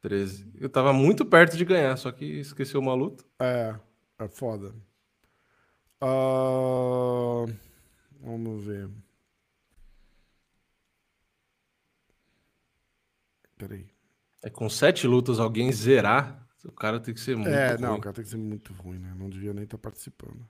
[0.00, 0.50] 13.
[0.54, 3.24] Eu tava muito perto de ganhar, só que esqueceu uma luta.
[3.40, 3.74] É,
[4.18, 4.74] é foda.
[6.00, 7.44] Ah,
[8.20, 8.90] vamos ver.
[13.56, 13.86] Peraí.
[14.42, 17.80] É com 7 lutas alguém zerar, o cara tem que ser muito É, ruim.
[17.80, 19.14] não, o cara tem que ser muito ruim, né?
[19.16, 20.46] Não devia nem estar participando.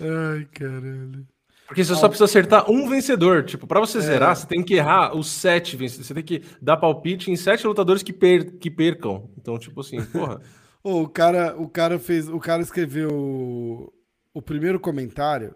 [0.00, 1.26] Ai, caralho.
[1.66, 3.44] Porque você só precisa acertar um vencedor.
[3.44, 3.86] Tipo, pra É.
[3.86, 6.06] você zerar, você tem que errar os 7 vencedores.
[6.06, 9.30] Você tem que dar palpite em 7 lutadores que, per- que percam.
[9.38, 10.40] Então, tipo assim, porra.
[10.84, 13.92] O cara, o cara fez, o cara escreveu
[14.34, 15.54] o primeiro comentário.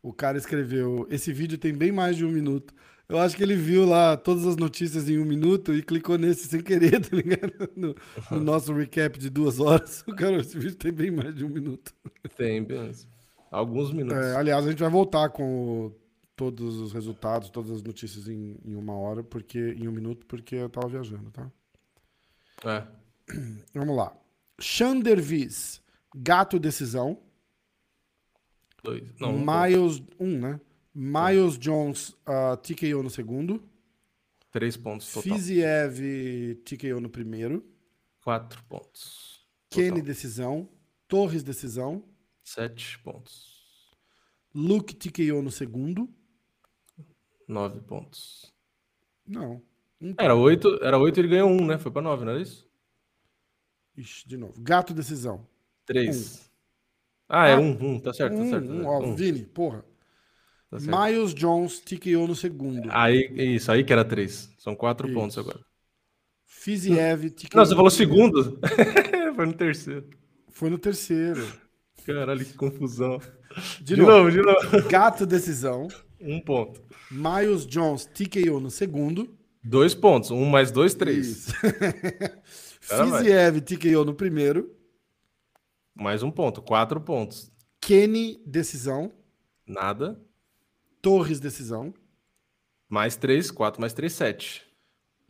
[0.00, 2.72] O cara escreveu: esse vídeo tem bem mais de um minuto.
[3.10, 6.46] Eu acho que ele viu lá todas as notícias em um minuto e clicou nesse
[6.48, 7.70] sem querer, tá ligado?
[7.76, 7.94] No,
[8.30, 10.04] no nosso recap de duas horas.
[10.08, 11.92] O cara, esse vídeo tem bem mais de um minuto.
[12.36, 13.06] tem beleza.
[13.50, 14.16] alguns minutos.
[14.24, 16.00] É, aliás, a gente vai voltar com o-
[16.36, 20.54] todos os resultados, todas as notícias em, em uma hora, porque em um minuto, porque
[20.54, 21.50] eu tava viajando, tá?
[22.64, 22.86] É.
[23.74, 24.16] Vamos lá.
[24.58, 25.82] Chandervis,
[26.14, 27.18] gato decisão.
[28.82, 29.02] Dois.
[29.20, 30.60] Não, Miles, um, né?
[30.94, 33.62] Miles Jones, ah, TKO no segundo.
[34.50, 35.36] Três pontos total.
[35.36, 37.64] Fiziev, TKO no primeiro.
[38.22, 39.46] Quatro pontos.
[39.70, 40.04] Kenny, Total.
[40.04, 40.68] decisão.
[41.06, 42.04] Torres, decisão.
[42.42, 43.94] Sete pontos.
[44.52, 46.08] Luke, TKO no segundo.
[47.46, 48.52] Nove pontos.
[49.26, 49.62] Não.
[50.00, 51.78] Um Era oito, era oito e ele ganhou um, né?
[51.78, 52.68] Foi pra nove, não era isso?
[53.96, 54.60] Ixi, de novo.
[54.60, 55.46] Gato, decisão.
[55.84, 56.50] Três.
[57.28, 58.68] Ah, é Ah, um, um, tá certo, tá um, certo.
[58.70, 59.84] um, tá ó, certo, um, Vini, porra.
[60.70, 61.08] Tá.
[61.08, 62.88] Miles Jones, TKO no segundo.
[62.92, 64.50] Aí, isso, aí que era três.
[64.58, 65.14] São quatro Isso.
[65.14, 65.60] pontos agora.
[66.46, 68.58] Fiziev, TKO Não, você falou segundo.
[69.34, 70.08] Foi no terceiro.
[70.50, 71.46] Foi no terceiro.
[72.04, 73.18] Caralho, que confusão.
[73.80, 74.10] De, De, novo.
[74.12, 74.88] novo, de novo.
[74.88, 75.88] Gato, decisão.
[76.20, 76.82] Um ponto.
[77.10, 79.36] Miles Jones, TKO no segundo.
[79.62, 80.30] Dois pontos.
[80.30, 81.48] Um mais dois, três.
[82.80, 84.74] Fiziev, TKO no primeiro.
[85.94, 86.62] Mais um ponto.
[86.62, 87.50] Quatro pontos.
[87.80, 89.12] Kenny, decisão.
[89.66, 90.20] Nada.
[91.02, 91.92] Torres, decisão.
[92.88, 94.66] Mais três, quatro mais três, sete.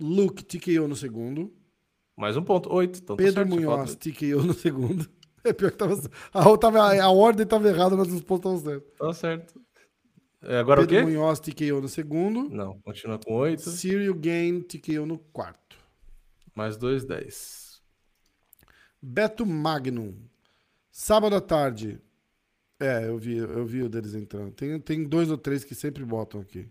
[0.01, 1.53] Luke, TKO no segundo.
[2.17, 2.73] Mais um ponto.
[2.73, 3.01] Oito.
[3.03, 5.09] Então tá Pedro certo, Munhoz, TKO no segundo.
[5.43, 5.95] É pior que tava.
[6.35, 8.99] A, tava- a ordem tava errada, mas os pontos estavam certos.
[8.99, 9.59] Tá certo.
[10.43, 11.13] É, agora Pedro o quê?
[11.15, 12.47] Munhoz, TKO no segundo.
[12.51, 13.71] Não, continua com oito.
[13.71, 15.79] Cyril Gain, TKO no quarto.
[16.55, 17.81] Mais dois, dez.
[19.01, 20.15] Beto Magnum.
[20.91, 21.99] Sábado à tarde.
[22.81, 24.53] É, eu vi, eu vi o deles entrando.
[24.53, 26.67] Tem, tem dois ou três que sempre botam aqui.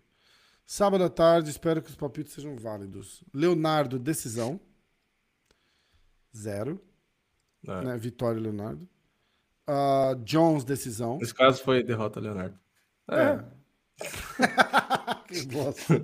[0.65, 3.23] Sábado à tarde, espero que os palpites sejam válidos.
[3.33, 4.59] Leonardo, decisão.
[6.35, 6.81] Zero.
[7.67, 7.81] É.
[7.85, 7.97] Né?
[7.97, 8.87] Vitória, Leonardo.
[9.67, 11.17] Ah, Jones, decisão.
[11.19, 12.57] Nesse caso foi derrota, Leonardo.
[13.07, 13.43] É,
[15.27, 16.01] que bosta.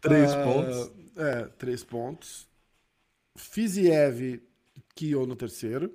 [0.00, 0.92] Três Ah, pontos.
[1.16, 2.48] É, três pontos.
[3.36, 4.42] Fiziev,
[4.94, 5.92] Kyo no terceiro.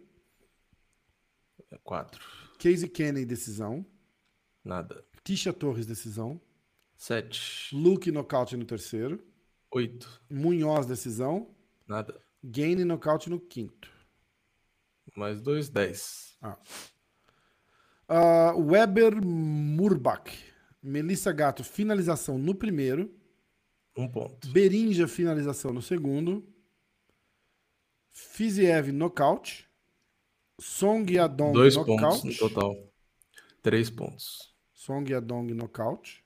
[1.69, 2.40] É quatro.
[2.61, 3.83] Casey Kenny, decisão.
[4.63, 5.03] Nada.
[5.23, 6.39] Tisha Torres, decisão.
[6.95, 7.75] Sete.
[7.75, 9.25] Luke, nocaute no terceiro.
[9.71, 10.21] Oito.
[10.29, 11.55] Munhoz, decisão.
[11.87, 12.21] Nada.
[12.43, 13.89] Gaine, nocaute no quinto.
[15.17, 16.37] Mais dois, dez.
[18.07, 20.31] Ah, Weber Murbach.
[20.83, 23.11] Melissa Gato, finalização no primeiro.
[23.97, 24.47] Um ponto.
[24.49, 26.47] Berinja, finalização no segundo.
[28.11, 29.67] Fiziev, nocaute.
[30.61, 31.87] Song Yadong, Dois pontos
[32.23, 32.27] nocaute.
[32.27, 32.91] no total.
[33.63, 34.53] Três pontos.
[34.73, 36.23] Song Yadong, nocaute.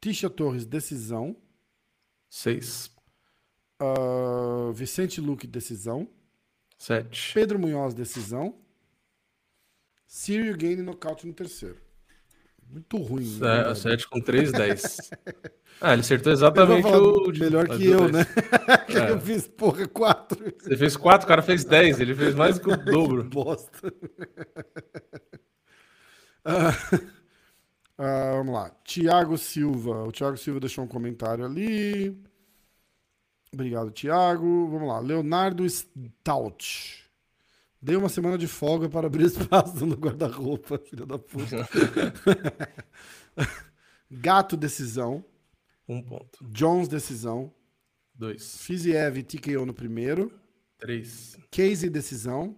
[0.00, 1.36] Tisha Torres, decisão.
[2.28, 2.90] Seis.
[3.78, 6.08] Ah, Vicente Luque, decisão.
[6.78, 7.34] Sete.
[7.34, 8.58] Pedro Munhoz, decisão.
[10.06, 11.80] Cyril Gaine, nocaute no terceiro.
[12.70, 13.24] Muito ruim.
[13.38, 13.74] Né, velho?
[13.76, 15.10] Sete com três, dez.
[15.82, 17.32] Ah, ele acertou exatamente o.
[17.38, 18.12] melhor que eu, dez.
[18.12, 18.24] né?
[18.86, 19.10] que É.
[19.12, 20.52] eu fiz, porra, quatro.
[20.60, 21.98] Você fez quatro, o cara fez dez.
[21.98, 23.24] Ele fez mais do que o dobro.
[23.24, 23.90] Bosta.
[26.44, 26.70] Ah,
[27.96, 28.70] ah, vamos lá.
[28.84, 30.04] Tiago Silva.
[30.04, 32.14] O Tiago Silva deixou um comentário ali.
[33.50, 34.68] Obrigado, Tiago.
[34.70, 34.98] Vamos lá.
[35.00, 37.09] Leonardo Stout.
[37.82, 41.66] Dei uma semana de folga para abrir espaço no guarda-roupa, filha da puta.
[44.10, 45.24] Gato, decisão.
[45.88, 46.44] Um ponto.
[46.50, 47.52] Jones, decisão.
[48.14, 48.58] Dois.
[48.58, 50.30] Fiziev, TKO no primeiro.
[50.78, 51.38] Três.
[51.50, 52.56] Casey, decisão.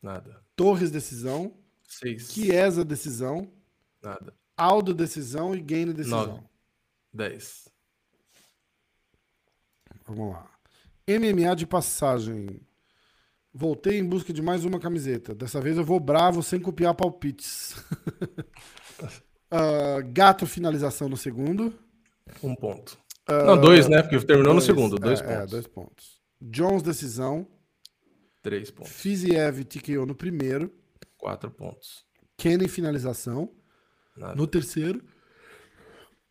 [0.00, 0.42] Nada.
[0.56, 1.54] Torres, decisão.
[1.86, 2.32] Seis.
[2.32, 3.52] Chiesa, decisão.
[4.02, 4.34] Nada.
[4.56, 5.54] Aldo, decisão.
[5.54, 6.26] E Gaine, decisão.
[6.26, 6.44] Nove.
[7.12, 7.68] Dez.
[10.06, 10.50] Vamos lá.
[11.06, 12.60] MMA de passagem.
[13.54, 15.34] Voltei em busca de mais uma camiseta.
[15.34, 17.74] Dessa vez eu vou bravo sem copiar palpites.
[19.54, 21.78] Ah, gato finalização no segundo.
[22.42, 22.96] Um ponto.
[23.28, 24.00] Não, dois, né?
[24.00, 24.96] Porque terminou no segundo.
[24.96, 25.42] Dois é, pontos.
[25.42, 26.20] É, dois pontos.
[26.40, 27.46] Jones decisão.
[28.40, 28.92] Três pontos.
[28.92, 30.72] Fiziev TKO no primeiro.
[31.18, 32.06] Quatro pontos.
[32.38, 33.52] Kenny finalização.
[34.16, 34.34] Nada.
[34.34, 35.04] No terceiro.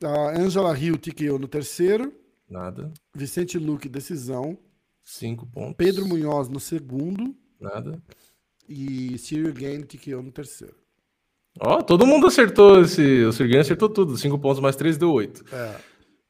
[0.04, 2.12] Ah, Angela Hill TKO no terceiro.
[2.50, 2.92] Nada.
[3.16, 4.58] Vicente Luque decisão.
[5.04, 5.76] Cinco pontos.
[5.78, 7.36] Pedro Munhoz no segundo.
[7.60, 8.02] Nada.
[8.68, 10.76] E Cyril Gain TKO no terceiro.
[11.60, 13.24] Ó, todo mundo acertou esse.
[13.26, 14.18] O Serguei acertou tudo.
[14.18, 15.44] Cinco pontos mais três deu oito.
[15.54, 15.80] É.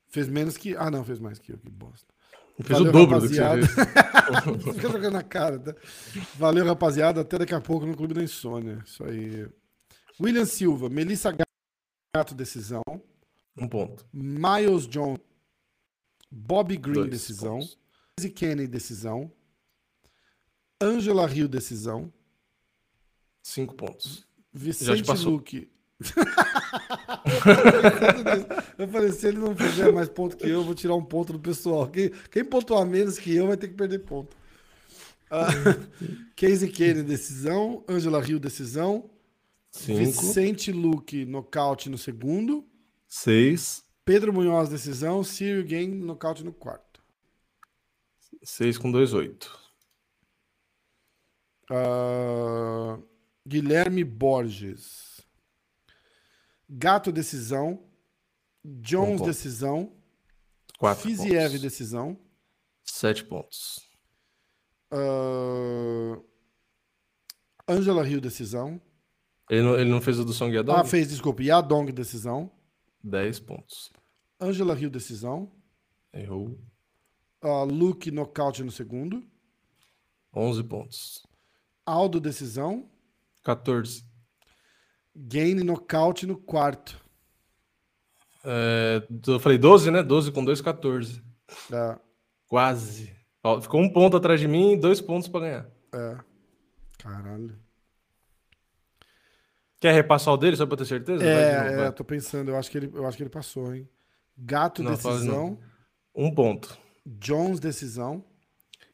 [0.08, 0.76] Fez menos que.
[0.76, 2.08] Ah, não, fez mais que eu, que bosta.
[2.62, 3.62] Fez Valeu, o dobro rapaziada.
[3.62, 3.86] do que você
[4.64, 4.76] fez.
[4.76, 5.60] Fica jogando na cara.
[5.60, 5.76] Tá?
[6.36, 7.22] Valeu, rapaziada.
[7.22, 8.80] Até daqui a pouco no Clube da Insônia.
[8.86, 9.48] Isso aí.
[10.20, 11.36] William Silva, Melissa
[12.16, 12.82] Gato, decisão.
[13.58, 14.06] Um ponto.
[14.14, 15.18] Miles John,
[16.32, 17.60] Bobby Green, Dois decisão.
[17.60, 17.78] pontos.
[18.20, 19.32] Izzy Kenny, decisão.
[20.82, 22.12] Angela Hill, decisão.
[23.41, 24.26] Cinco pontos.
[24.53, 25.09] Vicente.
[25.26, 25.70] Luque.
[28.78, 31.34] eu falei, se ele não fizer mais ponto que eu, eu vou tirar um ponto
[31.34, 31.88] do pessoal.
[31.88, 34.36] Quem, quem pontuar menos que eu vai ter que perder ponto.
[35.30, 35.47] Ah,
[36.36, 37.84] Casey Kenny, decisão.
[37.88, 39.09] Angela Hill, decisão.
[39.72, 39.99] Cinco.
[39.99, 42.66] Vicente Luque, nocaute no segundo.
[43.07, 43.86] Seis.
[44.03, 45.24] Pedro Munhoz, decisão.
[45.24, 46.91] Cyril Gain, nocaute no quarto.
[48.44, 49.58] Seis com dois, oito.
[51.70, 53.00] Ah,
[53.48, 55.22] Guilherme Borges.
[56.70, 57.84] Gato, decisão.
[58.64, 59.26] Jones, ponto.
[59.28, 59.96] decisão.
[60.78, 61.62] Quatro Fiziev, pontos.
[61.62, 62.20] decisão.
[62.84, 63.80] Sete pontos.
[64.92, 66.20] Ah,
[67.68, 68.82] Angela Hill, decisão.
[69.50, 70.80] Ele não, ele não fez o do Song Yadong?
[70.80, 71.44] Ah, fez, desculpa.
[71.44, 72.52] Yadong, decisão.
[73.04, 73.92] Dez pontos.
[74.39, 75.52] Angela Hill, decisão.
[76.14, 76.58] Errou.
[77.42, 79.24] Ah, Luke, nocaute no segundo.
[80.34, 81.26] Onze pontos.
[81.86, 82.89] Aldo, decisão.
[83.44, 84.06] 14.
[85.16, 87.00] Gain, nocaute no quarto.
[88.44, 90.02] É, eu falei 12, né?
[90.04, 91.22] 12 com 2, 14.
[91.72, 92.00] É,
[92.48, 93.16] Quase.
[93.44, 95.70] Ó, ficou um ponto atrás de mim e dois pontos pra ganhar.
[95.94, 96.18] é.
[97.00, 97.60] Caralho.
[99.80, 101.18] Quer repassar o dele só pra ter certeza?
[101.18, 101.88] De novo, É, vai.
[101.88, 103.89] é, tô pensando, eu acho que ele, eu acho que ele passou, hein?
[104.38, 105.60] Gato, Não, decisão.
[106.14, 106.78] Um ponto.
[107.06, 108.24] Jones, decisão.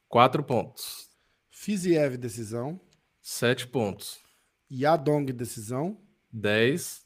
[0.07, 1.09] Quatro pontos.
[1.49, 2.79] Fiziev, decisão.
[3.21, 4.19] Sete pontos.
[4.71, 5.99] Yadong, decisão.
[6.31, 7.05] 10.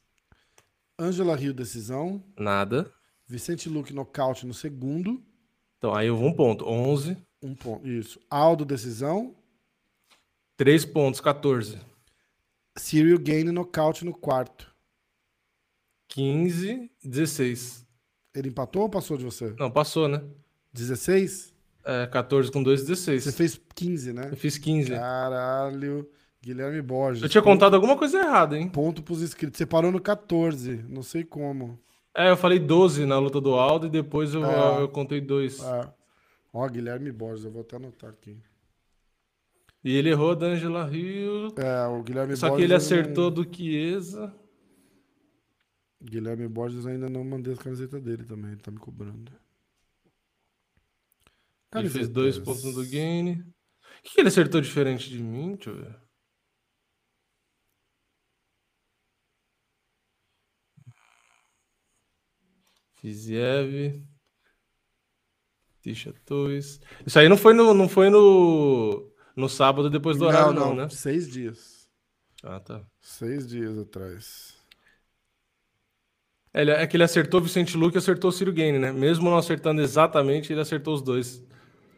[1.00, 2.24] Angela Hill, decisão.
[2.38, 2.92] Nada.
[3.28, 5.24] Vicente Luque, nocaute no segundo.
[5.78, 6.66] Então aí eu vou um ponto.
[6.68, 7.18] 11.
[7.42, 7.88] Um ponto.
[7.88, 8.20] Isso.
[8.30, 9.36] Aldo, decisão.
[10.58, 11.20] 3 pontos.
[11.20, 11.80] 14.
[12.78, 14.72] Cyril Gain, nocaute no quarto.
[16.10, 16.92] 15.
[17.04, 17.88] 16.
[18.36, 19.56] Ele empatou ou passou de você?
[19.58, 20.22] Não, passou, né?
[20.74, 21.54] 16?
[21.84, 23.24] É, 14 com 2, 16.
[23.24, 24.30] Você fez 15, né?
[24.32, 24.92] Eu fiz 15.
[24.92, 26.08] Caralho.
[26.44, 27.22] Guilherme Borges.
[27.22, 28.68] Eu tinha Ponto- contado alguma coisa errada, hein?
[28.68, 29.58] Ponto pros inscritos.
[29.58, 30.84] Você parou no 14.
[30.90, 31.80] Não sei como.
[32.16, 34.82] É, eu falei 12 na luta do Aldo e depois eu, É.
[34.82, 35.60] eu contei 2.
[35.64, 35.94] Ah.
[36.52, 37.46] Ó, Guilherme Borges.
[37.46, 38.38] Eu vou até anotar aqui.
[39.84, 41.54] E ele errou da Angela Hill.
[41.58, 42.64] É, o Guilherme Só que Borges.
[42.66, 44.34] ele eu acertou não- do Chiesa.
[46.04, 48.52] Guilherme Borges ainda não mandei as camisetas dele também.
[48.52, 49.32] Ele tá me cobrando.
[51.74, 53.34] Ele fez dois pontos no do Gaine.
[53.34, 55.56] O que que ele acertou diferente de mim?
[55.56, 56.02] Deixa eu ver.
[62.96, 64.04] Fiziev.
[65.82, 66.80] Tisha Toys.
[67.06, 70.88] Isso aí não foi no, não foi no, no sábado depois do horário, não, né?
[70.90, 71.90] Seis dias.
[72.44, 72.86] Ah, tá.
[73.00, 74.56] Seis dias atrás.
[76.54, 78.92] Ele, é que ele acertou Vicente Luque e acertou o Ciro Gaine, né?
[78.92, 81.44] Mesmo não acertando exatamente, ele acertou os dois.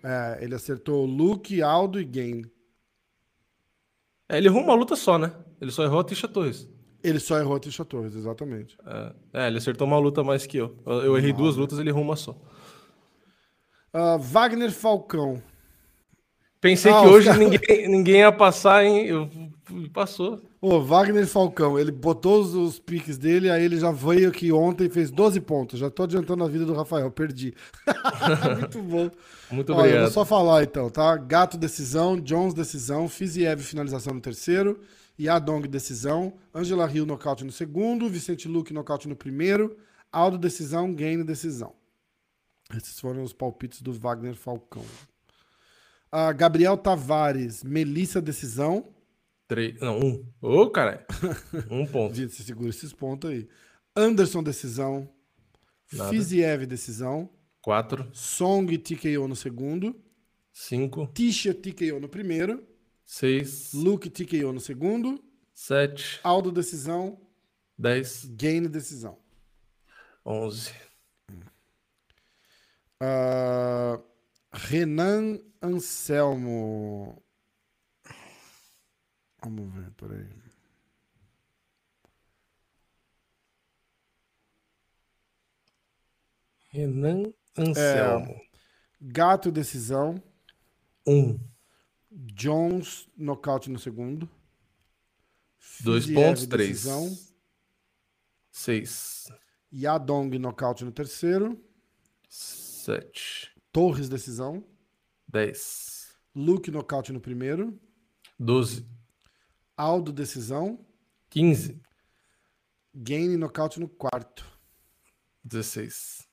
[0.04, 2.44] É, ele acertou Luke, Aldo e Gain.
[4.30, 5.34] É, ele errou uma luta só, né?
[5.62, 6.68] Ele só errou a Tisha Torres.
[7.02, 8.78] Ele só errou a Tisha Torres, exatamente.
[8.86, 10.78] É, é, ele acertou uma luta mais que eu.
[10.86, 12.36] Eu, eu errei duas lutas, ele errou uma só.
[13.94, 15.42] Ah, Wagner Falcão.
[16.60, 19.06] Pensei Ah, que hoje caras- ninguém, ninguém ia passar, hein?
[19.06, 19.30] Eu
[19.91, 20.41] passou.
[20.61, 24.85] Ô, Wagner Falcão, ele botou os, os piques dele, aí ele já veio aqui ontem
[24.85, 25.80] e fez 12 pontos.
[25.80, 27.53] Já tô adiantando a vida do Rafael, perdi.
[28.60, 29.11] Muito bom.
[29.52, 30.02] Muito Olha, obrigado.
[30.03, 31.15] vou só falar então, tá?
[31.15, 34.80] Gato decisão, Jones decisão, Fiziev finalização no terceiro,
[35.19, 39.77] Yadong decisão, Angela Hill nocaute no segundo, Vicente Luque nocaute no primeiro,
[40.11, 41.73] Aldo decisão, Gaine decisão.
[42.76, 44.84] Esses foram os palpites do Wagner Falcão.
[46.11, 48.93] Ah, Gabriel Tavares, Melissa decisão.
[49.54, 50.34] Três, não, um.
[50.42, 51.06] Ô, cara.
[51.70, 52.16] Um ponto.
[52.16, 53.48] Você segura esses pontos aí.
[53.96, 55.08] Anderson decisão,
[55.92, 56.10] Nada.
[56.10, 57.30] Fiziev decisão,
[57.62, 59.96] Quatro, Song TKO no segundo,
[60.52, 62.68] cinco, Tisha TKO no primeiro,
[63.06, 65.24] seis, Luke TKO no segundo,
[65.54, 67.22] sete, Aldo decisão,
[67.78, 69.20] dez, Gain decisão.
[70.26, 70.72] onze.
[73.00, 74.00] Ah,
[74.52, 77.23] Renan Anselmo.
[79.44, 80.26] Vamos ver, peraí.
[86.72, 88.40] Renan Anselmo.
[89.02, 90.22] Gato decisão,
[91.06, 91.38] Um.
[92.10, 94.30] Jones nocaute no segundo.
[95.82, 96.70] Dois Fiziev, pontos, três.
[96.70, 97.18] decisão,
[98.52, 99.26] Seis.
[99.74, 101.60] Yadong nocaute no terceiro.
[102.30, 103.52] Sete.
[103.72, 104.64] Torres decisão.
[105.28, 106.15] Dez.
[106.36, 107.80] Luke nocaute no primeiro.
[108.40, 108.86] Doze.
[109.84, 110.80] Aldo decisão.
[111.30, 111.81] Quinze.
[112.95, 114.45] Gain nocaute no quarto.
[115.43, 116.26] Dezesseis.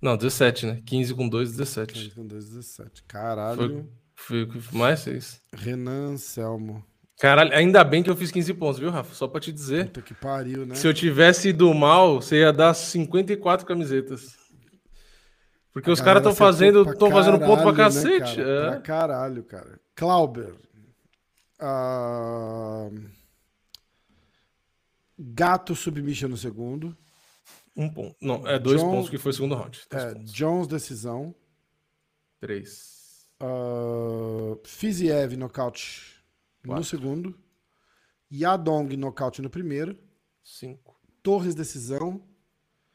[0.00, 0.82] Não, dezessete, né?
[0.84, 2.10] Quinze com dois, dezessete.
[2.10, 3.04] Com 2, 17.
[3.04, 3.90] Caralho.
[4.14, 5.40] Foi o que mais seis.
[5.54, 6.84] Renan Anselmo.
[7.18, 9.14] Caralho, ainda bem que eu fiz 15 pontos, viu, Rafa?
[9.14, 9.86] Só pra te dizer.
[9.86, 10.74] Puta que pariu, né?
[10.74, 14.36] Se eu tivesse ido mal, você ia dar 54 camisetas.
[15.72, 18.36] Porque os caras estão fazendo, fazendo ponto pra né, cacete.
[18.36, 18.50] cara?
[18.50, 18.70] é.
[18.70, 19.80] Pra caralho, cara.
[19.94, 20.54] Clauber.
[21.58, 22.88] Ah,
[25.18, 26.96] Gato submission no segundo.
[27.76, 28.16] Um ponto.
[28.20, 29.80] Não, é dois John- pontos que foi o segundo round.
[29.90, 30.14] É.
[30.24, 31.34] Jones decisão.
[32.40, 33.28] Três.
[33.42, 36.22] Uh, Fiziev nocaute
[36.64, 37.38] no segundo.
[38.32, 39.96] Yadong nocaute no primeiro.
[40.42, 40.98] Cinco.
[41.22, 42.22] Torres decisão.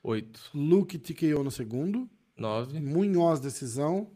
[0.04, 0.50] Oito.
[0.54, 2.10] Luke TKO no segundo.
[2.38, 2.80] Nove.
[2.80, 4.12] Munhoz decisão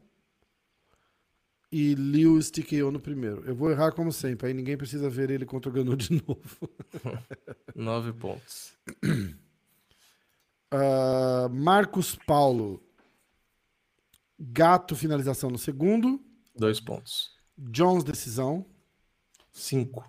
[1.74, 3.44] e Liu TKO no primeiro.
[3.48, 6.70] Eu vou errar como sempre, aí ninguém precisa ver ele contra o Ganu de novo.
[7.74, 8.74] Nove pontos.
[10.72, 12.80] Uh, Marcos Paulo.
[14.38, 16.22] Gato, finalização no segundo.
[16.56, 17.32] Dois pontos.
[17.58, 18.64] Jones, decisão.
[19.52, 20.08] Cinco.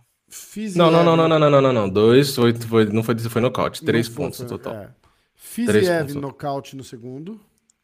[0.77, 1.89] Não, não, não, não, não, não, não, não.
[1.89, 3.83] Dois, oito, foi, não foi, foi nocaute.
[3.83, 4.75] Três não pontos foi, no total.
[4.75, 4.95] É.
[5.35, 7.41] Fiziev, nocaute no segundo.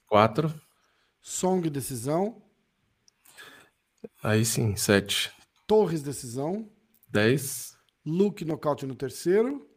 [0.07, 0.52] Quatro.
[1.23, 2.43] Song, decisão.
[4.22, 5.32] Aí sim, sete.
[5.66, 6.68] Torres decisão.
[7.09, 7.77] Dez.
[8.05, 9.68] Luke nocaute no terceiro.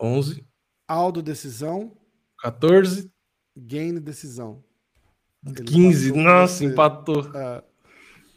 [0.00, 0.46] Onze.
[0.86, 1.96] Aldo decisão.
[2.38, 3.10] 14.
[3.56, 4.64] Gain decisão.
[5.44, 6.10] Ele 15.
[6.10, 7.30] passou Nossa, empatou.
[7.34, 7.64] Ah,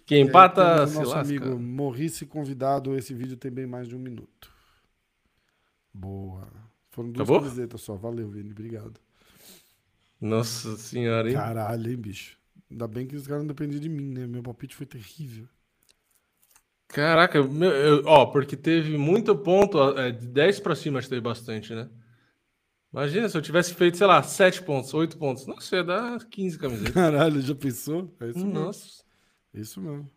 [0.06, 1.22] Quem aí empata temos o se nosso lasca.
[1.22, 2.96] amigo Morrice convidado.
[2.96, 4.52] Esse vídeo tem bem mais de um minuto.
[5.94, 6.48] Boa.
[6.92, 7.42] Foram duas Acabou?
[7.42, 7.96] camisetas só.
[7.96, 8.52] Valeu, Vini.
[8.52, 9.00] Obrigado.
[10.20, 11.36] Nossa senhora, hein?
[11.36, 12.38] Caralho, hein, bicho.
[12.70, 14.26] Ainda bem que os caras não dependiam de mim, né?
[14.28, 15.48] Meu palpite foi terrível.
[16.88, 21.10] Caraca, meu, eu- ó, porque teve muito ponto, é, de 10 pra cima acho que
[21.16, 21.90] teve bastante, né?
[22.94, 25.46] Imagina se eu tivesse feito, sei lá, 7 pontos, 8 pontos.
[25.46, 26.94] Nossa, ia dar 15 camisetas.
[26.94, 28.16] Caralho, já pensou?
[28.22, 28.54] É isso mesmo.
[28.54, 29.04] Nossa.
[29.54, 30.10] É isso mesmo.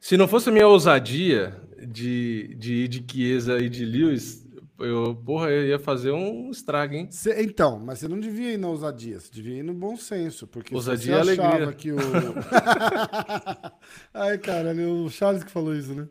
[0.00, 4.46] Se não fosse a minha ousadia de, de ir de Chiesa e de Lewis,
[4.80, 7.08] eu, porra, eu ia fazer um estrago, hein?
[7.10, 10.46] Cê- então, mas você não devia ir na ousadia, você devia ir no bom senso.
[10.46, 11.72] Porque Ousadia se é você achava alegria.
[11.72, 11.96] que o.
[14.14, 16.08] Ai, caralho, o Charles que falou isso, né?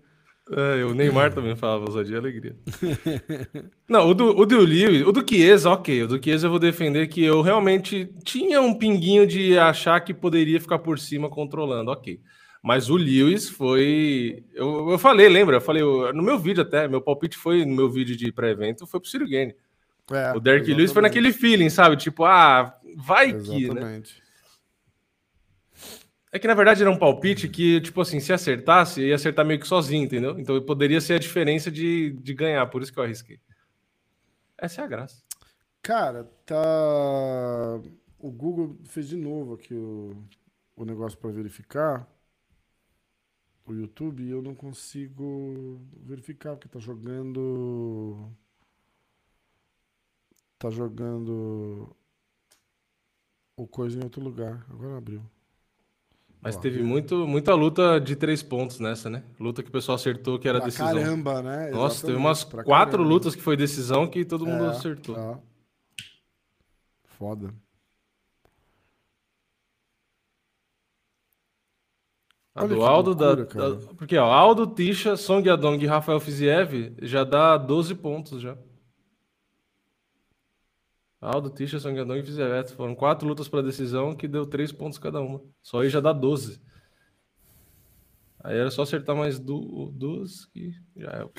[0.52, 2.56] É, o Neymar também falava ousadia e alegria.
[3.88, 6.04] Não, o do, o do Lewis, o do Chiesa, ok.
[6.04, 10.12] O do Chiesa eu vou defender que eu realmente tinha um pinguinho de achar que
[10.12, 12.20] poderia ficar por cima controlando, ok.
[12.62, 14.44] Mas o Lewis foi.
[14.54, 15.58] Eu, eu falei, lembra?
[15.58, 18.86] Eu falei, eu- no meu vídeo até, meu palpite foi no meu vídeo de pré-evento,
[18.86, 19.56] foi pro Ciro Gane.
[20.12, 21.04] É, O Derek Lewis foi exatamente.
[21.04, 21.96] naquele feeling, sabe?
[21.96, 23.58] Tipo, ah, vai que, né?
[23.60, 24.24] Exatamente.
[26.32, 29.60] É que na verdade era um palpite que, tipo assim, se acertasse, ia acertar meio
[29.60, 30.38] que sozinho, entendeu?
[30.40, 33.40] Então poderia ser a diferença de, de ganhar, por isso que eu arrisquei.
[34.58, 35.24] Essa é a graça.
[35.82, 36.56] Cara, tá.
[38.20, 40.16] O Google fez de novo aqui o,
[40.76, 42.08] o negócio para verificar.
[43.70, 48.28] O YouTube e eu não consigo verificar, porque tá jogando.
[50.58, 51.96] Tá jogando
[53.56, 54.66] o coisa em outro lugar.
[54.72, 55.22] Agora abriu.
[56.42, 59.24] Mas Ó, teve muito, muita luta de três pontos nessa, né?
[59.40, 60.88] Luta que o pessoal acertou que era decisão.
[60.88, 61.70] caramba, né?
[61.70, 63.04] Nossa, teve Exatamente, umas quatro caramba.
[63.04, 65.16] lutas que foi decisão que todo mundo É, acertou.
[65.16, 65.40] é.
[67.04, 67.54] Foda.
[72.56, 73.76] A Olha do Aldo, da, loucura, cara.
[73.76, 78.58] da- porque ó, Aldo, Tisha, Song Yadong e Rafael Fiziev já dá 12 pontos já.
[81.22, 82.52] Aldo, Tisha, Song Yadong e Fiziev.
[82.52, 85.42] É, Foram quatro lutas para decisão que deu 3 pontos cada uma.
[85.62, 86.62] Só aí já dá 12.
[88.42, 91.24] Aí era só acertar mais du duas que já é.
[91.26, 91.32] O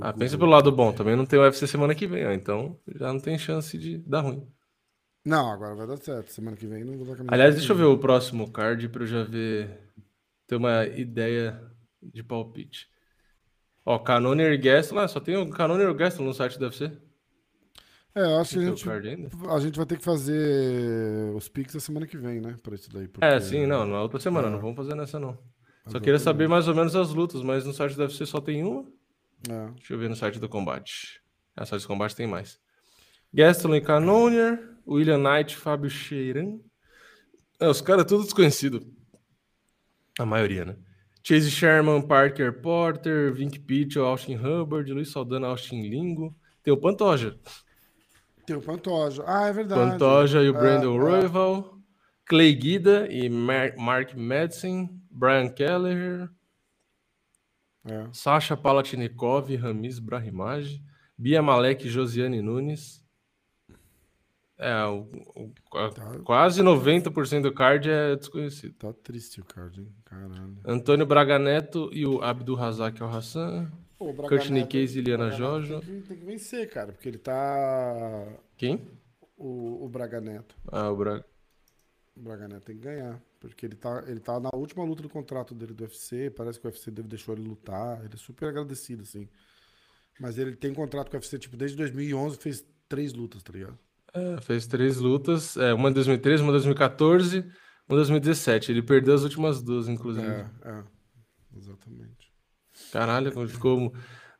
[0.00, 0.92] Ah, pensa pelo lado bom.
[0.92, 2.32] Também não tem UFC semana que vem, ó.
[2.32, 4.46] Então já não tem chance de dar ruim.
[5.28, 6.32] Não, agora vai dar certo.
[6.32, 7.34] Semana que vem não vou dar camiseta.
[7.34, 9.78] Aliás, deixa eu ver o próximo card para eu já ver,
[10.46, 11.60] ter uma ideia
[12.02, 12.88] de palpite.
[13.84, 16.90] Ó, Canonier e Gastelum, ah, só tem o e o Gastelum no site do UFC.
[18.14, 18.88] É, eu acho que a gente,
[19.50, 22.56] a gente vai ter que fazer os Pix a semana que vem, né?
[22.62, 23.06] Pra isso daí.
[23.06, 24.50] porque- É, sim, não, na outra semana, É.
[24.50, 25.38] não vamos fazer nessa não.
[25.86, 28.62] Só queria saber mais ou menos as lutas, mas no site do UFC só tem
[28.64, 28.84] uma.
[29.48, 29.70] É.
[29.76, 31.20] Deixa eu ver no site do combate.
[31.56, 32.58] Ah, site do combate tem mais.
[33.32, 36.58] Gastelum e Canonier, William Knight, Fábio Cheiran.
[37.60, 38.80] É, os caras tudo desconhecido.
[40.18, 40.76] A maioria, né?
[41.22, 46.34] Chase Sherman, Parker Porter, Vink Pitchell, Austin Hubbard, Luiz Saldana, Austin Lingo.
[46.62, 47.38] Tem o Pantoja.
[48.46, 49.22] Tem o Pantoja.
[49.26, 49.90] Ah, é verdade.
[49.92, 50.98] Pantoja e o É, Brandon é.
[50.98, 51.78] Royval.
[52.24, 54.88] Clay Guida e Mar- Mark Madsen.
[55.10, 56.30] Brian Kelleher.
[57.84, 58.06] É.
[58.12, 60.80] Sasha Palatnikov, Ramiz Brahimaj,
[61.16, 63.02] Bia Malek e Josiane Nunes.
[64.58, 65.02] É, o,
[65.36, 66.18] o- a- Tá.
[66.24, 68.74] quase 90% do card é desconhecido.
[68.74, 69.94] Tá triste o card, hein?
[70.04, 70.58] Caralho.
[70.64, 73.70] Antônio Braga Neto e o Abdul Razak Al Hassan.
[73.98, 75.80] Kurt Nikes e Liana o Braga Neto Jojo.
[75.80, 78.26] Tem que, tem que vencer, cara, porque ele tá.
[78.56, 78.80] Quem?
[79.36, 80.56] O, o Braga Neto.
[80.70, 81.24] Ah, o Braga.
[82.16, 83.20] O Braga Neto tem que ganhar.
[83.40, 86.30] Porque ele tá, ele tá na última luta do contrato dele do UFC.
[86.30, 87.98] Parece que o UFC deve deixou ele lutar.
[88.04, 89.28] Ele é super agradecido, assim.
[90.18, 93.78] Mas ele tem contrato com o UFC, tipo, desde 2011 fez três lutas, tá ligado?
[94.14, 97.46] É, fez três lutas, é, uma em 2013, uma em 2014, uma
[97.92, 98.72] em 2017.
[98.72, 100.26] Ele perdeu as últimas duas, inclusive.
[100.26, 100.82] É, é.
[101.56, 102.32] Exatamente.
[102.92, 103.92] Caralho, como ficou.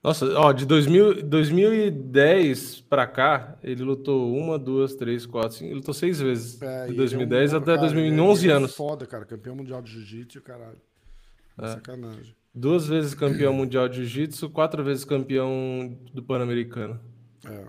[0.03, 5.67] Nossa, ó, de 2000, 2010 pra cá, ele lutou uma, duas, três, quatro, cinco.
[5.71, 6.61] Ele lutou seis vezes.
[6.63, 8.75] É, de e 2010 ele é um- até cara, 2011 ele é anos.
[8.77, 9.25] foda, cara.
[9.25, 10.81] Campeão mundial de jiu-jitsu, caralho.
[11.61, 11.67] É.
[11.69, 12.35] Sacanagem.
[12.55, 17.01] Duas vezes campeão mundial de jiu-jitsu, quatro vezes campeão do Pan-Americano.
[17.45, 17.67] É.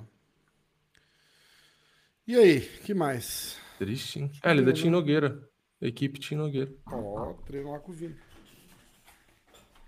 [2.30, 3.57] E aí, que mais?
[3.80, 4.31] Triste, hein?
[4.43, 5.49] É, ele é da Tim Nogueira.
[5.81, 6.72] Equipe Tim Nogueira.
[6.85, 8.15] Ó, treino lá com o Vini.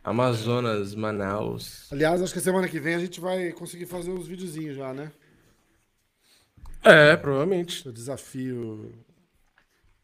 [0.03, 1.87] Amazonas, Manaus.
[1.91, 5.11] Aliás, acho que semana que vem a gente vai conseguir fazer uns videozinhos já, né?
[6.83, 7.87] É, provavelmente.
[7.87, 8.91] O desafio.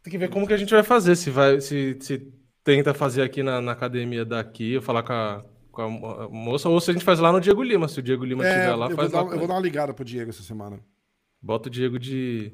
[0.04, 1.16] Tem que ver como que a gente vai fazer.
[1.16, 2.32] Se vai, se, se
[2.64, 6.70] tenta fazer aqui na, na academia daqui, eu falar com a, com a mo- moça,
[6.70, 7.88] ou se a gente faz lá no Diego Lima.
[7.88, 9.24] Se o Diego Lima É, estiver lá, eu, vou faz dar, lá.
[9.26, 10.80] eu com vou dar uma ligada pro Diego essa semana.
[11.42, 12.54] Bota o Diego de,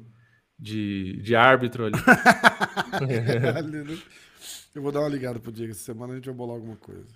[0.58, 1.96] de, de árbitro ali.
[4.74, 7.14] eu vou dar uma ligada pro Diego essa semana, a gente vai bolar alguma coisa.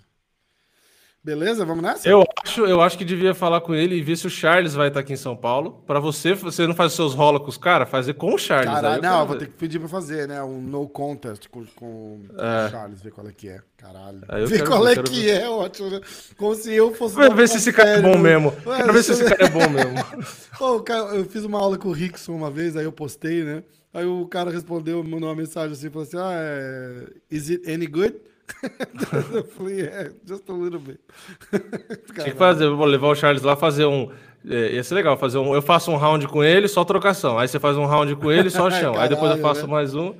[1.23, 1.65] Beleza?
[1.65, 2.07] Vamos nessa?
[2.07, 4.87] eu, acho, eu acho que devia falar com ele e ver se o Charles vai
[4.89, 5.83] estar aqui em São Paulo.
[5.85, 8.67] Pra você, você não faz os seus rola com os caras, fazer com o Charles.
[8.77, 9.39] eu não, quero eu vou ver.
[9.39, 10.41] ter que pedir pra fazer, né?
[10.43, 12.67] Um no contest com, com É.
[12.67, 13.59] o Charles, ver qual é que é.
[13.77, 14.21] Caralho.
[14.29, 15.41] Eu ver quero qual ver, é quero que ver.
[15.41, 16.01] é, ótimo, né?
[16.37, 17.15] Como se eu fosse.
[17.15, 18.17] Quero dar ver um se esse cara é bom né?
[18.17, 18.53] mesmo.
[18.65, 19.93] Ué, Quero ver se esse cara é bom mesmo.
[20.57, 23.63] Pô, cara- eu fiz uma aula com o Rickson uma vez, aí eu postei, né?
[23.93, 27.07] Aí o cara respondeu, mandou uma mensagem assim, falou assim, ah, é...
[27.31, 28.15] Is it any good?
[29.33, 30.99] eu falei, é, just a little bit.
[32.13, 34.11] Tinha que fazer, vou levar o Charles lá fazer um.
[34.47, 35.53] É, ia ser legal fazer um.
[35.53, 37.37] Eu faço um round com ele, só trocação.
[37.37, 38.97] Aí você faz um round com ele, só chão.
[38.97, 39.71] Aí depois eu Caralho, faço né?
[39.71, 40.13] mais um.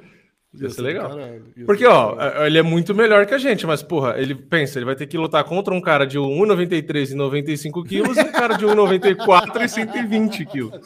[0.54, 1.10] Ia ser legal.
[1.10, 2.44] Caralho, ia Porque, ó, caralho.
[2.44, 5.06] é, ele é muito melhor que a gente, mas, porra, ele pensa, ele vai ter
[5.06, 9.64] que lutar contra um cara de 1,93 e 95 quilos e um cara de 1,94
[9.64, 10.80] e 120 quilos.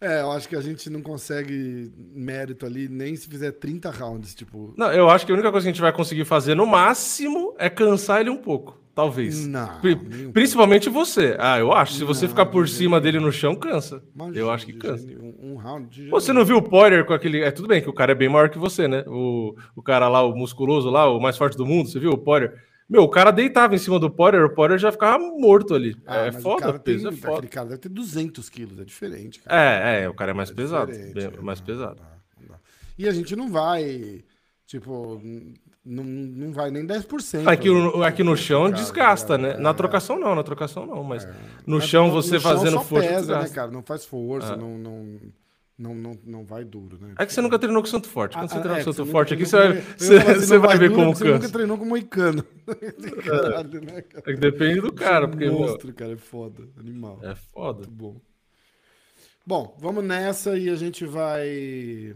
[0.00, 4.34] É, eu acho que a gente não consegue mérito ali, nem se fizer 30 rounds,
[4.34, 4.72] tipo...
[4.76, 7.54] Não, eu acho que a única coisa que a gente vai conseguir fazer no máximo
[7.58, 8.80] é cansar ele um pouco.
[8.94, 9.46] Talvez.
[9.46, 11.36] Não, Pri- um Principalmente você.
[11.38, 11.94] Ah, eu acho.
[11.94, 14.02] Se você Não, ficar por cima jeito dele no chão, cansa.
[14.14, 15.06] Imagina, eu acho que cansa.
[15.06, 17.40] nenhum, Um, round Você não viu o Poirier com aquele.
[17.40, 19.04] É tudo bem que o cara é bem maior que você, né?
[19.06, 22.18] O, o cara lá, o musculoso lá, o mais forte do mundo, você viu o
[22.18, 22.52] Poirier?
[22.90, 25.96] Meu, o cara deitava em cima do Poirier, o Poirier já ficava morto ali.
[26.04, 27.34] Ah, é mas o foda, cara peso tem- é foda.
[27.34, 29.56] Aquele cara deve ter 200 quilos, é diferente, cara.
[29.62, 30.90] É, é, o cara é mais É pesado.
[30.90, 32.02] bem é, mais não, pesado.
[32.40, 32.56] não não.
[32.98, 34.24] E a gente não vai,
[34.66, 35.22] tipo,
[35.84, 37.46] não, não vai nem 10%.
[37.46, 39.50] Aqui, no- aqui no chão desgasta, é, né?
[39.52, 39.56] é.
[39.58, 41.26] Na trocação não, na trocação não, mas
[41.64, 43.70] no chão você no fazendo só força pesa, né, cara?
[43.70, 44.56] Não faz força, É.
[44.56, 44.76] não,
[45.80, 47.14] não, não, não, vai duro, né?
[47.18, 48.36] É que você nunca treinou com o Santo Forte.
[48.36, 49.56] Quando Ah, você ah, treinar é, com o Santo Forte aqui, você
[49.96, 52.44] você, assim, você vai ver duro como porque Você nunca treinou com moicano.
[53.24, 54.24] Caralho, né, cara?
[54.26, 56.68] É que depende do cara, porque Monstro, cara, é foda.
[56.78, 57.18] Animal.
[57.22, 57.78] é foda.
[57.78, 58.20] Muito bom.
[59.46, 62.14] Bom, vamos nessa e a gente vai.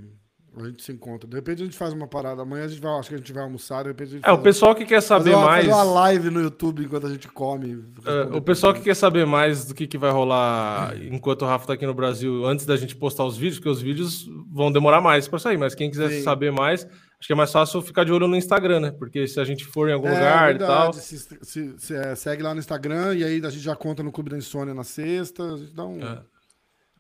[0.57, 1.29] A gente se encontra.
[1.29, 2.43] De repente a gente faz uma parada.
[2.43, 3.83] Amanhã a gente vai, acho que a gente vai almoçar.
[3.83, 5.67] De repente a gente É, o pessoal que quer fazer saber uma, mais.
[5.67, 7.85] Fazer uma live no YouTube enquanto a gente come.
[8.07, 11.67] É, o pessoal que quer saber mais do que, que vai rolar enquanto o Rafa
[11.67, 15.01] tá aqui no Brasil, antes da gente postar os vídeos, porque os vídeos vão demorar
[15.01, 16.23] mais para sair, mas quem quiser Sim.
[16.23, 18.91] saber mais, acho que é mais fácil ficar de olho no Instagram, né?
[18.93, 20.63] Porque se a gente for em algum É, lugar verdade.
[20.63, 20.93] e tal.
[20.93, 24.13] Se, se- se- é, segue lá no Instagram e aí a gente já conta no
[24.13, 25.43] Clube da Insônia na sexta.
[25.55, 25.99] A gente dá um.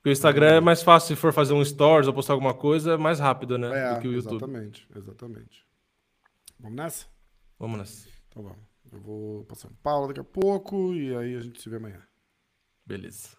[0.05, 2.93] Porque o Instagram é mais fácil se for fazer um stories ou postar alguma coisa,
[2.93, 3.70] é mais rápido, né?
[3.74, 4.36] É, do que o YouTube.
[4.36, 5.66] exatamente, exatamente.
[6.60, 7.06] Vamos nessa?
[7.59, 8.09] Vamos nessa.
[8.28, 8.59] Então vamos.
[8.93, 12.06] Eu vou passar um Paulo daqui a pouco e aí a gente se vê amanhã.
[12.85, 13.31] Beleza.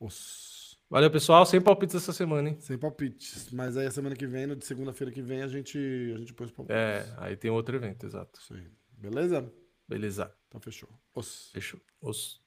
[0.00, 0.78] Os...
[0.88, 1.44] Valeu, pessoal.
[1.44, 2.56] Sem palpites essa semana, hein?
[2.60, 3.50] Sem palpites.
[3.52, 5.76] Mas aí a semana que vem, de segunda-feira que vem, a gente,
[6.14, 6.74] a gente põe os palpites.
[6.74, 8.40] É, aí tem outro evento, exato.
[8.40, 8.66] Isso aí.
[8.96, 9.52] Beleza?
[9.86, 10.34] Beleza.
[10.48, 10.88] Então fechou.
[11.14, 11.50] Os.
[11.52, 11.78] Fechou.
[12.00, 12.42] Os.